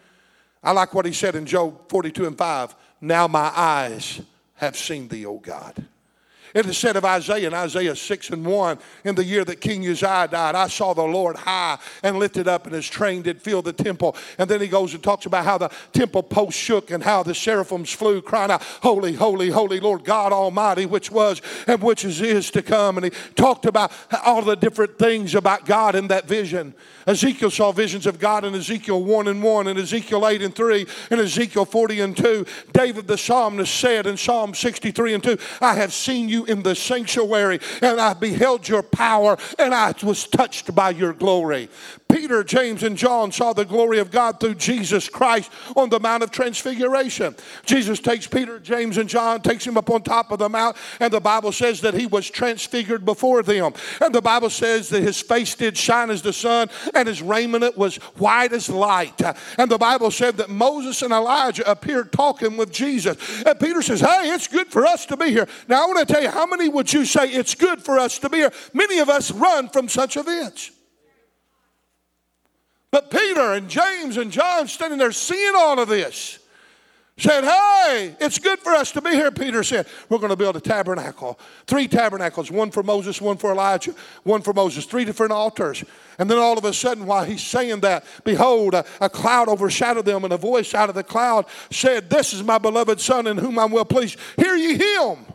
I 0.64 0.72
like 0.72 0.94
what 0.94 1.05
he 1.05 1.12
said 1.12 1.37
in 1.37 1.44
Job 1.44 1.90
42 1.90 2.27
and 2.27 2.38
5 2.38 2.74
Now 3.03 3.29
my 3.29 3.53
eyes 3.55 4.22
have 4.55 4.79
seen 4.79 5.09
thee, 5.09 5.27
O 5.27 5.37
God. 5.37 5.85
It 6.55 6.67
is 6.67 6.79
said 6.79 6.97
of 6.97 7.05
Isaiah 7.05 7.49
in 7.49 7.55
Isaiah 7.55 7.97
6 7.97 8.31
and 8.31 8.45
1, 8.45 8.79
in 9.05 9.15
the 9.15 9.25
year 9.25 9.45
that 9.45 9.61
King 9.61 9.87
Uzziah 9.87 10.29
died, 10.31 10.55
I 10.55 10.69
saw 10.69 10.95
the 10.95 11.03
Lord 11.03 11.37
high 11.37 11.79
and 12.03 12.19
lifted 12.19 12.49
up, 12.49 12.67
and 12.67 12.75
his 12.75 12.89
train 12.89 13.23
did 13.23 13.41
fill 13.41 13.63
the 13.63 13.73
temple. 13.73 14.17
And 14.39 14.49
then 14.49 14.61
he 14.61 14.69
goes 14.69 14.95
and 14.95 15.03
talks 15.03 15.27
about 15.27 15.45
how 15.45 15.59
the 15.59 15.71
temple 15.93 16.23
post 16.23 16.59
shook 16.59 16.91
and 16.91 17.03
how 17.03 17.23
the 17.23 17.35
seraphims 17.35 17.93
flew, 17.93 18.23
crying 18.23 18.51
out, 18.51 18.63
Holy, 18.63 19.15
holy, 19.15 19.51
holy 19.51 19.81
Lord 19.81 20.05
God 20.05 20.33
Almighty, 20.33 20.87
which 20.87 21.11
was 21.11 21.43
and 21.67 21.83
which 21.83 22.05
is, 22.05 22.21
is 22.21 22.51
to 22.53 22.63
come. 22.63 22.99
And 22.99 23.05
he 23.05 23.11
talked 23.35 23.67
about 23.67 23.93
all 24.25 24.43
the 24.43 24.57
different 24.57 24.99
things 24.99 25.35
about 25.35 25.67
God 25.67 25.95
in 25.95 26.09
that 26.09 26.27
vision. 26.27 26.75
Ezekiel 27.07 27.51
saw 27.51 27.73
visions 27.73 28.07
of 28.07 28.19
God 28.19 28.45
in 28.45 28.55
Ezekiel 28.55 29.03
1 29.03 29.29
and 29.29 29.43
1, 29.43 29.67
and 29.69 29.79
Ezekiel 29.79 30.27
8 30.27 30.43
and 30.43 30.55
3, 30.55 30.87
and 31.11 31.21
Ezekiel 31.21 31.65
40 31.65 32.01
and 32.01 32.17
2. 32.17 32.47
David 32.73 33.07
the 33.07 33.19
psalmist 33.19 33.75
said 33.75 34.07
in 34.07 34.17
Psalm 34.17 34.55
63 34.55 35.15
and 35.15 35.25
2, 35.25 35.39
I 35.61 35.75
have 35.75 35.93
seen 35.93 36.29
you 36.29 36.38
in 36.44 36.62
the 36.62 36.74
sanctuary, 36.74 37.61
and 37.83 38.01
I 38.01 38.14
beheld 38.14 38.68
your 38.68 38.83
power, 38.83 39.37
and 39.59 39.74
I 39.74 39.94
was 40.03 40.27
touched 40.27 40.74
by 40.74 40.90
your 40.90 41.12
glory. 41.12 41.68
Peter, 42.09 42.42
James, 42.42 42.83
and 42.83 42.97
John 42.97 43.31
saw 43.33 43.53
the 43.53 43.64
glory 43.64 43.99
of 43.99 44.11
God 44.11 44.40
through 44.40 44.55
Jesus 44.55 45.09
Christ 45.09 45.51
on 45.77 45.90
the 45.90 46.01
Mount 46.01 46.23
of 46.23 46.31
Transfiguration. 46.31 47.37
Jesus 47.64 48.01
takes 48.01 48.27
Peter, 48.27 48.59
James, 48.59 48.97
and 48.97 49.09
John, 49.09 49.40
takes 49.40 49.66
him 49.66 49.77
up 49.77 49.90
on 49.90 50.03
top 50.03 50.33
of 50.33 50.38
the 50.38 50.49
mount, 50.49 50.77
and 51.01 51.12
the 51.12 51.21
Bible 51.21 51.53
says 51.53 51.81
that 51.83 51.94
he 51.94 52.07
was 52.07 52.29
transfigured 52.29 53.05
before 53.05 53.42
them. 53.42 53.73
And 54.01 54.14
the 54.14 54.23
Bible 54.23 54.51
says 54.51 54.88
that 54.88 55.03
his 55.03 55.21
face 55.21 55.55
did 55.55 55.77
shine 55.77 56.11
as 56.11 56.23
the 56.23 56.33
sun, 56.33 56.71
and 56.94 57.07
his 57.07 57.23
raiment 57.23 57.77
was 57.77 57.97
white 58.16 58.53
as 58.53 58.68
light. 58.68 59.21
And 59.59 59.71
the 59.71 59.79
Bible 59.79 60.11
said 60.11 60.38
that 60.38 60.51
Moses 60.51 61.03
and 61.03 61.12
Elijah 61.12 61.71
appeared 61.71 62.12
talking 62.12 62.57
with 62.57 62.73
Jesus. 62.73 63.42
And 63.44 63.61
Peter 63.61 63.83
says, 63.83 64.01
Hey, 64.01 64.31
it's 64.31 64.49
good 64.49 64.68
for 64.68 64.87
us 64.87 65.07
to 65.07 65.16
be 65.16 65.31
here. 65.31 65.49
Now, 65.68 65.85
I 65.85 65.87
want 65.87 66.07
to 66.07 66.12
tell 66.12 66.23
you, 66.23 66.31
how 66.31 66.47
many 66.47 66.68
would 66.68 66.92
you 66.92 67.05
say 67.05 67.31
it's 67.31 67.55
good 67.55 67.83
for 67.83 67.99
us 67.99 68.18
to 68.21 68.29
be 68.29 68.38
here? 68.38 68.53
Many 68.73 68.99
of 68.99 69.09
us 69.09 69.31
run 69.31 69.68
from 69.68 69.88
such 69.88 70.16
events. 70.16 70.71
But 72.90 73.11
Peter 73.11 73.53
and 73.53 73.68
James 73.68 74.16
and 74.16 74.33
John 74.33 74.66
standing 74.66 74.98
there 74.98 75.12
seeing 75.12 75.53
all 75.55 75.79
of 75.79 75.88
this 75.88 76.38
said, 77.18 77.44
Hey, 77.44 78.16
it's 78.20 78.38
good 78.38 78.61
for 78.61 78.72
us 78.72 78.92
to 78.92 79.03
be 79.03 79.11
here. 79.11 79.31
Peter 79.31 79.62
said, 79.62 79.87
We're 80.09 80.18
going 80.18 80.31
to 80.31 80.37
build 80.37 80.57
a 80.57 80.61
tabernacle. 80.61 81.38
Three 81.66 81.88
tabernacles, 81.88 82.51
one 82.51 82.70
for 82.70 82.83
Moses, 82.83 83.20
one 83.20 83.37
for 83.37 83.53
Elijah, 83.53 83.94
one 84.22 84.40
for 84.40 84.53
Moses, 84.53 84.87
three 84.87 85.05
different 85.05 85.33
altars. 85.33 85.85
And 86.18 86.31
then 86.31 86.38
all 86.38 86.57
of 86.57 86.64
a 86.64 86.72
sudden, 86.72 87.07
while 87.07 87.24
he's 87.24 87.42
saying 87.42 87.81
that, 87.81 88.05
behold, 88.24 88.74
a, 88.74 88.85
a 89.01 89.11
cloud 89.11 89.48
overshadowed 89.48 90.05
them, 90.05 90.24
and 90.24 90.33
a 90.33 90.38
voice 90.38 90.74
out 90.74 90.88
of 90.88 90.94
the 90.94 91.05
cloud 91.05 91.46
said, 91.70 92.09
This 92.09 92.33
is 92.33 92.42
my 92.42 92.59
beloved 92.59 93.01
Son 93.01 93.27
in 93.27 93.37
whom 93.37 93.59
I'm 93.59 93.72
well 93.72 93.85
pleased. 93.85 94.18
Hear 94.37 94.55
ye 94.55 94.79
him. 94.79 95.27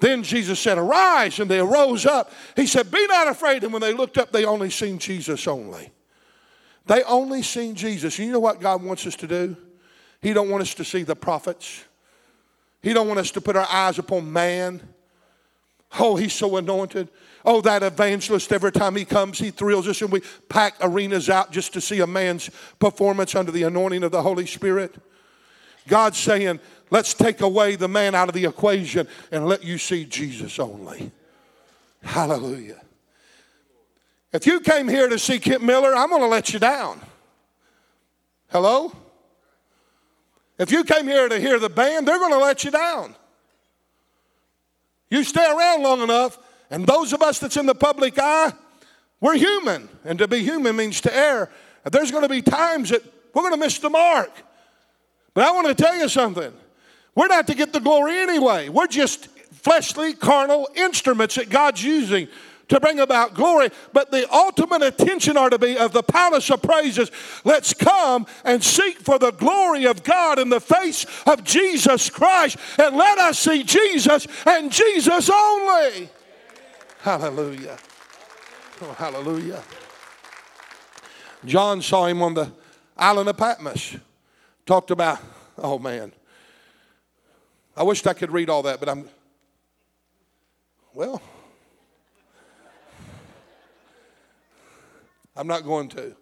Then 0.00 0.22
Jesus 0.22 0.58
said, 0.58 0.76
Arise. 0.76 1.38
And 1.38 1.50
they 1.50 1.60
arose 1.60 2.04
up. 2.04 2.32
He 2.56 2.66
said, 2.66 2.90
Be 2.90 3.06
not 3.06 3.28
afraid. 3.28 3.62
And 3.62 3.72
when 3.72 3.80
they 3.82 3.94
looked 3.94 4.18
up, 4.18 4.32
they 4.32 4.44
only 4.44 4.70
seen 4.70 4.98
Jesus 4.98 5.46
only. 5.46 5.92
They 6.86 7.02
only 7.04 7.42
seen 7.42 7.74
Jesus. 7.74 8.18
You 8.18 8.32
know 8.32 8.40
what 8.40 8.60
God 8.60 8.82
wants 8.82 9.06
us 9.06 9.16
to 9.16 9.26
do? 9.26 9.56
He 10.20 10.32
don't 10.32 10.50
want 10.50 10.62
us 10.62 10.74
to 10.74 10.84
see 10.84 11.02
the 11.02 11.16
prophets. 11.16 11.84
He 12.82 12.92
don't 12.92 13.08
want 13.08 13.20
us 13.20 13.30
to 13.32 13.40
put 13.40 13.56
our 13.56 13.66
eyes 13.70 13.98
upon 13.98 14.30
man. 14.32 14.82
Oh, 15.98 16.16
he's 16.16 16.32
so 16.32 16.56
anointed. 16.56 17.08
Oh, 17.44 17.60
that 17.60 17.82
evangelist, 17.82 18.52
every 18.52 18.72
time 18.72 18.96
he 18.96 19.04
comes, 19.04 19.38
he 19.38 19.50
thrills 19.50 19.86
us, 19.86 20.02
and 20.02 20.10
we 20.10 20.22
pack 20.48 20.74
arenas 20.80 21.30
out 21.30 21.52
just 21.52 21.72
to 21.74 21.80
see 21.80 22.00
a 22.00 22.06
man's 22.06 22.50
performance 22.78 23.34
under 23.34 23.52
the 23.52 23.62
anointing 23.62 24.02
of 24.02 24.12
the 24.12 24.22
Holy 24.22 24.46
Spirit. 24.46 24.94
God's 25.86 26.18
saying, 26.18 26.60
let's 26.90 27.14
take 27.14 27.42
away 27.42 27.76
the 27.76 27.88
man 27.88 28.14
out 28.14 28.28
of 28.28 28.34
the 28.34 28.46
equation 28.46 29.06
and 29.30 29.46
let 29.46 29.62
you 29.62 29.78
see 29.78 30.04
Jesus 30.04 30.58
only. 30.58 31.12
Hallelujah. 32.02 32.80
If 34.34 34.48
you 34.48 34.58
came 34.58 34.88
here 34.88 35.08
to 35.08 35.16
see 35.16 35.38
Kent 35.38 35.62
Miller, 35.62 35.94
I'm 35.94 36.10
going 36.10 36.20
to 36.20 36.26
let 36.26 36.52
you 36.52 36.58
down. 36.58 37.00
Hello? 38.48 38.92
If 40.58 40.72
you 40.72 40.82
came 40.82 41.06
here 41.06 41.28
to 41.28 41.38
hear 41.38 41.60
the 41.60 41.68
band, 41.68 42.08
they're 42.08 42.18
going 42.18 42.32
to 42.32 42.38
let 42.40 42.64
you 42.64 42.72
down. 42.72 43.14
You 45.08 45.22
stay 45.22 45.48
around 45.48 45.84
long 45.84 46.00
enough, 46.00 46.36
and 46.68 46.84
those 46.84 47.12
of 47.12 47.22
us 47.22 47.38
that's 47.38 47.56
in 47.56 47.66
the 47.66 47.76
public 47.76 48.18
eye, 48.18 48.52
we're 49.20 49.36
human. 49.36 49.88
And 50.04 50.18
to 50.18 50.26
be 50.26 50.40
human 50.40 50.74
means 50.74 51.00
to 51.02 51.16
err. 51.16 51.48
There's 51.88 52.10
going 52.10 52.24
to 52.24 52.28
be 52.28 52.42
times 52.42 52.90
that 52.90 53.02
we're 53.34 53.42
going 53.42 53.54
to 53.54 53.60
miss 53.60 53.78
the 53.78 53.90
mark. 53.90 54.32
But 55.32 55.44
I 55.44 55.52
want 55.52 55.68
to 55.68 55.80
tell 55.80 55.96
you 55.96 56.08
something. 56.08 56.52
We're 57.14 57.28
not 57.28 57.46
to 57.46 57.54
get 57.54 57.72
the 57.72 57.80
glory 57.80 58.18
anyway. 58.18 58.68
We're 58.68 58.88
just 58.88 59.28
fleshly, 59.52 60.12
carnal 60.12 60.68
instruments 60.74 61.36
that 61.36 61.50
God's 61.50 61.84
using 61.84 62.26
to 62.68 62.80
bring 62.80 63.00
about 63.00 63.34
glory, 63.34 63.70
but 63.92 64.10
the 64.10 64.32
ultimate 64.32 64.82
attention 64.82 65.36
are 65.36 65.50
to 65.50 65.58
be 65.58 65.76
of 65.76 65.92
the 65.92 66.02
palace 66.02 66.50
of 66.50 66.62
praises. 66.62 67.10
Let's 67.44 67.74
come 67.74 68.26
and 68.44 68.62
seek 68.62 68.98
for 68.98 69.18
the 69.18 69.32
glory 69.32 69.86
of 69.86 70.02
God 70.02 70.38
in 70.38 70.48
the 70.48 70.60
face 70.60 71.06
of 71.26 71.44
Jesus 71.44 72.10
Christ, 72.10 72.56
and 72.78 72.96
let 72.96 73.18
us 73.18 73.38
see 73.38 73.62
Jesus 73.62 74.26
and 74.46 74.72
Jesus 74.72 75.30
only. 75.30 76.08
Hallelujah. 77.00 77.76
Oh, 78.80 78.92
hallelujah. 78.92 79.62
John 81.44 81.82
saw 81.82 82.06
him 82.06 82.22
on 82.22 82.34
the 82.34 82.50
island 82.96 83.28
of 83.28 83.36
Patmos. 83.36 83.96
Talked 84.66 84.90
about, 84.90 85.18
oh 85.58 85.78
man. 85.78 86.12
I 87.76 87.82
wished 87.82 88.06
I 88.06 88.14
could 88.14 88.30
read 88.30 88.48
all 88.48 88.62
that, 88.62 88.80
but 88.80 88.88
I'm, 88.88 89.08
well, 90.94 91.20
I'm 95.36 95.46
not 95.46 95.64
going 95.64 95.88
to. 95.90 96.16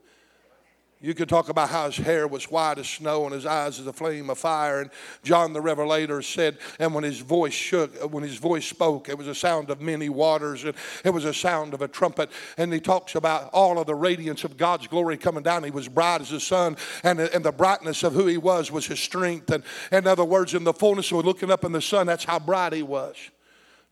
You 1.03 1.15
could 1.15 1.29
talk 1.29 1.49
about 1.49 1.69
how 1.69 1.87
his 1.87 1.97
hair 1.97 2.29
was 2.29 2.49
white 2.49 2.79
as 2.79 2.89
snow 2.89 3.25
and 3.25 3.35
his 3.35 3.45
eyes 3.45 3.81
as 3.81 3.89
a 3.89 3.93
flame 3.93 4.31
of 4.31 4.39
fire. 4.39 4.81
And 4.81 4.91
John 5.25 5.53
the 5.53 5.61
Revelator 5.61 6.23
said, 6.23 6.59
and 6.79 6.95
when 6.95 7.03
his 7.03 7.19
voice 7.19 7.53
shook, 7.53 7.93
when 8.13 8.23
his 8.23 8.37
voice 8.37 8.65
spoke, 8.65 9.09
it 9.09 9.19
was 9.19 9.27
a 9.27 9.35
sound 9.35 9.69
of 9.71 9.81
many 9.81 10.09
waters 10.09 10.63
and 10.63 10.75
it 11.05 11.11
was 11.11 11.25
a 11.25 11.35
sound 11.35 11.75
of 11.75 11.83
a 11.83 11.89
trumpet. 11.89 12.31
And 12.57 12.73
he 12.73 12.79
talks 12.79 13.17
about 13.17 13.51
all 13.53 13.81
of 13.81 13.89
the 13.89 13.97
radiance 13.97 14.45
of 14.45 14.57
God's 14.57 14.87
glory 14.87 15.17
coming 15.17 15.43
down. 15.43 15.65
He 15.65 15.73
was 15.73 15.89
bright 15.89 16.21
as 16.21 16.31
the 16.31 16.39
sun, 16.39 16.77
and, 17.03 17.19
and 17.19 17.45
the 17.45 17.53
brightness 17.53 18.05
of 18.05 18.13
who 18.13 18.29
he 18.29 18.39
was 18.39 18.71
was 18.71 18.87
his 18.87 19.01
strength. 19.01 19.51
And 19.51 19.65
in 19.91 20.07
other 20.07 20.25
words, 20.25 20.55
in 20.55 20.63
the 20.63 20.73
fullness 20.73 21.11
of 21.11 21.25
looking 21.25 21.51
up 21.51 21.65
in 21.65 21.73
the 21.73 21.83
sun, 21.83 22.07
that's 22.07 22.25
how 22.25 22.39
bright 22.39 22.73
he 22.73 22.85
was. 22.85 23.17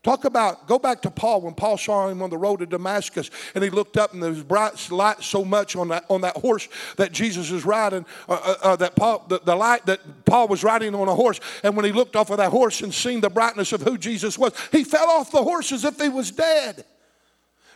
Talk 0.03 0.25
about, 0.25 0.67
go 0.67 0.79
back 0.79 1.03
to 1.03 1.11
Paul 1.11 1.41
when 1.41 1.53
Paul 1.53 1.77
saw 1.77 2.07
him 2.07 2.23
on 2.23 2.31
the 2.31 2.37
road 2.37 2.57
to 2.57 2.65
Damascus 2.65 3.29
and 3.53 3.63
he 3.63 3.69
looked 3.69 3.97
up 3.97 4.13
and 4.13 4.23
there 4.23 4.31
was 4.31 4.41
bright 4.41 4.89
light 4.89 5.21
so 5.21 5.45
much 5.45 5.75
on 5.75 5.89
that, 5.89 6.05
on 6.09 6.21
that 6.21 6.37
horse 6.37 6.67
that 6.97 7.11
Jesus 7.11 7.51
was 7.51 7.65
riding, 7.65 8.03
uh, 8.27 8.33
uh, 8.33 8.55
uh, 8.63 8.75
that 8.77 8.95
Paul, 8.95 9.23
the, 9.27 9.39
the 9.43 9.55
light 9.55 9.85
that 9.85 10.25
Paul 10.25 10.47
was 10.47 10.63
riding 10.63 10.95
on 10.95 11.07
a 11.07 11.13
horse. 11.13 11.39
And 11.63 11.75
when 11.75 11.85
he 11.85 11.91
looked 11.91 12.15
off 12.15 12.31
of 12.31 12.37
that 12.37 12.49
horse 12.49 12.81
and 12.81 12.91
seen 12.91 13.21
the 13.21 13.29
brightness 13.29 13.73
of 13.73 13.83
who 13.83 13.95
Jesus 13.95 14.39
was, 14.39 14.53
he 14.71 14.83
fell 14.83 15.07
off 15.07 15.31
the 15.31 15.43
horse 15.43 15.71
as 15.71 15.85
if 15.85 16.01
he 16.01 16.09
was 16.09 16.31
dead. 16.31 16.83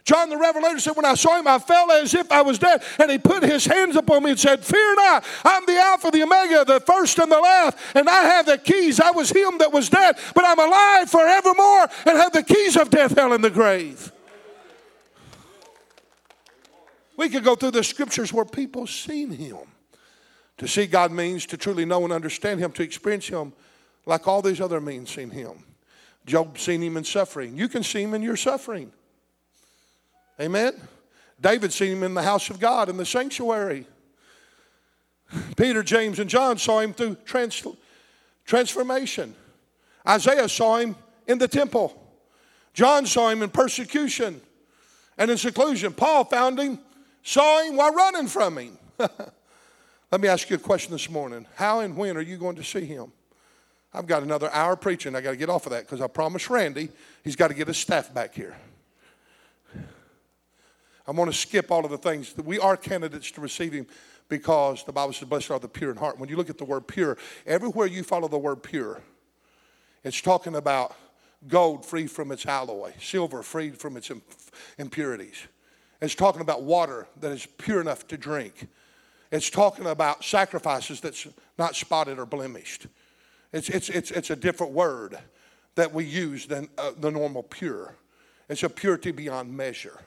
John 0.06 0.30
the 0.30 0.38
Revelator 0.38 0.80
said, 0.80 0.96
When 0.96 1.06
I 1.06 1.15
saw 1.15 1.38
him, 1.38 1.48
I 1.48 1.58
fell 1.58 1.91
as 1.91 2.13
if 2.13 2.32
I 2.32 2.44
was 2.44 2.60
dead. 2.60 2.84
And 3.00 3.10
he 3.10 3.18
put 3.18 3.41
his 3.41 3.65
hands 3.65 3.96
upon 3.96 4.24
me 4.24 4.32
and 4.32 4.39
said, 4.39 4.63
Fear 4.63 4.96
not, 4.96 5.26
I'm 5.44 5.65
the 5.65 5.78
Alpha, 5.78 6.12
the 6.12 6.22
Omega, 6.22 6.63
the 6.63 6.80
first 6.80 7.18
and 7.18 7.32
the 7.32 7.39
last, 7.39 7.76
and 7.96 8.08
I 8.08 8.22
have 8.22 8.46
the 8.46 8.60
keys. 8.60 9.00
I 9.00 9.10
was 9.10 9.32
him 9.32 9.58
that 9.58 9.74
was 9.74 9.89
dead, 9.89 10.15
but 10.36 10.46
I'm 10.46 10.60
alive 10.60 11.10
forevermore 11.10 11.89
and 12.06 12.18
have 12.20 12.32
the 12.32 12.44
keys 12.44 12.78
of 12.78 12.91
death, 12.91 13.15
hell, 13.15 13.34
and 13.34 13.44
the 13.44 13.50
grave. 13.50 14.12
We 17.18 17.30
could 17.30 17.44
go 17.44 17.56
through 17.56 17.72
the 17.72 17.84
scriptures 17.84 18.32
where 18.32 18.46
people 18.46 18.86
seen 18.86 19.32
him. 19.32 19.58
To 20.60 20.68
see 20.68 20.86
God 20.86 21.12
means 21.12 21.48
to 21.48 21.58
truly 21.58 21.84
know 21.84 22.04
and 22.04 22.13
understand 22.13 22.60
him, 22.60 22.72
to 22.74 22.84
experience 22.84 23.28
him 23.28 23.54
like 24.06 24.28
all 24.28 24.44
these 24.44 24.62
other 24.62 24.80
means 24.80 25.10
seen 25.10 25.32
him. 25.32 25.63
Job 26.28 26.60
seen 26.60 26.84
him 26.84 26.96
in 26.96 27.04
suffering. 27.04 27.58
You 27.58 27.68
can 27.68 27.82
see 27.82 28.04
him 28.04 28.13
in 28.13 28.22
your 28.22 28.36
suffering. 28.36 28.91
Amen. 30.39 30.74
David 31.39 31.74
seen 31.74 31.98
him 31.98 32.04
in 32.04 32.13
the 32.13 32.24
house 32.24 32.50
of 32.50 32.60
God 32.60 32.89
in 32.89 32.98
the 32.98 33.06
sanctuary. 33.06 33.86
Peter, 35.58 35.84
James, 35.84 36.19
and 36.19 36.30
John 36.30 36.58
saw 36.58 36.80
him 36.80 36.93
through 36.93 37.15
trans- 37.26 37.65
transformation. 38.45 39.36
Isaiah 40.08 40.48
saw 40.48 40.78
him 40.78 40.95
in 41.28 41.38
the 41.38 41.48
temple. 41.48 42.02
John 42.74 43.06
saw 43.06 43.30
him 43.30 43.41
in 43.41 43.50
persecution 43.50 44.41
and 45.17 45.32
in 45.32 45.38
seclusion. 45.38 45.93
Paul 45.93 46.26
found 46.26 46.60
him, 46.60 46.80
saw 47.24 47.63
him 47.63 47.78
while 47.78 47.93
running 47.93 48.28
from 48.28 48.58
him. 48.58 48.78
Let 50.12 50.21
me 50.21 50.28
ask 50.28 50.50
you 50.50 50.58
a 50.58 50.60
question 50.60 50.91
this 50.91 51.10
morning. 51.10 51.45
How 51.56 51.80
and 51.80 51.98
when 51.98 52.17
are 52.17 52.21
you 52.21 52.38
going 52.38 52.56
to 52.58 52.63
see 52.63 52.86
him? 52.86 53.12
I've 53.93 54.08
got 54.08 54.24
another 54.24 54.52
hour 54.52 54.76
preaching. 54.76 55.15
I 55.15 55.21
got 55.21 55.32
to 55.32 55.38
get 55.38 55.50
off 55.50 55.65
of 55.65 55.71
that 55.71 55.84
because 55.84 56.02
I 56.02 56.08
promised 56.08 56.50
Randy 56.50 56.89
he's 57.24 57.36
got 57.36 57.48
to 57.48 57.54
get 57.54 57.67
his 57.67 57.78
staff 57.78 58.13
back 58.13 58.36
here. 58.36 58.56
I'm 61.08 61.15
going 61.15 61.30
to 61.30 61.36
skip 61.36 61.72
all 61.72 61.86
of 61.86 61.91
the 61.91 61.98
things. 61.98 62.34
That 62.34 62.46
we 62.46 62.60
are 62.60 62.76
candidates 62.76 63.32
to 63.32 63.41
receive 63.41 63.74
Him 63.74 63.88
because 64.28 64.84
the 64.84 64.91
Bible 64.91 65.13
says, 65.13 65.28
Blessed 65.28 65.52
are 65.52 65.60
the 65.60 65.68
pure 65.68 65.91
in 65.91 65.98
heart. 65.98 66.20
When 66.20 66.30
you 66.30 66.36
look 66.36 66.50
at 66.50 66.58
the 66.58 66.65
word 66.65 66.88
pure, 66.88 67.18
everywhere 67.46 67.88
you 67.88 68.04
follow 68.04 68.28
the 68.28 68.38
word 68.38 68.63
pure, 68.63 69.02
it's 70.04 70.22
talking 70.22 70.56
about 70.56 70.96
gold 71.48 71.86
free 71.86 72.08
from 72.08 72.32
its 72.32 72.46
alloy, 72.46 72.94
silver 73.00 73.44
freed 73.44 73.78
from 73.78 73.98
its 73.98 74.12
impurities. 74.78 75.48
It's 76.02 76.15
talking 76.15 76.41
about 76.41 76.63
water 76.63 77.08
that 77.20 77.32
is 77.32 77.46
pure 77.46 77.82
enough 77.82 78.08
to 78.08 78.18
drink. 78.18 78.68
It's 79.32 79.50
talking 79.50 79.86
about 79.86 80.24
sacrifices 80.24 81.02
that's 81.02 81.28
not 81.58 81.76
spotted 81.76 82.20
or 82.20 82.26
blemished. 82.26 82.88
It's, 83.52 83.70
it's, 83.70 83.89
it's, 83.89 84.12
it's 84.12 84.30
a 84.30 84.36
different 84.36 84.74
word 84.74 85.18
that 85.76 85.94
we 85.94 86.06
use 86.06 86.46
than 86.46 86.70
uh, 86.78 86.91
the 86.98 87.12
normal 87.12 87.44
pure. 87.44 87.96
It's 88.50 88.63
a 88.63 88.70
purity 88.70 89.12
beyond 89.12 89.56
measure. 89.56 90.00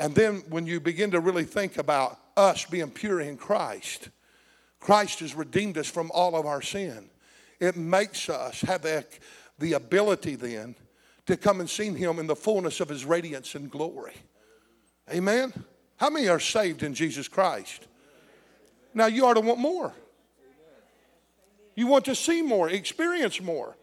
And 0.00 0.14
then 0.14 0.42
when 0.48 0.66
you 0.66 0.80
begin 0.80 1.10
to 1.10 1.20
really 1.20 1.44
think 1.44 1.76
about 1.76 2.18
us 2.34 2.64
being 2.64 2.90
pure 2.90 3.20
in 3.20 3.36
Christ, 3.36 4.08
Christ 4.80 5.20
has 5.20 5.34
redeemed 5.34 5.76
us 5.76 5.88
from 5.88 6.10
all 6.14 6.34
of 6.36 6.46
our 6.46 6.62
sin. 6.62 7.10
It 7.60 7.76
makes 7.76 8.30
us 8.30 8.62
have 8.62 8.80
the, 8.80 9.04
the 9.58 9.74
ability 9.74 10.36
then 10.36 10.74
to 11.26 11.36
come 11.36 11.60
and 11.60 11.68
see 11.68 11.90
Him 11.90 12.18
in 12.18 12.26
the 12.26 12.34
fullness 12.34 12.80
of 12.80 12.88
His 12.88 13.04
radiance 13.04 13.54
and 13.54 13.70
glory. 13.70 14.14
Amen? 15.12 15.52
How 15.98 16.08
many 16.08 16.28
are 16.28 16.40
saved 16.40 16.82
in 16.82 16.94
Jesus 16.94 17.28
Christ? 17.28 17.86
Now 18.94 19.04
you 19.04 19.26
ought 19.26 19.34
to 19.34 19.42
want 19.42 19.60
more. 19.60 19.92
You 21.74 21.88
want 21.88 22.06
to 22.06 22.14
see 22.14 22.40
more, 22.40 22.70
experience 22.70 23.38
more. 23.38 23.76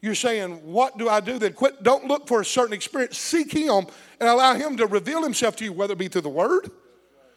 You're 0.00 0.14
saying, 0.14 0.52
What 0.64 0.98
do 0.98 1.08
I 1.08 1.20
do? 1.20 1.38
Then 1.38 1.52
quit. 1.52 1.82
Don't 1.82 2.06
look 2.06 2.28
for 2.28 2.40
a 2.40 2.44
certain 2.44 2.74
experience. 2.74 3.18
Seek 3.18 3.52
Him 3.52 3.86
and 4.20 4.28
allow 4.28 4.54
Him 4.54 4.76
to 4.76 4.86
reveal 4.86 5.22
Himself 5.22 5.56
to 5.56 5.64
you, 5.64 5.72
whether 5.72 5.92
it 5.92 5.98
be 5.98 6.08
through 6.08 6.22
the 6.22 6.28
Word, 6.28 6.70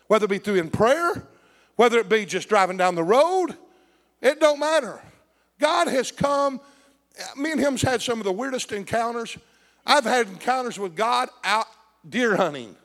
whether 0.08 0.26
it 0.26 0.30
be 0.30 0.38
through 0.40 0.56
in 0.56 0.70
prayer, 0.70 1.28
whether 1.76 2.00
it 2.00 2.10
be 2.10 2.26
just 2.26 2.50
driving 2.50 2.78
down 2.78 2.96
the 2.96 3.04
road. 3.04 3.58
It 4.22 4.40
don't 4.40 4.60
matter. 4.60 5.02
God 5.60 5.88
has 5.88 6.12
come. 6.12 6.60
Me 7.36 7.52
and 7.52 7.60
Him's 7.60 7.82
had 7.82 8.02
some 8.02 8.20
of 8.20 8.26
the 8.26 8.32
weirdest 8.32 8.72
encounters. 8.72 9.38
I've 9.86 10.04
had 10.04 10.28
encounters 10.28 10.78
with 10.78 10.96
God 10.96 11.30
out 11.44 11.68
deer 12.08 12.36
hunting 12.36 12.76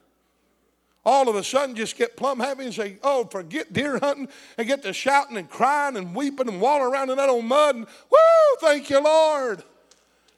all 1.04 1.28
of 1.28 1.36
a 1.36 1.44
sudden 1.44 1.76
just 1.76 1.96
get 1.96 2.16
plumb 2.16 2.40
happy 2.40 2.64
and 2.64 2.74
say, 2.74 2.96
oh, 3.02 3.24
forget 3.26 3.72
deer 3.72 3.98
hunting 3.98 4.28
and 4.56 4.66
get 4.66 4.82
to 4.82 4.92
shouting 4.92 5.36
and 5.36 5.50
crying 5.50 5.96
and 5.96 6.14
weeping 6.14 6.48
and 6.48 6.60
walling 6.60 6.92
around 6.92 7.10
in 7.10 7.16
that 7.18 7.28
old 7.28 7.44
mud 7.44 7.76
and, 7.76 7.86
woo, 8.10 8.18
thank 8.60 8.88
you, 8.88 9.02
Lord. 9.02 9.62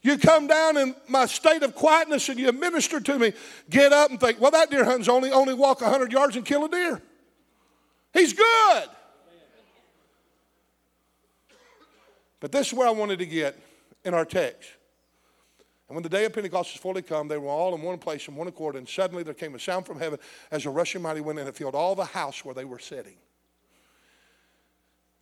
You 0.02 0.18
come 0.18 0.46
down 0.46 0.76
in 0.76 0.94
my 1.08 1.26
state 1.26 1.62
of 1.62 1.74
quietness 1.74 2.28
and 2.28 2.38
you 2.38 2.52
minister 2.52 3.00
to 3.00 3.18
me, 3.18 3.32
get 3.70 3.92
up 3.92 4.10
and 4.10 4.20
think, 4.20 4.40
well, 4.40 4.52
that 4.52 4.70
deer 4.70 4.84
hunting's 4.84 5.08
only, 5.08 5.30
only 5.30 5.54
walk 5.54 5.80
100 5.80 6.12
yards 6.12 6.36
and 6.36 6.44
kill 6.44 6.64
a 6.64 6.68
deer. 6.68 7.02
He's 8.12 8.32
good. 8.32 8.88
But 12.40 12.52
this 12.52 12.68
is 12.68 12.74
where 12.74 12.86
I 12.86 12.92
wanted 12.92 13.18
to 13.18 13.26
get 13.26 13.58
in 14.04 14.14
our 14.14 14.24
text. 14.24 14.70
And 15.88 15.94
when 15.94 16.02
the 16.02 16.08
day 16.08 16.24
of 16.24 16.32
Pentecost 16.32 16.72
was 16.74 16.80
fully 16.80 17.02
come, 17.02 17.28
they 17.28 17.38
were 17.38 17.48
all 17.48 17.74
in 17.74 17.82
one 17.82 17.98
place 17.98 18.26
in 18.26 18.34
one 18.34 18.48
accord, 18.48 18.74
and 18.74 18.88
suddenly 18.88 19.22
there 19.22 19.34
came 19.34 19.54
a 19.54 19.58
sound 19.58 19.86
from 19.86 19.98
heaven 19.98 20.18
as 20.50 20.66
a 20.66 20.70
rushing 20.70 21.02
mighty 21.02 21.20
wind, 21.20 21.38
and 21.38 21.48
it 21.48 21.54
filled 21.54 21.76
all 21.76 21.94
the 21.94 22.04
house 22.04 22.44
where 22.44 22.54
they 22.54 22.64
were 22.64 22.80
sitting. 22.80 23.16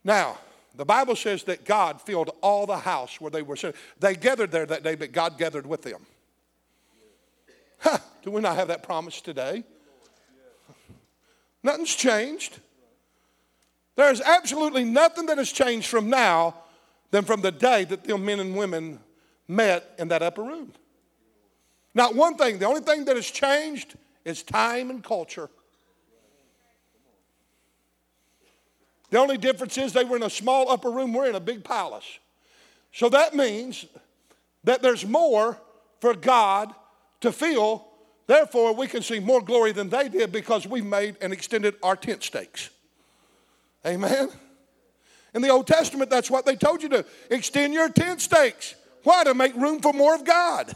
Now, 0.02 0.38
the 0.74 0.84
Bible 0.84 1.16
says 1.16 1.44
that 1.44 1.64
God 1.64 2.00
filled 2.00 2.30
all 2.40 2.66
the 2.66 2.78
house 2.78 3.20
where 3.20 3.30
they 3.30 3.42
were 3.42 3.56
sitting. 3.56 3.78
They 4.00 4.14
gathered 4.14 4.50
there 4.50 4.66
that 4.66 4.82
day, 4.82 4.94
but 4.94 5.12
God 5.12 5.38
gathered 5.38 5.66
with 5.66 5.82
them. 5.82 6.06
Huh, 7.78 7.98
do 8.22 8.30
we 8.30 8.40
not 8.40 8.56
have 8.56 8.68
that 8.68 8.82
promise 8.82 9.20
today? 9.20 9.64
Nothing's 11.62 11.94
changed. 11.94 12.58
There's 13.96 14.20
absolutely 14.20 14.84
nothing 14.84 15.26
that 15.26 15.38
has 15.38 15.52
changed 15.52 15.88
from 15.88 16.08
now 16.08 16.54
than 17.10 17.24
from 17.24 17.42
the 17.42 17.52
day 17.52 17.84
that 17.84 18.04
the 18.04 18.18
men 18.18 18.40
and 18.40 18.56
women 18.56 18.98
met 19.48 19.94
in 19.98 20.08
that 20.08 20.22
upper 20.22 20.42
room. 20.42 20.72
Not 21.94 22.14
one 22.14 22.36
thing, 22.36 22.58
the 22.58 22.66
only 22.66 22.80
thing 22.80 23.04
that 23.04 23.16
has 23.16 23.30
changed 23.30 23.94
is 24.24 24.42
time 24.42 24.90
and 24.90 25.02
culture. 25.02 25.48
The 29.10 29.18
only 29.18 29.38
difference 29.38 29.78
is 29.78 29.92
they 29.92 30.02
were 30.02 30.16
in 30.16 30.24
a 30.24 30.30
small 30.30 30.68
upper 30.68 30.90
room, 30.90 31.12
we're 31.12 31.28
in 31.28 31.36
a 31.36 31.40
big 31.40 31.62
palace. 31.62 32.18
So 32.92 33.08
that 33.10 33.34
means 33.34 33.86
that 34.64 34.82
there's 34.82 35.06
more 35.06 35.58
for 36.00 36.14
God 36.14 36.74
to 37.20 37.30
feel. 37.30 37.86
Therefore, 38.26 38.74
we 38.74 38.86
can 38.86 39.02
see 39.02 39.20
more 39.20 39.40
glory 39.40 39.72
than 39.72 39.88
they 39.88 40.08
did 40.08 40.32
because 40.32 40.66
we 40.66 40.80
made 40.80 41.16
and 41.20 41.32
extended 41.32 41.76
our 41.82 41.94
tent 41.94 42.22
stakes. 42.22 42.70
Amen. 43.86 44.30
In 45.34 45.42
the 45.42 45.48
Old 45.48 45.66
Testament, 45.66 46.10
that's 46.10 46.30
what 46.30 46.46
they 46.46 46.56
told 46.56 46.82
you 46.82 46.88
to 46.90 47.04
extend 47.30 47.74
your 47.74 47.88
tent 47.88 48.20
stakes. 48.20 48.74
Why? 49.04 49.24
To 49.24 49.34
make 49.34 49.54
room 49.54 49.80
for 49.80 49.92
more 49.92 50.14
of 50.14 50.24
God. 50.24 50.74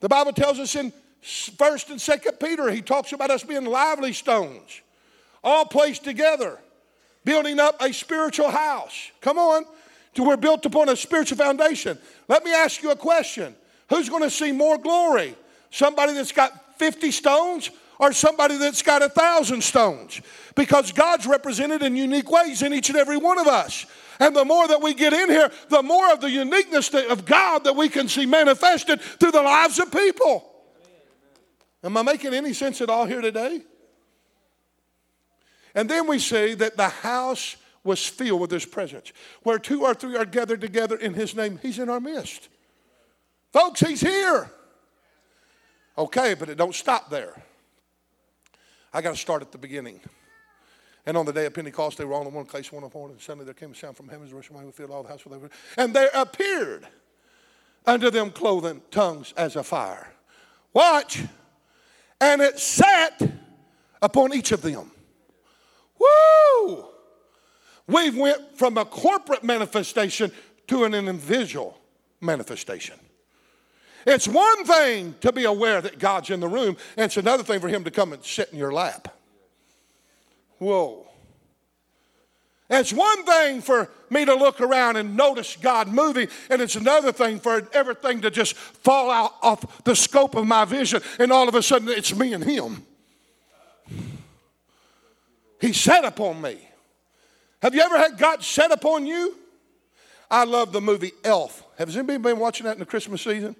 The 0.00 0.08
Bible 0.08 0.32
tells 0.32 0.58
us 0.58 0.74
in 0.74 0.92
1st 1.22 1.90
and 1.90 2.00
2nd 2.00 2.40
Peter, 2.40 2.70
he 2.70 2.82
talks 2.82 3.12
about 3.12 3.30
us 3.30 3.44
being 3.44 3.64
lively 3.64 4.12
stones, 4.12 4.80
all 5.44 5.64
placed 5.64 6.04
together, 6.04 6.58
building 7.24 7.60
up 7.60 7.80
a 7.80 7.92
spiritual 7.92 8.50
house. 8.50 9.10
Come 9.20 9.38
on, 9.38 9.64
to 10.14 10.24
we're 10.24 10.36
built 10.36 10.66
upon 10.66 10.88
a 10.88 10.96
spiritual 10.96 11.38
foundation. 11.38 11.98
Let 12.28 12.44
me 12.44 12.52
ask 12.52 12.82
you 12.82 12.90
a 12.90 12.96
question. 12.96 13.54
Who's 13.88 14.08
going 14.08 14.22
to 14.22 14.30
see 14.30 14.52
more 14.52 14.78
glory? 14.78 15.36
Somebody 15.70 16.14
that's 16.14 16.32
got 16.32 16.78
50 16.78 17.10
stones 17.12 17.70
or 18.02 18.12
somebody 18.12 18.56
that's 18.56 18.82
got 18.82 19.00
a 19.00 19.08
thousand 19.08 19.62
stones? 19.62 20.20
Because 20.56 20.90
God's 20.90 21.24
represented 21.24 21.82
in 21.82 21.94
unique 21.94 22.28
ways 22.28 22.60
in 22.62 22.74
each 22.74 22.88
and 22.88 22.98
every 22.98 23.16
one 23.16 23.38
of 23.38 23.46
us. 23.46 23.86
And 24.18 24.34
the 24.34 24.44
more 24.44 24.66
that 24.66 24.82
we 24.82 24.92
get 24.92 25.12
in 25.12 25.30
here, 25.30 25.52
the 25.68 25.82
more 25.84 26.12
of 26.12 26.20
the 26.20 26.28
uniqueness 26.28 26.92
of 26.92 27.24
God 27.24 27.62
that 27.62 27.76
we 27.76 27.88
can 27.88 28.08
see 28.08 28.26
manifested 28.26 29.00
through 29.00 29.30
the 29.30 29.42
lives 29.42 29.78
of 29.78 29.92
people. 29.92 30.44
Am 31.84 31.96
I 31.96 32.02
making 32.02 32.34
any 32.34 32.52
sense 32.52 32.80
at 32.80 32.90
all 32.90 33.06
here 33.06 33.20
today? 33.20 33.62
And 35.74 35.88
then 35.88 36.08
we 36.08 36.18
see 36.18 36.54
that 36.54 36.76
the 36.76 36.88
house 36.88 37.56
was 37.84 38.04
filled 38.04 38.40
with 38.40 38.50
his 38.50 38.66
presence. 38.66 39.12
Where 39.44 39.60
two 39.60 39.82
or 39.82 39.94
three 39.94 40.16
are 40.16 40.24
gathered 40.24 40.60
together 40.60 40.96
in 40.96 41.14
his 41.14 41.36
name, 41.36 41.60
he's 41.62 41.78
in 41.78 41.88
our 41.88 42.00
midst. 42.00 42.48
Folks, 43.52 43.80
he's 43.80 44.00
here. 44.00 44.50
Okay, 45.96 46.34
but 46.34 46.48
it 46.48 46.56
don't 46.56 46.74
stop 46.74 47.08
there. 47.08 47.42
I 48.92 49.00
got 49.00 49.12
to 49.12 49.20
start 49.20 49.42
at 49.42 49.52
the 49.52 49.58
beginning. 49.58 50.00
And 51.06 51.16
on 51.16 51.26
the 51.26 51.32
day 51.32 51.46
of 51.46 51.54
Pentecost, 51.54 51.98
they 51.98 52.04
were 52.04 52.14
all 52.14 52.26
in 52.26 52.32
one 52.32 52.44
place, 52.44 52.70
one 52.70 52.84
accord, 52.84 53.10
and 53.10 53.20
suddenly 53.20 53.44
there 53.44 53.54
came 53.54 53.72
a 53.72 53.74
sound 53.74 53.96
from 53.96 54.08
heaven, 54.08 54.26
as 54.26 54.32
rushing 54.32 54.72
filled 54.72 54.90
all 54.90 55.02
the 55.02 55.08
house 55.08 55.22
they. 55.24 55.36
And 55.76 55.94
there 55.94 56.10
appeared 56.14 56.86
unto 57.86 58.10
them 58.10 58.30
clothing 58.30 58.82
tongues 58.90 59.34
as 59.36 59.56
a 59.56 59.64
fire. 59.64 60.12
Watch. 60.72 61.22
And 62.20 62.40
it 62.40 62.58
sat 62.58 63.20
upon 64.00 64.32
each 64.32 64.52
of 64.52 64.62
them. 64.62 64.92
Woo! 65.98 66.86
We 67.88 68.10
went 68.10 68.56
from 68.56 68.78
a 68.78 68.84
corporate 68.84 69.42
manifestation 69.42 70.30
to 70.68 70.84
an 70.84 70.94
individual 70.94 71.78
manifestation. 72.20 72.98
It's 74.06 74.26
one 74.26 74.64
thing 74.64 75.14
to 75.20 75.32
be 75.32 75.44
aware 75.44 75.80
that 75.80 75.98
God's 75.98 76.30
in 76.30 76.40
the 76.40 76.48
room, 76.48 76.76
and 76.96 77.06
it's 77.06 77.16
another 77.16 77.42
thing 77.42 77.60
for 77.60 77.68
Him 77.68 77.84
to 77.84 77.90
come 77.90 78.12
and 78.12 78.24
sit 78.24 78.50
in 78.52 78.58
your 78.58 78.72
lap. 78.72 79.08
Whoa. 80.58 81.06
It's 82.70 82.92
one 82.92 83.24
thing 83.24 83.60
for 83.60 83.90
me 84.08 84.24
to 84.24 84.34
look 84.34 84.60
around 84.60 84.96
and 84.96 85.16
notice 85.16 85.56
God 85.60 85.88
moving, 85.88 86.28
and 86.48 86.62
it's 86.62 86.74
another 86.74 87.12
thing 87.12 87.38
for 87.38 87.68
everything 87.72 88.22
to 88.22 88.30
just 88.30 88.54
fall 88.54 89.10
out 89.10 89.34
of 89.42 89.82
the 89.84 89.94
scope 89.94 90.34
of 90.34 90.46
my 90.46 90.64
vision, 90.64 91.02
and 91.18 91.30
all 91.30 91.48
of 91.48 91.54
a 91.54 91.62
sudden 91.62 91.88
it's 91.88 92.14
me 92.14 92.32
and 92.32 92.44
Him. 92.44 92.86
He 95.60 95.72
set 95.72 96.04
upon 96.04 96.40
me. 96.40 96.58
Have 97.60 97.74
you 97.74 97.82
ever 97.82 97.96
had 97.96 98.18
God 98.18 98.42
set 98.42 98.72
upon 98.72 99.06
you? 99.06 99.36
I 100.30 100.44
love 100.44 100.72
the 100.72 100.80
movie 100.80 101.12
Elf. 101.22 101.62
Has 101.78 101.96
anybody 101.96 102.18
been 102.18 102.38
watching 102.38 102.64
that 102.64 102.72
in 102.72 102.78
the 102.80 102.86
Christmas 102.86 103.22
season? 103.22 103.54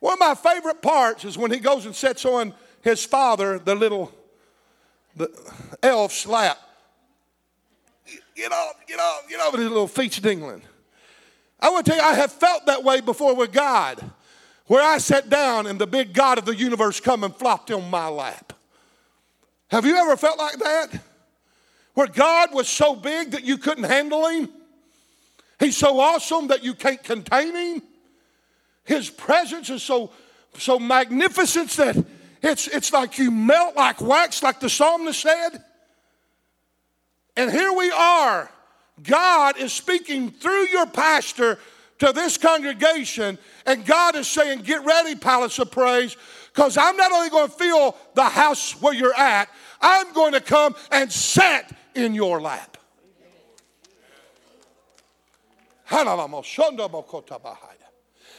One 0.00 0.14
of 0.14 0.18
my 0.18 0.34
favorite 0.34 0.80
parts 0.80 1.24
is 1.24 1.36
when 1.36 1.50
he 1.50 1.58
goes 1.58 1.86
and 1.86 1.94
sets 1.94 2.24
on 2.24 2.54
his 2.82 3.04
father, 3.04 3.58
the 3.58 3.74
little 3.74 4.12
the 5.16 5.30
elf's 5.82 6.26
lap. 6.26 6.58
Get 8.34 8.52
off, 8.52 8.74
get 8.86 9.00
off, 9.00 9.28
get 9.28 9.40
off 9.40 9.52
with 9.52 9.60
his 9.60 9.70
little 9.70 9.88
feet 9.88 10.12
dingling. 10.12 10.62
I 11.60 11.70
want 11.70 11.86
to 11.86 11.90
tell 11.90 12.00
you, 12.00 12.08
I 12.08 12.14
have 12.14 12.32
felt 12.32 12.66
that 12.66 12.84
way 12.84 13.00
before 13.00 13.34
with 13.34 13.52
God, 13.52 13.98
where 14.66 14.82
I 14.82 14.98
sat 14.98 15.28
down 15.28 15.66
and 15.66 15.78
the 15.78 15.88
big 15.88 16.12
God 16.12 16.38
of 16.38 16.44
the 16.44 16.54
universe 16.54 17.00
come 17.00 17.24
and 17.24 17.34
flopped 17.34 17.70
on 17.72 17.90
my 17.90 18.06
lap. 18.08 18.52
Have 19.70 19.84
you 19.84 19.96
ever 19.96 20.16
felt 20.16 20.38
like 20.38 20.58
that? 20.58 21.02
Where 21.94 22.06
God 22.06 22.54
was 22.54 22.68
so 22.68 22.94
big 22.94 23.32
that 23.32 23.42
you 23.42 23.58
couldn't 23.58 23.84
handle 23.84 24.26
him? 24.28 24.48
He's 25.58 25.76
so 25.76 25.98
awesome 25.98 26.46
that 26.48 26.62
you 26.62 26.74
can't 26.74 27.02
contain 27.02 27.56
him? 27.56 27.82
His 28.88 29.10
presence 29.10 29.68
is 29.68 29.82
so, 29.82 30.10
so 30.56 30.78
magnificent 30.78 31.68
that 31.72 32.06
it's, 32.40 32.66
it's 32.68 32.90
like 32.90 33.18
you 33.18 33.30
melt 33.30 33.76
like 33.76 34.00
wax, 34.00 34.42
like 34.42 34.60
the 34.60 34.70
psalmist 34.70 35.20
said. 35.20 35.62
And 37.36 37.50
here 37.50 37.70
we 37.70 37.90
are. 37.90 38.50
God 39.02 39.58
is 39.58 39.74
speaking 39.74 40.30
through 40.30 40.68
your 40.68 40.86
pastor 40.86 41.58
to 41.98 42.12
this 42.14 42.38
congregation, 42.38 43.36
and 43.66 43.84
God 43.84 44.16
is 44.16 44.26
saying, 44.26 44.60
Get 44.60 44.82
ready, 44.86 45.14
Palace 45.14 45.58
of 45.58 45.70
Praise, 45.70 46.16
because 46.54 46.78
I'm 46.78 46.96
not 46.96 47.12
only 47.12 47.28
going 47.28 47.48
to 47.48 47.54
fill 47.54 47.94
the 48.14 48.24
house 48.24 48.72
where 48.80 48.94
you're 48.94 49.14
at, 49.14 49.50
I'm 49.82 50.14
going 50.14 50.32
to 50.32 50.40
come 50.40 50.74
and 50.90 51.12
sit 51.12 51.66
in 51.94 52.14
your 52.14 52.40
lap. 52.40 52.78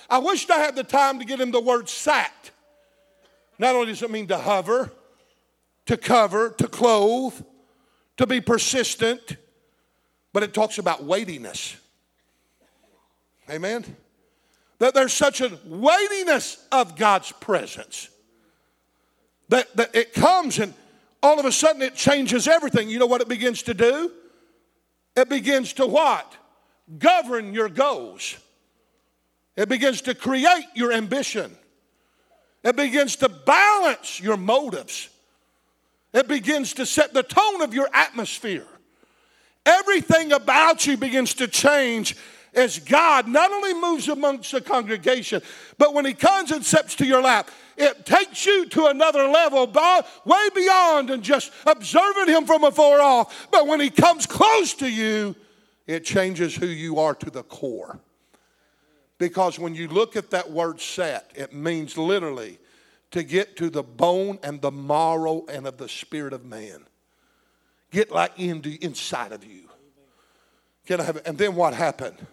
I 0.10 0.18
wished 0.18 0.50
I 0.50 0.60
had 0.60 0.76
the 0.76 0.84
time 0.84 1.20
to 1.20 1.26
get 1.26 1.40
him 1.40 1.52
the 1.52 1.62
word 1.62 1.88
sat. 1.88 2.52
Not 3.58 3.76
only 3.76 3.88
does 3.88 4.02
it 4.02 4.10
mean 4.10 4.28
to 4.28 4.38
hover, 4.38 4.92
to 5.86 5.98
cover, 5.98 6.50
to 6.52 6.68
clothe, 6.68 7.34
to 8.18 8.26
be 8.26 8.42
persistent, 8.42 9.38
but 10.34 10.44
it 10.44 10.54
talks 10.54 10.78
about 10.78 11.04
weightiness. 11.04 11.76
Amen? 13.50 13.84
That 14.80 14.94
there's 14.94 15.14
such 15.14 15.42
a 15.42 15.58
weightiness 15.66 16.66
of 16.72 16.96
God's 16.96 17.32
presence. 17.34 18.10
that, 19.50 19.76
that 19.76 19.96
it 19.96 20.14
comes 20.14 20.60
and 20.60 20.74
all 21.22 21.40
of 21.40 21.46
a 21.46 21.52
sudden 21.52 21.82
it 21.82 21.96
changes 21.96 22.48
everything. 22.48 22.90
You 22.90 23.00
know 23.00 23.08
what 23.08 23.22
it 23.22 23.28
begins 23.28 23.64
to 23.64 23.74
do? 23.74 24.12
It 25.16 25.28
begins 25.28 25.74
to 25.74 25.86
what? 25.86 26.34
Govern 26.98 27.54
your 27.54 27.68
goals. 27.68 28.38
It 29.60 29.68
begins 29.68 30.00
to 30.04 30.16
create 30.16 30.68
your 30.74 30.94
ambition. 30.94 31.54
It 32.64 32.78
begins 32.78 33.18
to 33.18 33.28
balance 33.28 34.22
your 34.22 34.38
motives. 34.38 35.10
It 36.14 36.30
begins 36.30 36.76
to 36.76 36.86
set 36.86 37.14
the 37.14 37.24
tone 37.24 37.62
of 37.62 37.74
your 37.74 37.90
atmosphere. 37.94 38.66
Everything 39.66 40.32
about 40.32 40.88
you 40.88 40.96
begins 40.96 41.34
to 41.34 41.48
change 41.50 42.16
as 42.54 42.80
God 42.80 43.28
not 43.28 43.52
only 43.52 43.74
moves 43.74 44.08
amongst 44.08 44.54
the 44.54 44.62
congregation, 44.62 45.42
but 45.78 45.94
when 45.94 46.06
He 46.06 46.14
comes 46.14 46.52
and 46.52 46.64
steps 46.64 46.96
to 46.96 47.06
your 47.06 47.22
lap, 47.22 47.52
it 47.76 48.06
takes 48.06 48.46
you 48.46 48.66
to 48.68 48.86
another 48.86 49.28
level, 49.28 49.68
way 50.24 50.50
beyond 50.56 51.10
and 51.10 51.22
just 51.22 51.52
observing 51.66 52.34
Him 52.34 52.46
from 52.46 52.64
afar 52.64 53.02
off. 53.02 53.50
But 53.52 53.68
when 53.68 53.82
He 53.82 53.90
comes 53.90 54.26
close 54.26 54.74
to 54.76 54.90
you, 54.90 55.36
it 55.86 56.06
changes 56.06 56.56
who 56.56 56.68
you 56.68 56.98
are 57.00 57.16
to 57.16 57.30
the 57.30 57.44
core. 57.44 58.00
Because 59.20 59.60
when 59.60 59.76
you 59.76 59.88
look 59.90 60.16
at 60.16 60.32
that 60.32 60.50
word 60.50 60.82
set, 60.82 61.30
it 61.36 61.54
means 61.54 61.98
literally 61.98 62.58
to 63.12 63.22
get 63.22 63.58
to 63.58 63.70
the 63.70 63.84
bone 63.84 64.40
and 64.42 64.62
the 64.62 64.72
marrow 64.72 65.46
and 65.50 65.68
of 65.68 65.78
the 65.78 65.90
spirit 65.90 66.34
of 66.34 66.46
man. 66.46 66.86
Get 67.92 68.12
like 68.12 68.40
into 68.40 68.78
inside 68.84 69.32
of 69.32 69.44
you. 69.44 69.64
Can 70.86 71.02
I 71.02 71.04
have? 71.04 71.22
And 71.26 71.38
then 71.38 71.56
what 71.56 71.74
happened? 71.74 72.26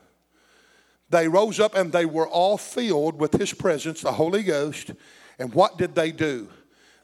They 1.10 1.28
rose 1.28 1.60
up 1.60 1.74
and 1.74 1.92
they 1.92 2.06
were 2.06 2.28
all 2.28 2.56
filled 2.56 3.18
with 3.18 3.32
his 3.32 3.52
presence, 3.52 4.02
the 4.02 4.12
Holy 4.12 4.42
Ghost. 4.42 4.92
And 5.38 5.52
what 5.52 5.78
did 5.78 5.94
they 5.94 6.12
do? 6.12 6.48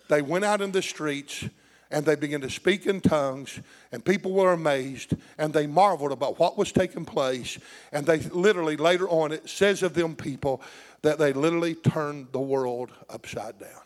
They 0.08 0.22
went 0.22 0.44
out 0.44 0.60
in 0.60 0.72
the 0.72 0.82
streets 0.82 1.44
and 1.92 2.06
they 2.06 2.16
began 2.16 2.40
to 2.40 2.50
speak 2.50 2.86
in 2.86 3.00
tongues, 3.00 3.60
and 3.92 4.04
people 4.04 4.32
were 4.32 4.52
amazed 4.52 5.14
and 5.38 5.52
they 5.52 5.66
marveled 5.66 6.10
about 6.10 6.38
what 6.38 6.56
was 6.56 6.72
taking 6.72 7.04
place. 7.04 7.58
And 7.92 8.06
they 8.06 8.18
literally, 8.18 8.76
later 8.76 9.08
on, 9.08 9.30
it 9.30 9.48
says 9.48 9.82
of 9.82 9.94
them 9.94 10.16
people 10.16 10.62
that 11.02 11.18
they 11.18 11.32
literally 11.32 11.74
turned 11.74 12.32
the 12.32 12.40
world 12.40 12.90
upside 13.10 13.58
down. 13.58 13.82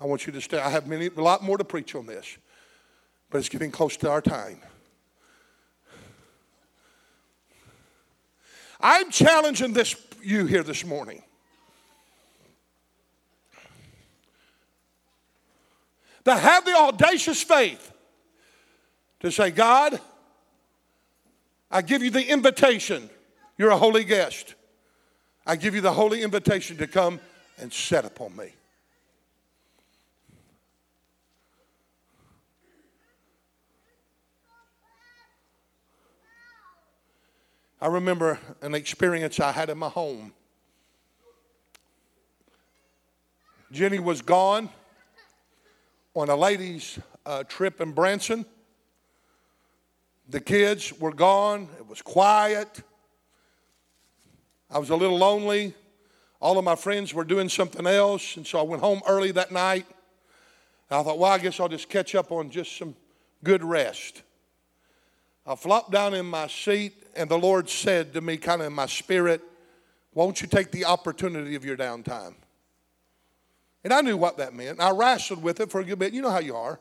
I 0.00 0.04
want 0.04 0.26
you 0.26 0.32
to 0.32 0.40
stay. 0.40 0.58
I 0.58 0.70
have 0.70 0.86
many, 0.86 1.06
a 1.06 1.22
lot 1.22 1.42
more 1.42 1.58
to 1.58 1.64
preach 1.64 1.94
on 1.94 2.06
this, 2.06 2.36
but 3.30 3.38
it's 3.38 3.48
getting 3.48 3.70
close 3.70 3.96
to 3.98 4.10
our 4.10 4.22
time. 4.22 4.60
I'm 8.80 9.10
challenging 9.10 9.72
this 9.72 9.94
you 10.22 10.46
here 10.46 10.62
this 10.62 10.84
morning. 10.84 11.22
To 16.24 16.36
have 16.36 16.64
the 16.64 16.76
audacious 16.76 17.42
faith 17.42 17.92
to 19.20 19.30
say, 19.30 19.50
God, 19.50 20.00
I 21.70 21.82
give 21.82 22.02
you 22.02 22.10
the 22.10 22.26
invitation. 22.26 23.08
You're 23.56 23.70
a 23.70 23.76
holy 23.76 24.04
guest. 24.04 24.54
I 25.46 25.56
give 25.56 25.74
you 25.74 25.80
the 25.80 25.92
holy 25.92 26.22
invitation 26.22 26.76
to 26.78 26.86
come 26.86 27.20
and 27.58 27.72
set 27.72 28.04
upon 28.04 28.36
me. 28.36 28.52
I 37.82 37.86
remember 37.86 38.38
an 38.60 38.74
experience 38.74 39.40
I 39.40 39.52
had 39.52 39.70
in 39.70 39.78
my 39.78 39.88
home. 39.88 40.34
Jenny 43.72 43.98
was 43.98 44.20
gone 44.20 44.68
on 46.14 46.28
a 46.28 46.36
ladies' 46.36 46.98
uh, 47.24 47.44
trip 47.44 47.80
in 47.80 47.92
Branson. 47.92 48.44
The 50.28 50.40
kids 50.40 50.98
were 50.98 51.12
gone. 51.12 51.68
It 51.78 51.86
was 51.86 52.02
quiet. 52.02 52.82
I 54.70 54.78
was 54.78 54.90
a 54.90 54.96
little 54.96 55.18
lonely. 55.18 55.74
All 56.40 56.58
of 56.58 56.64
my 56.64 56.76
friends 56.76 57.12
were 57.12 57.24
doing 57.24 57.48
something 57.48 57.86
else, 57.86 58.36
and 58.36 58.46
so 58.46 58.58
I 58.58 58.62
went 58.62 58.82
home 58.82 59.02
early 59.06 59.32
that 59.32 59.52
night. 59.52 59.86
I 60.90 61.02
thought, 61.02 61.18
well, 61.18 61.30
I 61.30 61.38
guess 61.38 61.60
I'll 61.60 61.68
just 61.68 61.88
catch 61.88 62.14
up 62.14 62.32
on 62.32 62.50
just 62.50 62.76
some 62.76 62.96
good 63.44 63.62
rest. 63.62 64.22
I 65.46 65.54
flopped 65.54 65.90
down 65.92 66.14
in 66.14 66.26
my 66.26 66.48
seat, 66.48 66.94
and 67.14 67.30
the 67.30 67.38
Lord 67.38 67.68
said 67.68 68.12
to 68.14 68.20
me, 68.20 68.36
kind 68.36 68.60
of 68.60 68.66
in 68.66 68.72
my 68.72 68.86
spirit, 68.86 69.42
Won't 70.14 70.40
you 70.40 70.48
take 70.48 70.72
the 70.72 70.84
opportunity 70.86 71.54
of 71.54 71.64
your 71.64 71.76
downtime? 71.76 72.34
And 73.82 73.92
I 73.92 74.00
knew 74.00 74.16
what 74.16 74.36
that 74.38 74.54
meant. 74.54 74.80
I 74.80 74.90
wrestled 74.90 75.42
with 75.42 75.60
it 75.60 75.70
for 75.70 75.80
a 75.80 75.84
good 75.84 75.98
bit. 75.98 76.12
You 76.12 76.22
know 76.22 76.30
how 76.30 76.40
you 76.40 76.54
are. 76.54 76.78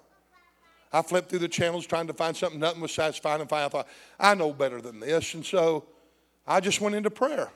I 0.91 1.01
flipped 1.01 1.29
through 1.29 1.39
the 1.39 1.47
channels 1.47 1.85
trying 1.85 2.07
to 2.07 2.13
find 2.13 2.35
something. 2.35 2.59
Nothing 2.59 2.81
was 2.81 2.91
satisfying. 2.91 3.41
And 3.41 3.51
I 3.51 3.69
thought, 3.69 3.87
I 4.19 4.33
know 4.35 4.51
better 4.51 4.81
than 4.81 4.99
this. 4.99 5.33
And 5.33 5.45
so 5.45 5.85
I 6.47 6.59
just 6.59 6.81
went 6.81 6.95
into 6.95 7.11
prayer. 7.11 7.49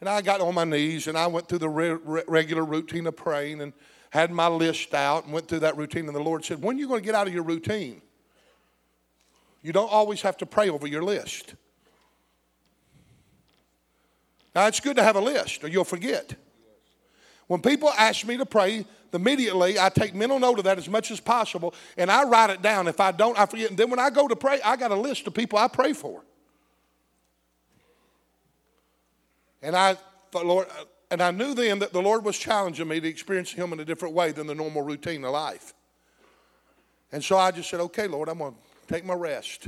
And 0.00 0.08
I 0.08 0.20
got 0.22 0.40
on 0.40 0.54
my 0.54 0.64
knees 0.64 1.08
and 1.08 1.16
I 1.16 1.26
went 1.26 1.48
through 1.48 1.58
the 1.58 1.68
re- 1.68 1.90
re- 1.90 2.22
regular 2.26 2.64
routine 2.64 3.06
of 3.06 3.16
praying 3.16 3.60
and 3.60 3.72
had 4.10 4.30
my 4.30 4.48
list 4.48 4.94
out 4.94 5.24
and 5.24 5.32
went 5.32 5.48
through 5.48 5.60
that 5.60 5.76
routine. 5.76 6.06
And 6.06 6.14
the 6.14 6.22
Lord 6.22 6.44
said, 6.44 6.62
When 6.62 6.76
are 6.76 6.78
you 6.78 6.88
going 6.88 7.00
to 7.00 7.04
get 7.04 7.14
out 7.14 7.26
of 7.26 7.34
your 7.34 7.42
routine? 7.42 8.02
You 9.62 9.72
don't 9.72 9.90
always 9.90 10.22
have 10.22 10.36
to 10.38 10.46
pray 10.46 10.70
over 10.70 10.86
your 10.86 11.02
list. 11.02 11.54
Now, 14.54 14.66
it's 14.66 14.80
good 14.80 14.96
to 14.96 15.02
have 15.02 15.16
a 15.16 15.20
list 15.20 15.62
or 15.64 15.68
you'll 15.68 15.84
forget. 15.84 16.34
When 17.50 17.60
people 17.60 17.90
ask 17.98 18.24
me 18.24 18.36
to 18.36 18.46
pray, 18.46 18.86
immediately 19.12 19.76
I 19.76 19.88
take 19.88 20.14
mental 20.14 20.38
note 20.38 20.58
of 20.58 20.64
that 20.66 20.78
as 20.78 20.88
much 20.88 21.10
as 21.10 21.18
possible 21.18 21.74
and 21.96 22.08
I 22.08 22.22
write 22.22 22.50
it 22.50 22.62
down. 22.62 22.86
If 22.86 23.00
I 23.00 23.10
don't, 23.10 23.36
I 23.36 23.44
forget. 23.46 23.70
And 23.70 23.76
then 23.76 23.90
when 23.90 23.98
I 23.98 24.08
go 24.08 24.28
to 24.28 24.36
pray, 24.36 24.60
I 24.64 24.76
got 24.76 24.92
a 24.92 24.94
list 24.94 25.26
of 25.26 25.34
people 25.34 25.58
I 25.58 25.66
pray 25.66 25.92
for. 25.92 26.22
And 29.62 29.74
I 29.74 29.96
thought, 30.30 30.46
Lord, 30.46 30.68
uh, 30.78 30.84
and 31.10 31.20
I 31.20 31.32
knew 31.32 31.52
then 31.54 31.80
that 31.80 31.92
the 31.92 32.00
Lord 32.00 32.24
was 32.24 32.38
challenging 32.38 32.86
me 32.86 33.00
to 33.00 33.08
experience 33.08 33.50
Him 33.50 33.72
in 33.72 33.80
a 33.80 33.84
different 33.84 34.14
way 34.14 34.30
than 34.30 34.46
the 34.46 34.54
normal 34.54 34.82
routine 34.82 35.24
of 35.24 35.32
life. 35.32 35.74
And 37.10 37.22
so 37.24 37.36
I 37.36 37.50
just 37.50 37.68
said, 37.68 37.80
okay, 37.80 38.06
Lord, 38.06 38.28
I'm 38.28 38.38
going 38.38 38.54
to 38.54 38.94
take 38.94 39.04
my 39.04 39.14
rest. 39.14 39.66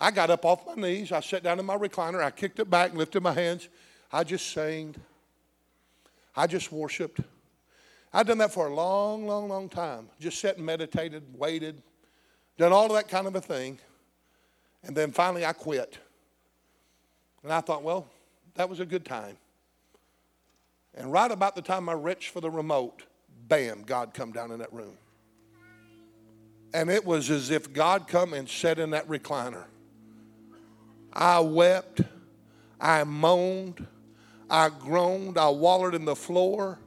I 0.00 0.10
got 0.10 0.30
up 0.30 0.44
off 0.44 0.66
my 0.66 0.74
knees. 0.74 1.12
I 1.12 1.20
sat 1.20 1.44
down 1.44 1.60
in 1.60 1.66
my 1.66 1.76
recliner. 1.76 2.20
I 2.20 2.32
kicked 2.32 2.58
it 2.58 2.68
back, 2.68 2.94
lifted 2.94 3.22
my 3.22 3.32
hands. 3.32 3.68
I 4.10 4.24
just 4.24 4.50
sang. 4.50 4.96
I 6.34 6.46
just 6.46 6.72
worshiped. 6.72 7.20
I'd 8.12 8.26
done 8.26 8.38
that 8.38 8.52
for 8.52 8.66
a 8.66 8.74
long, 8.74 9.26
long, 9.26 9.48
long 9.48 9.68
time. 9.68 10.08
Just 10.20 10.38
sat 10.40 10.56
and 10.56 10.66
meditated, 10.66 11.22
waited, 11.34 11.82
done 12.58 12.72
all 12.72 12.86
of 12.86 12.92
that 12.92 13.08
kind 13.08 13.26
of 13.26 13.34
a 13.34 13.40
thing. 13.40 13.78
And 14.84 14.96
then 14.96 15.12
finally 15.12 15.44
I 15.44 15.52
quit. 15.52 15.98
And 17.42 17.52
I 17.52 17.60
thought, 17.60 17.82
well, 17.82 18.06
that 18.54 18.68
was 18.68 18.80
a 18.80 18.86
good 18.86 19.04
time. 19.04 19.36
And 20.94 21.10
right 21.10 21.30
about 21.30 21.54
the 21.54 21.62
time 21.62 21.88
I 21.88 21.94
reached 21.94 22.30
for 22.30 22.40
the 22.40 22.50
remote, 22.50 23.04
bam, 23.48 23.82
God 23.82 24.12
come 24.12 24.32
down 24.32 24.50
in 24.50 24.58
that 24.58 24.72
room. 24.72 24.96
And 26.74 26.90
it 26.90 27.04
was 27.04 27.30
as 27.30 27.50
if 27.50 27.72
God 27.72 28.08
come 28.08 28.34
and 28.34 28.48
sat 28.48 28.78
in 28.78 28.90
that 28.90 29.08
recliner. 29.08 29.64
I 31.12 31.40
wept, 31.40 32.00
I 32.80 33.04
moaned, 33.04 33.86
I 34.50 34.68
groaned, 34.68 35.38
I 35.38 35.48
wallowed 35.48 35.94
in 35.94 36.04
the 36.04 36.16
floor. 36.16 36.78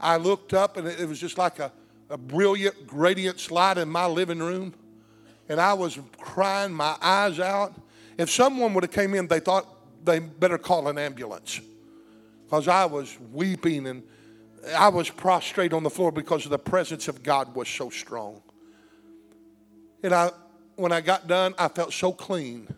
I 0.00 0.16
looked 0.16 0.54
up 0.54 0.76
and 0.76 0.86
it 0.86 1.08
was 1.08 1.18
just 1.18 1.38
like 1.38 1.58
a, 1.58 1.72
a 2.10 2.18
brilliant 2.18 2.76
radiance 2.92 3.50
light 3.50 3.78
in 3.78 3.88
my 3.88 4.06
living 4.06 4.38
room. 4.38 4.74
And 5.48 5.60
I 5.60 5.74
was 5.74 5.98
crying 6.18 6.72
my 6.72 6.96
eyes 7.00 7.40
out. 7.40 7.74
If 8.18 8.30
someone 8.30 8.74
would 8.74 8.84
have 8.84 8.92
came 8.92 9.14
in, 9.14 9.26
they 9.26 9.40
thought 9.40 9.66
they 10.04 10.18
better 10.18 10.58
call 10.58 10.88
an 10.88 10.98
ambulance. 10.98 11.60
Because 12.44 12.68
I 12.68 12.84
was 12.84 13.16
weeping 13.32 13.86
and 13.86 14.02
I 14.76 14.88
was 14.88 15.10
prostrate 15.10 15.72
on 15.72 15.82
the 15.82 15.90
floor 15.90 16.10
because 16.12 16.44
the 16.44 16.58
presence 16.58 17.08
of 17.08 17.22
God 17.22 17.54
was 17.54 17.68
so 17.68 17.90
strong. 17.90 18.42
And 20.02 20.14
I, 20.14 20.30
when 20.76 20.92
I 20.92 21.00
got 21.00 21.26
done, 21.26 21.54
I 21.58 21.68
felt 21.68 21.92
so 21.92 22.12
clean. 22.12 22.68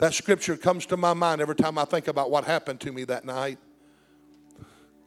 That 0.00 0.14
scripture 0.14 0.56
comes 0.56 0.86
to 0.86 0.96
my 0.96 1.12
mind 1.12 1.42
every 1.42 1.54
time 1.54 1.76
I 1.76 1.84
think 1.84 2.08
about 2.08 2.30
what 2.30 2.44
happened 2.44 2.80
to 2.80 2.90
me 2.92 3.04
that 3.04 3.26
night. 3.26 3.58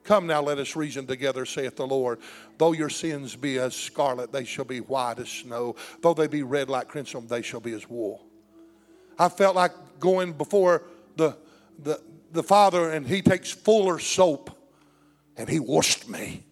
Come 0.04 0.28
now, 0.28 0.40
let 0.44 0.60
us 0.60 0.76
reason 0.76 1.08
together, 1.08 1.46
saith 1.48 1.76
the 1.78 1.88
Lord. 1.88 2.20
Though 2.60 2.74
your 2.74 2.90
sins 2.90 3.36
be 3.36 3.58
as 3.58 3.76
scarlet, 3.76 4.32
they 4.32 4.44
shall 4.44 4.66
be 4.66 4.82
white 4.82 5.18
as 5.18 5.30
snow. 5.30 5.78
Though 6.04 6.14
they 6.14 6.28
be 6.28 6.44
red 6.44 6.70
like 6.70 6.90
crimson, 6.90 7.26
they 7.26 7.42
shall 7.42 7.60
be 7.60 7.74
as 7.74 7.90
wool. 7.90 8.24
I 9.18 9.30
felt 9.30 9.56
like 9.56 9.72
going 10.00 10.34
before 10.34 10.84
the, 11.16 11.38
the, 11.82 12.00
the 12.32 12.44
Father 12.44 12.92
and 12.92 13.08
He 13.08 13.24
takes 13.24 13.50
fuller 13.50 13.98
soap 13.98 14.56
and 15.38 15.50
He 15.50 15.60
washed 15.60 16.08
me. 16.08 16.44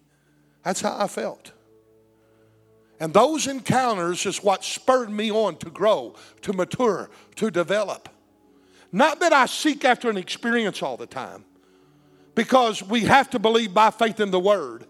That's 0.63 0.81
how 0.81 0.97
I 0.97 1.07
felt. 1.07 1.51
And 2.99 3.13
those 3.13 3.45
encounters 3.45 4.25
is 4.25 4.43
what 4.43 4.63
spurred 4.63 5.11
me 5.11 5.29
on 5.29 5.57
to 5.57 5.69
grow, 5.69 6.15
to 6.41 6.53
mature, 6.53 7.11
to 7.35 7.51
develop. 7.51 8.09
Not 8.91 9.19
that 9.21 9.31
I 9.31 9.45
seek 9.45 9.85
after 9.85 10.09
an 10.09 10.17
experience 10.17 10.83
all 10.83 10.97
the 10.97 11.05
time, 11.07 11.45
because 12.35 12.83
we 12.83 13.01
have 13.01 13.29
to 13.31 13.39
believe 13.39 13.73
by 13.73 13.89
faith 13.89 14.19
in 14.19 14.31
the 14.31 14.39
Word. 14.39 14.85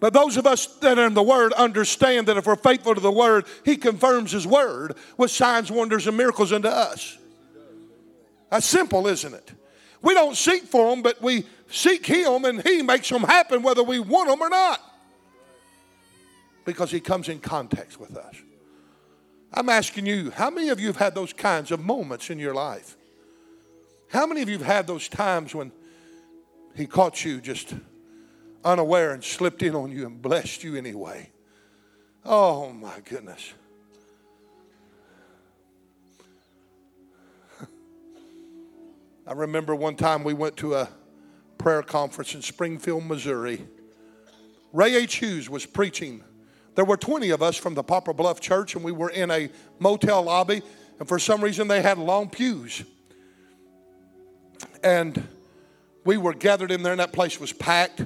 But 0.00 0.14
those 0.14 0.36
of 0.36 0.46
us 0.46 0.66
that 0.78 0.98
are 0.98 1.06
in 1.06 1.14
the 1.14 1.22
Word 1.22 1.52
understand 1.52 2.26
that 2.28 2.36
if 2.36 2.46
we're 2.46 2.56
faithful 2.56 2.94
to 2.94 3.00
the 3.00 3.12
Word, 3.12 3.44
He 3.64 3.76
confirms 3.76 4.32
His 4.32 4.46
Word 4.46 4.96
with 5.16 5.30
signs, 5.30 5.70
wonders, 5.70 6.06
and 6.06 6.16
miracles 6.16 6.52
unto 6.52 6.68
us. 6.68 7.18
That's 8.50 8.66
simple, 8.66 9.06
isn't 9.06 9.34
it? 9.34 9.52
We 10.02 10.14
don't 10.14 10.36
seek 10.36 10.64
for 10.64 10.90
them, 10.90 11.02
but 11.02 11.20
we 11.20 11.44
seek 11.68 12.06
Him 12.06 12.44
and 12.44 12.62
He 12.62 12.82
makes 12.82 13.08
them 13.08 13.22
happen 13.22 13.62
whether 13.62 13.82
we 13.82 14.00
want 14.00 14.28
them 14.28 14.40
or 14.40 14.48
not. 14.48 14.80
Because 16.64 16.90
He 16.90 17.00
comes 17.00 17.28
in 17.28 17.38
contact 17.38 18.00
with 18.00 18.16
us. 18.16 18.34
I'm 19.52 19.68
asking 19.68 20.06
you, 20.06 20.30
how 20.30 20.50
many 20.50 20.68
of 20.70 20.80
you 20.80 20.86
have 20.86 20.96
had 20.96 21.14
those 21.14 21.32
kinds 21.32 21.70
of 21.70 21.84
moments 21.84 22.30
in 22.30 22.38
your 22.38 22.54
life? 22.54 22.96
How 24.10 24.26
many 24.26 24.42
of 24.42 24.48
you 24.48 24.58
have 24.58 24.66
had 24.66 24.86
those 24.88 25.08
times 25.08 25.54
when 25.54 25.70
He 26.76 26.86
caught 26.86 27.24
you 27.24 27.40
just 27.40 27.74
unaware 28.64 29.12
and 29.12 29.22
slipped 29.22 29.62
in 29.62 29.74
on 29.74 29.92
you 29.92 30.04
and 30.04 30.20
blessed 30.20 30.64
you 30.64 30.74
anyway? 30.74 31.30
Oh 32.24 32.72
my 32.72 32.98
goodness. 33.04 33.52
I 39.26 39.32
remember 39.32 39.76
one 39.76 39.94
time 39.94 40.24
we 40.24 40.34
went 40.34 40.56
to 40.56 40.74
a 40.74 40.88
prayer 41.56 41.82
conference 41.82 42.34
in 42.34 42.42
Springfield, 42.42 43.04
Missouri. 43.04 43.64
Ray 44.72 44.96
H. 44.96 45.16
Hughes 45.16 45.48
was 45.48 45.66
preaching. 45.66 46.24
There 46.74 46.84
were 46.84 46.96
20 46.96 47.30
of 47.30 47.42
us 47.42 47.56
from 47.56 47.74
the 47.74 47.84
Poplar 47.84 48.14
Bluff 48.14 48.40
Church, 48.40 48.74
and 48.74 48.82
we 48.82 48.90
were 48.90 49.10
in 49.10 49.30
a 49.30 49.50
motel 49.78 50.22
lobby, 50.22 50.62
and 50.98 51.06
for 51.06 51.20
some 51.20 51.44
reason 51.44 51.68
they 51.68 51.80
had 51.80 51.96
long 51.96 52.28
pews. 52.28 52.82
And 54.82 55.26
we 56.04 56.16
were 56.16 56.34
gathered 56.34 56.70
in 56.70 56.82
there, 56.82 56.92
and 56.92 57.00
that 57.00 57.12
place 57.12 57.38
was 57.38 57.52
packed. 57.52 58.04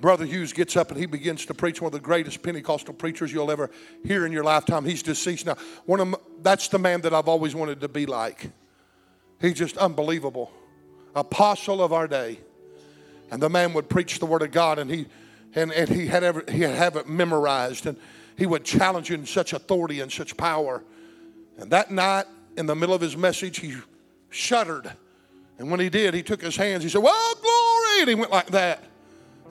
Brother 0.00 0.24
Hughes 0.24 0.52
gets 0.52 0.76
up 0.76 0.90
and 0.90 0.98
he 0.98 1.06
begins 1.06 1.46
to 1.46 1.54
preach, 1.54 1.80
one 1.80 1.86
of 1.86 1.92
the 1.92 2.00
greatest 2.00 2.42
Pentecostal 2.42 2.92
preachers 2.92 3.32
you'll 3.32 3.52
ever 3.52 3.70
hear 4.04 4.26
in 4.26 4.32
your 4.32 4.42
lifetime. 4.42 4.84
He's 4.84 5.02
deceased 5.02 5.46
now. 5.46 5.56
One 5.86 6.00
of 6.00 6.16
that's 6.42 6.66
the 6.66 6.80
man 6.80 7.02
that 7.02 7.14
I've 7.14 7.28
always 7.28 7.54
wanted 7.54 7.80
to 7.82 7.88
be 7.88 8.04
like. 8.04 8.50
He's 9.40 9.54
just 9.54 9.76
unbelievable. 9.76 10.50
Apostle 11.14 11.80
of 11.80 11.92
our 11.92 12.08
day. 12.08 12.40
And 13.30 13.40
the 13.40 13.48
man 13.48 13.72
would 13.74 13.88
preach 13.88 14.18
the 14.18 14.26
word 14.26 14.42
of 14.42 14.50
God 14.50 14.80
and 14.80 14.90
he 14.90 15.06
and, 15.54 15.72
and 15.72 15.88
he 15.88 16.06
had 16.06 16.24
ever, 16.24 16.44
he 16.50 16.60
had 16.60 16.74
have 16.74 16.96
it 16.96 17.08
memorized 17.08 17.86
and 17.86 17.96
he 18.36 18.46
would 18.46 18.64
challenge 18.64 19.10
you 19.10 19.16
in 19.16 19.26
such 19.26 19.52
authority 19.52 20.00
and 20.00 20.10
such 20.10 20.36
power. 20.36 20.82
And 21.58 21.70
that 21.70 21.90
night, 21.90 22.24
in 22.56 22.66
the 22.66 22.74
middle 22.74 22.94
of 22.94 23.00
his 23.00 23.16
message, 23.16 23.58
he 23.58 23.76
shuddered. 24.30 24.92
And 25.62 25.70
when 25.70 25.78
he 25.78 25.88
did, 25.88 26.12
he 26.12 26.24
took 26.24 26.42
his 26.42 26.56
hands, 26.56 26.82
he 26.82 26.88
said, 26.88 27.04
Well, 27.04 27.34
glory! 27.36 28.00
And 28.00 28.08
he 28.08 28.16
went 28.16 28.32
like 28.32 28.48
that. 28.48 28.82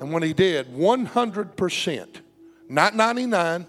And 0.02 0.12
when 0.12 0.22
he 0.22 0.34
did, 0.34 0.68
100%, 0.68 2.08
not 2.68 2.96
99, 2.98 3.66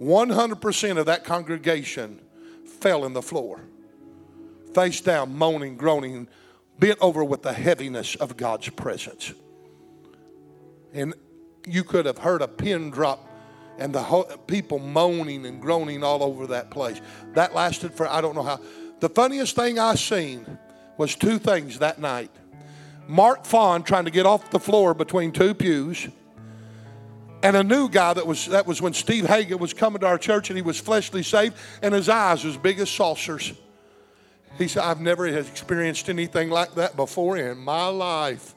100% 0.00 0.96
of 0.96 1.04
that 1.04 1.24
congregation 1.24 2.18
fell 2.80 3.04
in 3.04 3.12
the 3.12 3.20
floor 3.20 3.60
face 4.72 5.02
down, 5.02 5.36
moaning, 5.36 5.76
groaning, 5.76 6.28
bent 6.78 6.98
over 7.02 7.22
with 7.22 7.42
the 7.42 7.52
heaviness 7.52 8.14
of 8.14 8.38
God's 8.38 8.70
presence. 8.70 9.34
And 10.94 11.12
you 11.66 11.84
could 11.84 12.06
have 12.06 12.16
heard 12.16 12.40
a 12.40 12.48
pin 12.48 12.88
drop 12.88 13.28
and 13.76 13.94
the 13.94 14.02
whole, 14.02 14.24
people 14.46 14.78
moaning 14.78 15.44
and 15.44 15.60
groaning 15.60 16.02
all 16.02 16.22
over 16.22 16.46
that 16.46 16.70
place. 16.70 17.02
That 17.34 17.54
lasted 17.54 17.92
for 17.92 18.08
I 18.08 18.22
don't 18.22 18.34
know 18.34 18.42
how. 18.42 18.60
The 19.00 19.10
funniest 19.10 19.56
thing 19.56 19.78
I've 19.78 20.00
seen 20.00 20.58
was 20.96 21.14
two 21.14 21.38
things 21.38 21.78
that 21.80 21.98
night. 21.98 22.30
Mark 23.06 23.44
Fawn 23.44 23.82
trying 23.82 24.04
to 24.06 24.10
get 24.10 24.26
off 24.26 24.50
the 24.50 24.58
floor 24.58 24.94
between 24.94 25.32
two 25.32 25.54
pews. 25.54 26.08
And 27.42 27.56
a 27.56 27.62
new 27.62 27.90
guy 27.90 28.14
that 28.14 28.26
was 28.26 28.46
that 28.46 28.66
was 28.66 28.80
when 28.80 28.94
Steve 28.94 29.26
Hagan 29.26 29.58
was 29.58 29.74
coming 29.74 30.00
to 30.00 30.06
our 30.06 30.16
church 30.16 30.48
and 30.48 30.56
he 30.56 30.62
was 30.62 30.80
fleshly 30.80 31.22
saved 31.22 31.56
and 31.82 31.92
his 31.92 32.08
eyes 32.08 32.42
was 32.42 32.56
big 32.56 32.78
as 32.80 32.88
saucers. 32.88 33.52
He 34.56 34.68
said, 34.68 34.84
I've 34.84 35.00
never 35.00 35.26
experienced 35.26 36.08
anything 36.08 36.48
like 36.48 36.74
that 36.76 36.96
before 36.96 37.36
in 37.36 37.58
my 37.58 37.86
life. 37.88 38.54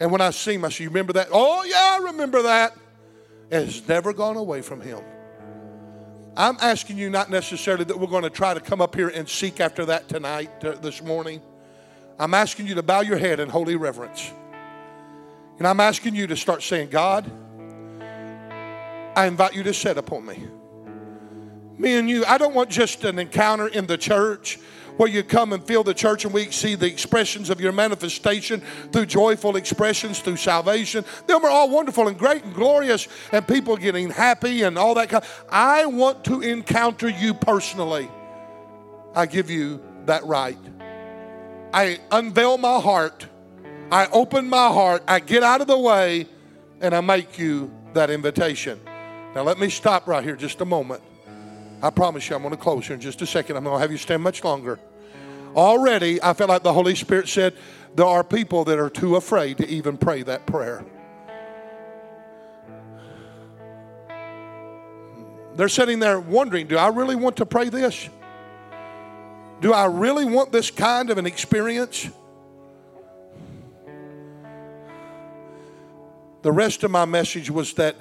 And 0.00 0.10
when 0.10 0.20
I 0.20 0.30
see 0.30 0.54
him, 0.54 0.64
I 0.64 0.70
say, 0.70 0.84
You 0.84 0.90
remember 0.90 1.12
that? 1.12 1.28
Oh, 1.30 1.62
yeah, 1.64 1.98
I 2.00 2.10
remember 2.10 2.42
that. 2.42 2.76
It's 3.50 3.86
never 3.86 4.12
gone 4.12 4.36
away 4.36 4.62
from 4.62 4.80
him. 4.80 5.00
I'm 6.36 6.56
asking 6.60 6.98
you 6.98 7.10
not 7.10 7.30
necessarily 7.30 7.84
that 7.84 7.98
we're 7.98 8.08
going 8.08 8.24
to 8.24 8.30
try 8.30 8.54
to 8.54 8.60
come 8.60 8.80
up 8.80 8.96
here 8.96 9.08
and 9.08 9.28
seek 9.28 9.60
after 9.60 9.84
that 9.86 10.08
tonight, 10.08 10.64
uh, 10.64 10.72
this 10.72 11.00
morning. 11.00 11.40
I'm 12.18 12.34
asking 12.34 12.66
you 12.66 12.74
to 12.74 12.82
bow 12.82 13.02
your 13.02 13.18
head 13.18 13.38
in 13.38 13.48
holy 13.48 13.76
reverence. 13.76 14.32
And 15.58 15.66
I'm 15.66 15.78
asking 15.78 16.16
you 16.16 16.26
to 16.26 16.36
start 16.36 16.64
saying, 16.64 16.90
God, 16.90 17.30
I 19.16 19.26
invite 19.26 19.54
you 19.54 19.62
to 19.62 19.72
set 19.72 19.96
upon 19.96 20.26
me. 20.26 20.42
Me 21.78 21.94
and 21.94 22.10
you, 22.10 22.24
I 22.24 22.36
don't 22.38 22.54
want 22.54 22.68
just 22.68 23.04
an 23.04 23.20
encounter 23.20 23.68
in 23.68 23.86
the 23.86 23.96
church 23.96 24.58
where 24.96 25.08
you 25.08 25.22
come 25.22 25.52
and 25.52 25.64
feel 25.66 25.82
the 25.82 25.94
church 25.94 26.24
and 26.24 26.32
we 26.32 26.50
see 26.50 26.74
the 26.74 26.86
expressions 26.86 27.50
of 27.50 27.60
your 27.60 27.72
manifestation 27.72 28.60
through 28.92 29.06
joyful 29.06 29.56
expressions, 29.56 30.20
through 30.20 30.36
salvation. 30.36 31.04
Them 31.26 31.44
are 31.44 31.50
all 31.50 31.70
wonderful 31.70 32.08
and 32.08 32.18
great 32.18 32.44
and 32.44 32.54
glorious, 32.54 33.08
and 33.32 33.46
people 33.46 33.76
getting 33.76 34.10
happy 34.10 34.62
and 34.62 34.78
all 34.78 34.94
that 34.94 35.08
kind. 35.08 35.24
I 35.50 35.86
want 35.86 36.24
to 36.24 36.40
encounter 36.40 37.08
you 37.08 37.34
personally. 37.34 38.08
I 39.14 39.26
give 39.26 39.50
you 39.50 39.82
that 40.06 40.24
right. 40.24 40.58
I 41.72 41.98
unveil 42.10 42.58
my 42.58 42.80
heart. 42.80 43.26
I 43.90 44.06
open 44.06 44.48
my 44.48 44.68
heart. 44.68 45.02
I 45.06 45.20
get 45.20 45.42
out 45.42 45.60
of 45.60 45.66
the 45.66 45.78
way, 45.78 46.26
and 46.80 46.94
I 46.94 47.00
make 47.00 47.38
you 47.38 47.72
that 47.94 48.10
invitation. 48.10 48.80
Now, 49.34 49.42
let 49.42 49.58
me 49.58 49.68
stop 49.68 50.06
right 50.06 50.22
here 50.22 50.36
just 50.36 50.60
a 50.60 50.64
moment. 50.64 51.02
I 51.84 51.90
promise 51.90 52.30
you, 52.30 52.34
I'm 52.34 52.40
going 52.40 52.54
to 52.54 52.60
close 52.60 52.86
here 52.86 52.94
in 52.94 53.00
just 53.02 53.20
a 53.20 53.26
second. 53.26 53.58
I'm 53.58 53.64
going 53.64 53.76
to 53.76 53.80
have 53.80 53.92
you 53.92 53.98
stand 53.98 54.22
much 54.22 54.42
longer. 54.42 54.80
Already, 55.54 56.20
I 56.22 56.32
feel 56.32 56.46
like 56.46 56.62
the 56.62 56.72
Holy 56.72 56.94
Spirit 56.94 57.28
said 57.28 57.52
there 57.94 58.06
are 58.06 58.24
people 58.24 58.64
that 58.64 58.78
are 58.78 58.88
too 58.88 59.16
afraid 59.16 59.58
to 59.58 59.68
even 59.68 59.98
pray 59.98 60.22
that 60.22 60.46
prayer. 60.46 60.82
They're 65.56 65.68
sitting 65.68 65.98
there 65.98 66.18
wondering 66.18 66.68
do 66.68 66.78
I 66.78 66.88
really 66.88 67.16
want 67.16 67.36
to 67.36 67.46
pray 67.46 67.68
this? 67.68 68.08
Do 69.60 69.74
I 69.74 69.84
really 69.84 70.24
want 70.24 70.52
this 70.52 70.70
kind 70.70 71.10
of 71.10 71.18
an 71.18 71.26
experience? 71.26 72.08
The 76.40 76.50
rest 76.50 76.82
of 76.82 76.90
my 76.90 77.04
message 77.04 77.50
was 77.50 77.74
that 77.74 77.94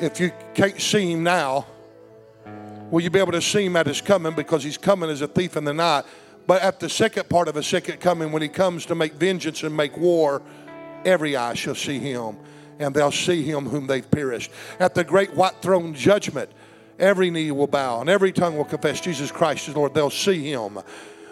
if 0.00 0.20
you 0.20 0.32
can't 0.54 0.80
see 0.80 1.12
him 1.12 1.22
now, 1.22 1.66
Will 2.90 3.02
you 3.02 3.10
be 3.10 3.18
able 3.18 3.32
to 3.32 3.42
see 3.42 3.66
him 3.66 3.76
at 3.76 3.86
his 3.86 4.00
coming 4.00 4.34
because 4.34 4.64
he's 4.64 4.78
coming 4.78 5.10
as 5.10 5.20
a 5.20 5.28
thief 5.28 5.56
in 5.56 5.64
the 5.64 5.74
night? 5.74 6.04
But 6.46 6.62
at 6.62 6.80
the 6.80 6.88
second 6.88 7.28
part 7.28 7.46
of 7.48 7.56
a 7.56 7.62
second 7.62 8.00
coming, 8.00 8.32
when 8.32 8.40
he 8.40 8.48
comes 8.48 8.86
to 8.86 8.94
make 8.94 9.12
vengeance 9.12 9.62
and 9.62 9.76
make 9.76 9.96
war, 9.98 10.40
every 11.04 11.36
eye 11.36 11.52
shall 11.52 11.74
see 11.74 11.98
him, 11.98 12.38
and 12.78 12.94
they'll 12.94 13.12
see 13.12 13.42
him 13.42 13.66
whom 13.66 13.86
they've 13.86 14.10
perished. 14.10 14.50
At 14.80 14.94
the 14.94 15.04
great 15.04 15.34
white 15.34 15.60
throne 15.60 15.92
judgment, 15.92 16.50
every 16.98 17.30
knee 17.30 17.50
will 17.50 17.66
bow 17.66 18.00
and 18.00 18.08
every 18.08 18.32
tongue 18.32 18.56
will 18.56 18.64
confess 18.64 19.02
Jesus 19.02 19.30
Christ 19.30 19.68
is 19.68 19.76
Lord. 19.76 19.92
They'll 19.92 20.08
see 20.08 20.50
him. 20.50 20.78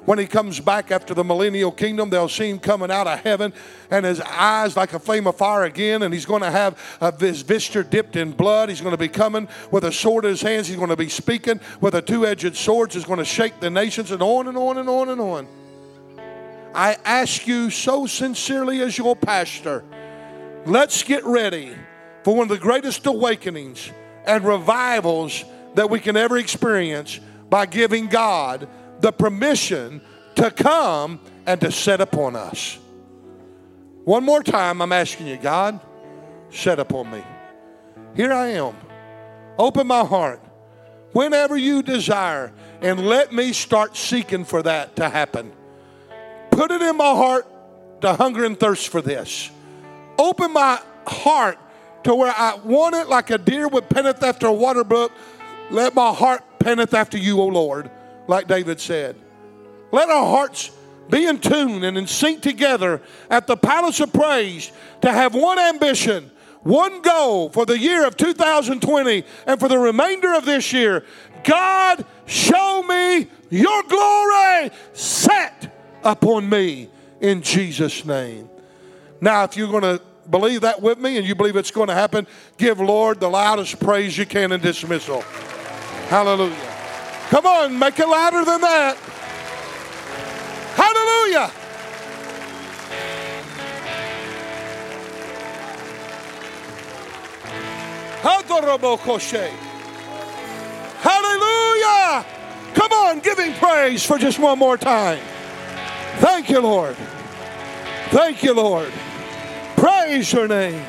When 0.07 0.20
he 0.20 0.26
comes 0.26 0.61
back 0.61 0.92
after 0.92 1.14
the 1.14 1.24
millennial 1.24 1.72
kingdom, 1.72 2.11
they'll 2.11 2.28
see 2.28 2.48
him 2.48 2.61
coming 2.61 2.92
out 2.92 3.09
of 3.09 3.18
heaven 3.20 3.52
and 3.90 4.07
his 4.07 4.20
eyes 4.20 4.76
like 4.76 4.94
a 4.94 5.00
flame 5.00 5.26
of 5.26 5.36
fire 5.36 5.64
again. 5.64 6.02
And 6.02 6.14
he's 6.14 6.24
going 6.24 6.42
to 6.42 6.50
have 6.50 6.80
uh, 7.00 7.11
his 7.11 7.42
vesture 7.42 7.82
dipped 7.82 8.14
in 8.14 8.30
blood. 8.30 8.68
He's 8.68 8.80
going 8.80 8.92
to 8.92 8.98
be 8.98 9.09
coming 9.09 9.48
with 9.72 9.82
a 9.82 9.90
sword 9.90 10.24
in 10.24 10.30
his 10.30 10.42
hands. 10.42 10.68
He's 10.68 10.76
going 10.76 10.90
to 10.90 10.96
be 10.96 11.09
speaking 11.09 11.61
with 11.80 11.94
a 11.94 12.00
two 12.00 12.24
edged 12.24 12.57
sword. 12.57 12.92
He's 12.92 13.04
going 13.04 13.18
to 13.18 13.24
shake 13.24 13.59
the 13.59 13.68
nations 13.68 14.12
and 14.12 14.22
on 14.22 14.46
and 14.46 14.57
on 14.57 14.78
and 14.78 14.88
on 14.88 15.09
and 15.09 15.20
on. 15.20 15.48
I 16.72 16.96
ask 17.04 17.46
you 17.48 17.70
so 17.70 18.07
sincerely 18.07 18.82
as 18.82 18.96
your 18.96 19.16
pastor, 19.16 19.82
let's 20.66 21.02
get 21.02 21.24
ready 21.24 21.74
for 22.22 22.36
one 22.36 22.44
of 22.44 22.48
the 22.50 22.59
greatest 22.59 23.07
awakenings 23.07 23.90
and 24.24 24.44
revivals 24.44 25.44
that 25.74 25.90
we 25.90 25.98
can 25.98 26.16
ever 26.16 26.38
experience 26.38 27.18
by 27.50 27.66
giving 27.66 28.07
God 28.07 28.68
the 29.01 29.12
permission 29.12 30.01
to 30.36 30.51
come 30.51 31.20
and 31.47 31.61
to 31.61 31.70
set 31.70 32.01
upon 32.01 32.36
us. 32.36 32.78
One 34.05 34.24
more 34.24 34.42
time, 34.42 34.80
I'm 34.80 34.92
asking 34.92 35.26
you, 35.26 35.36
God, 35.36 35.80
set 36.51 36.78
upon 36.78 37.11
me. 37.11 37.22
Here 38.14 38.32
I 38.32 38.49
am. 38.49 38.74
Open 39.59 39.86
my 39.86 40.05
heart 40.05 40.40
whenever 41.12 41.57
you 41.57 41.82
desire 41.82 42.53
and 42.80 43.07
let 43.07 43.32
me 43.32 43.53
start 43.53 43.97
seeking 43.97 44.44
for 44.44 44.62
that 44.62 44.97
to 44.97 45.09
happen. 45.09 45.53
Put 46.51 46.70
it 46.70 46.82
in 46.82 46.97
my 46.97 47.14
heart 47.14 47.47
to 48.03 48.14
hunger 48.14 48.44
and 48.44 48.59
thirst 48.59 48.88
for 48.88 49.01
this. 49.01 49.51
Open 50.18 50.53
my 50.53 50.80
heart 51.07 51.59
to 52.05 52.14
where 52.14 52.32
I 52.36 52.55
want 52.57 52.94
it 52.94 53.09
like 53.09 53.30
a 53.30 53.38
deer 53.38 53.66
would 53.66 53.88
panteth 53.88 54.22
after 54.22 54.47
a 54.47 54.53
water 54.53 54.84
brook. 54.84 55.11
Let 55.70 55.94
my 55.94 56.12
heart 56.12 56.44
panteth 56.59 56.94
after 56.94 57.18
you, 57.18 57.40
O 57.40 57.47
Lord 57.47 57.90
like 58.29 58.49
David 58.49 58.81
said. 58.81 59.16
Let 59.93 60.09
our 60.09 60.27
hearts 60.27 60.70
be 61.09 61.27
in 61.27 61.39
tune 61.39 61.85
and 61.85 61.97
in 61.97 62.07
sync 62.07 62.43
together 62.43 63.01
at 63.31 63.47
the 63.47 63.57
palace 63.57 64.01
of 64.01 64.12
praise 64.12 64.72
to 65.03 65.12
have 65.12 65.35
one 65.35 65.59
ambition, 65.59 66.31
one 66.62 67.01
goal 67.03 67.51
for 67.51 67.64
the 67.64 67.79
year 67.79 68.07
of 68.07 68.16
2020 68.16 69.24
and 69.47 69.61
for 69.61 69.68
the 69.68 69.79
remainder 69.79 70.35
of 70.35 70.45
this 70.45 70.72
year. 70.72 71.05
God, 71.45 72.05
show 72.27 72.83
me 72.83 73.29
your 73.51 73.83
glory 73.85 74.70
set 74.93 75.72
upon 76.03 76.49
me 76.49 76.89
in 77.20 77.43
Jesus' 77.43 78.05
name. 78.05 78.49
Now, 79.20 79.45
if 79.45 79.57
you're 79.57 79.70
going 79.70 79.83
to 79.83 80.03
believe 80.29 80.62
that 80.62 80.83
with 80.83 80.99
me 80.99 81.18
and 81.18 81.27
you 81.27 81.35
believe 81.35 81.57
it's 81.57 81.70
going 81.70 81.89
to 81.89 81.95
happen, 81.95 82.27
give 82.59 82.81
Lord 82.81 83.20
the 83.20 83.29
loudest 83.29 83.79
praise 83.81 84.18
you 84.18 84.27
can 84.27 84.51
in 84.53 84.61
dismissal. 84.61 85.20
Hallelujah. 86.09 86.76
Come 87.31 87.47
on, 87.47 87.79
make 87.79 87.99
it 87.99 88.07
louder 88.07 88.45
than 88.45 88.61
that. 88.61 88.97
Hallelujah. 90.77 91.51
Hallelujah. 101.01 102.24
Come 102.74 102.93
on, 102.93 103.20
give 103.20 103.39
him 103.39 103.55
praise 103.55 104.05
for 104.05 104.18
just 104.18 104.39
one 104.39 104.59
more 104.59 104.77
time. 104.77 105.20
Thank 106.18 106.49
you, 106.51 106.61
Lord. 106.61 106.97
Thank 108.11 108.43
you, 108.43 108.55
Lord. 108.55 108.93
Praise 109.77 110.33
your 110.33 110.49
name. 110.49 110.83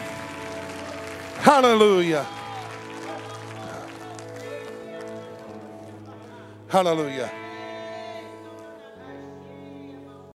Hallelujah. 1.40 2.26
Hallelujah. 6.70 7.32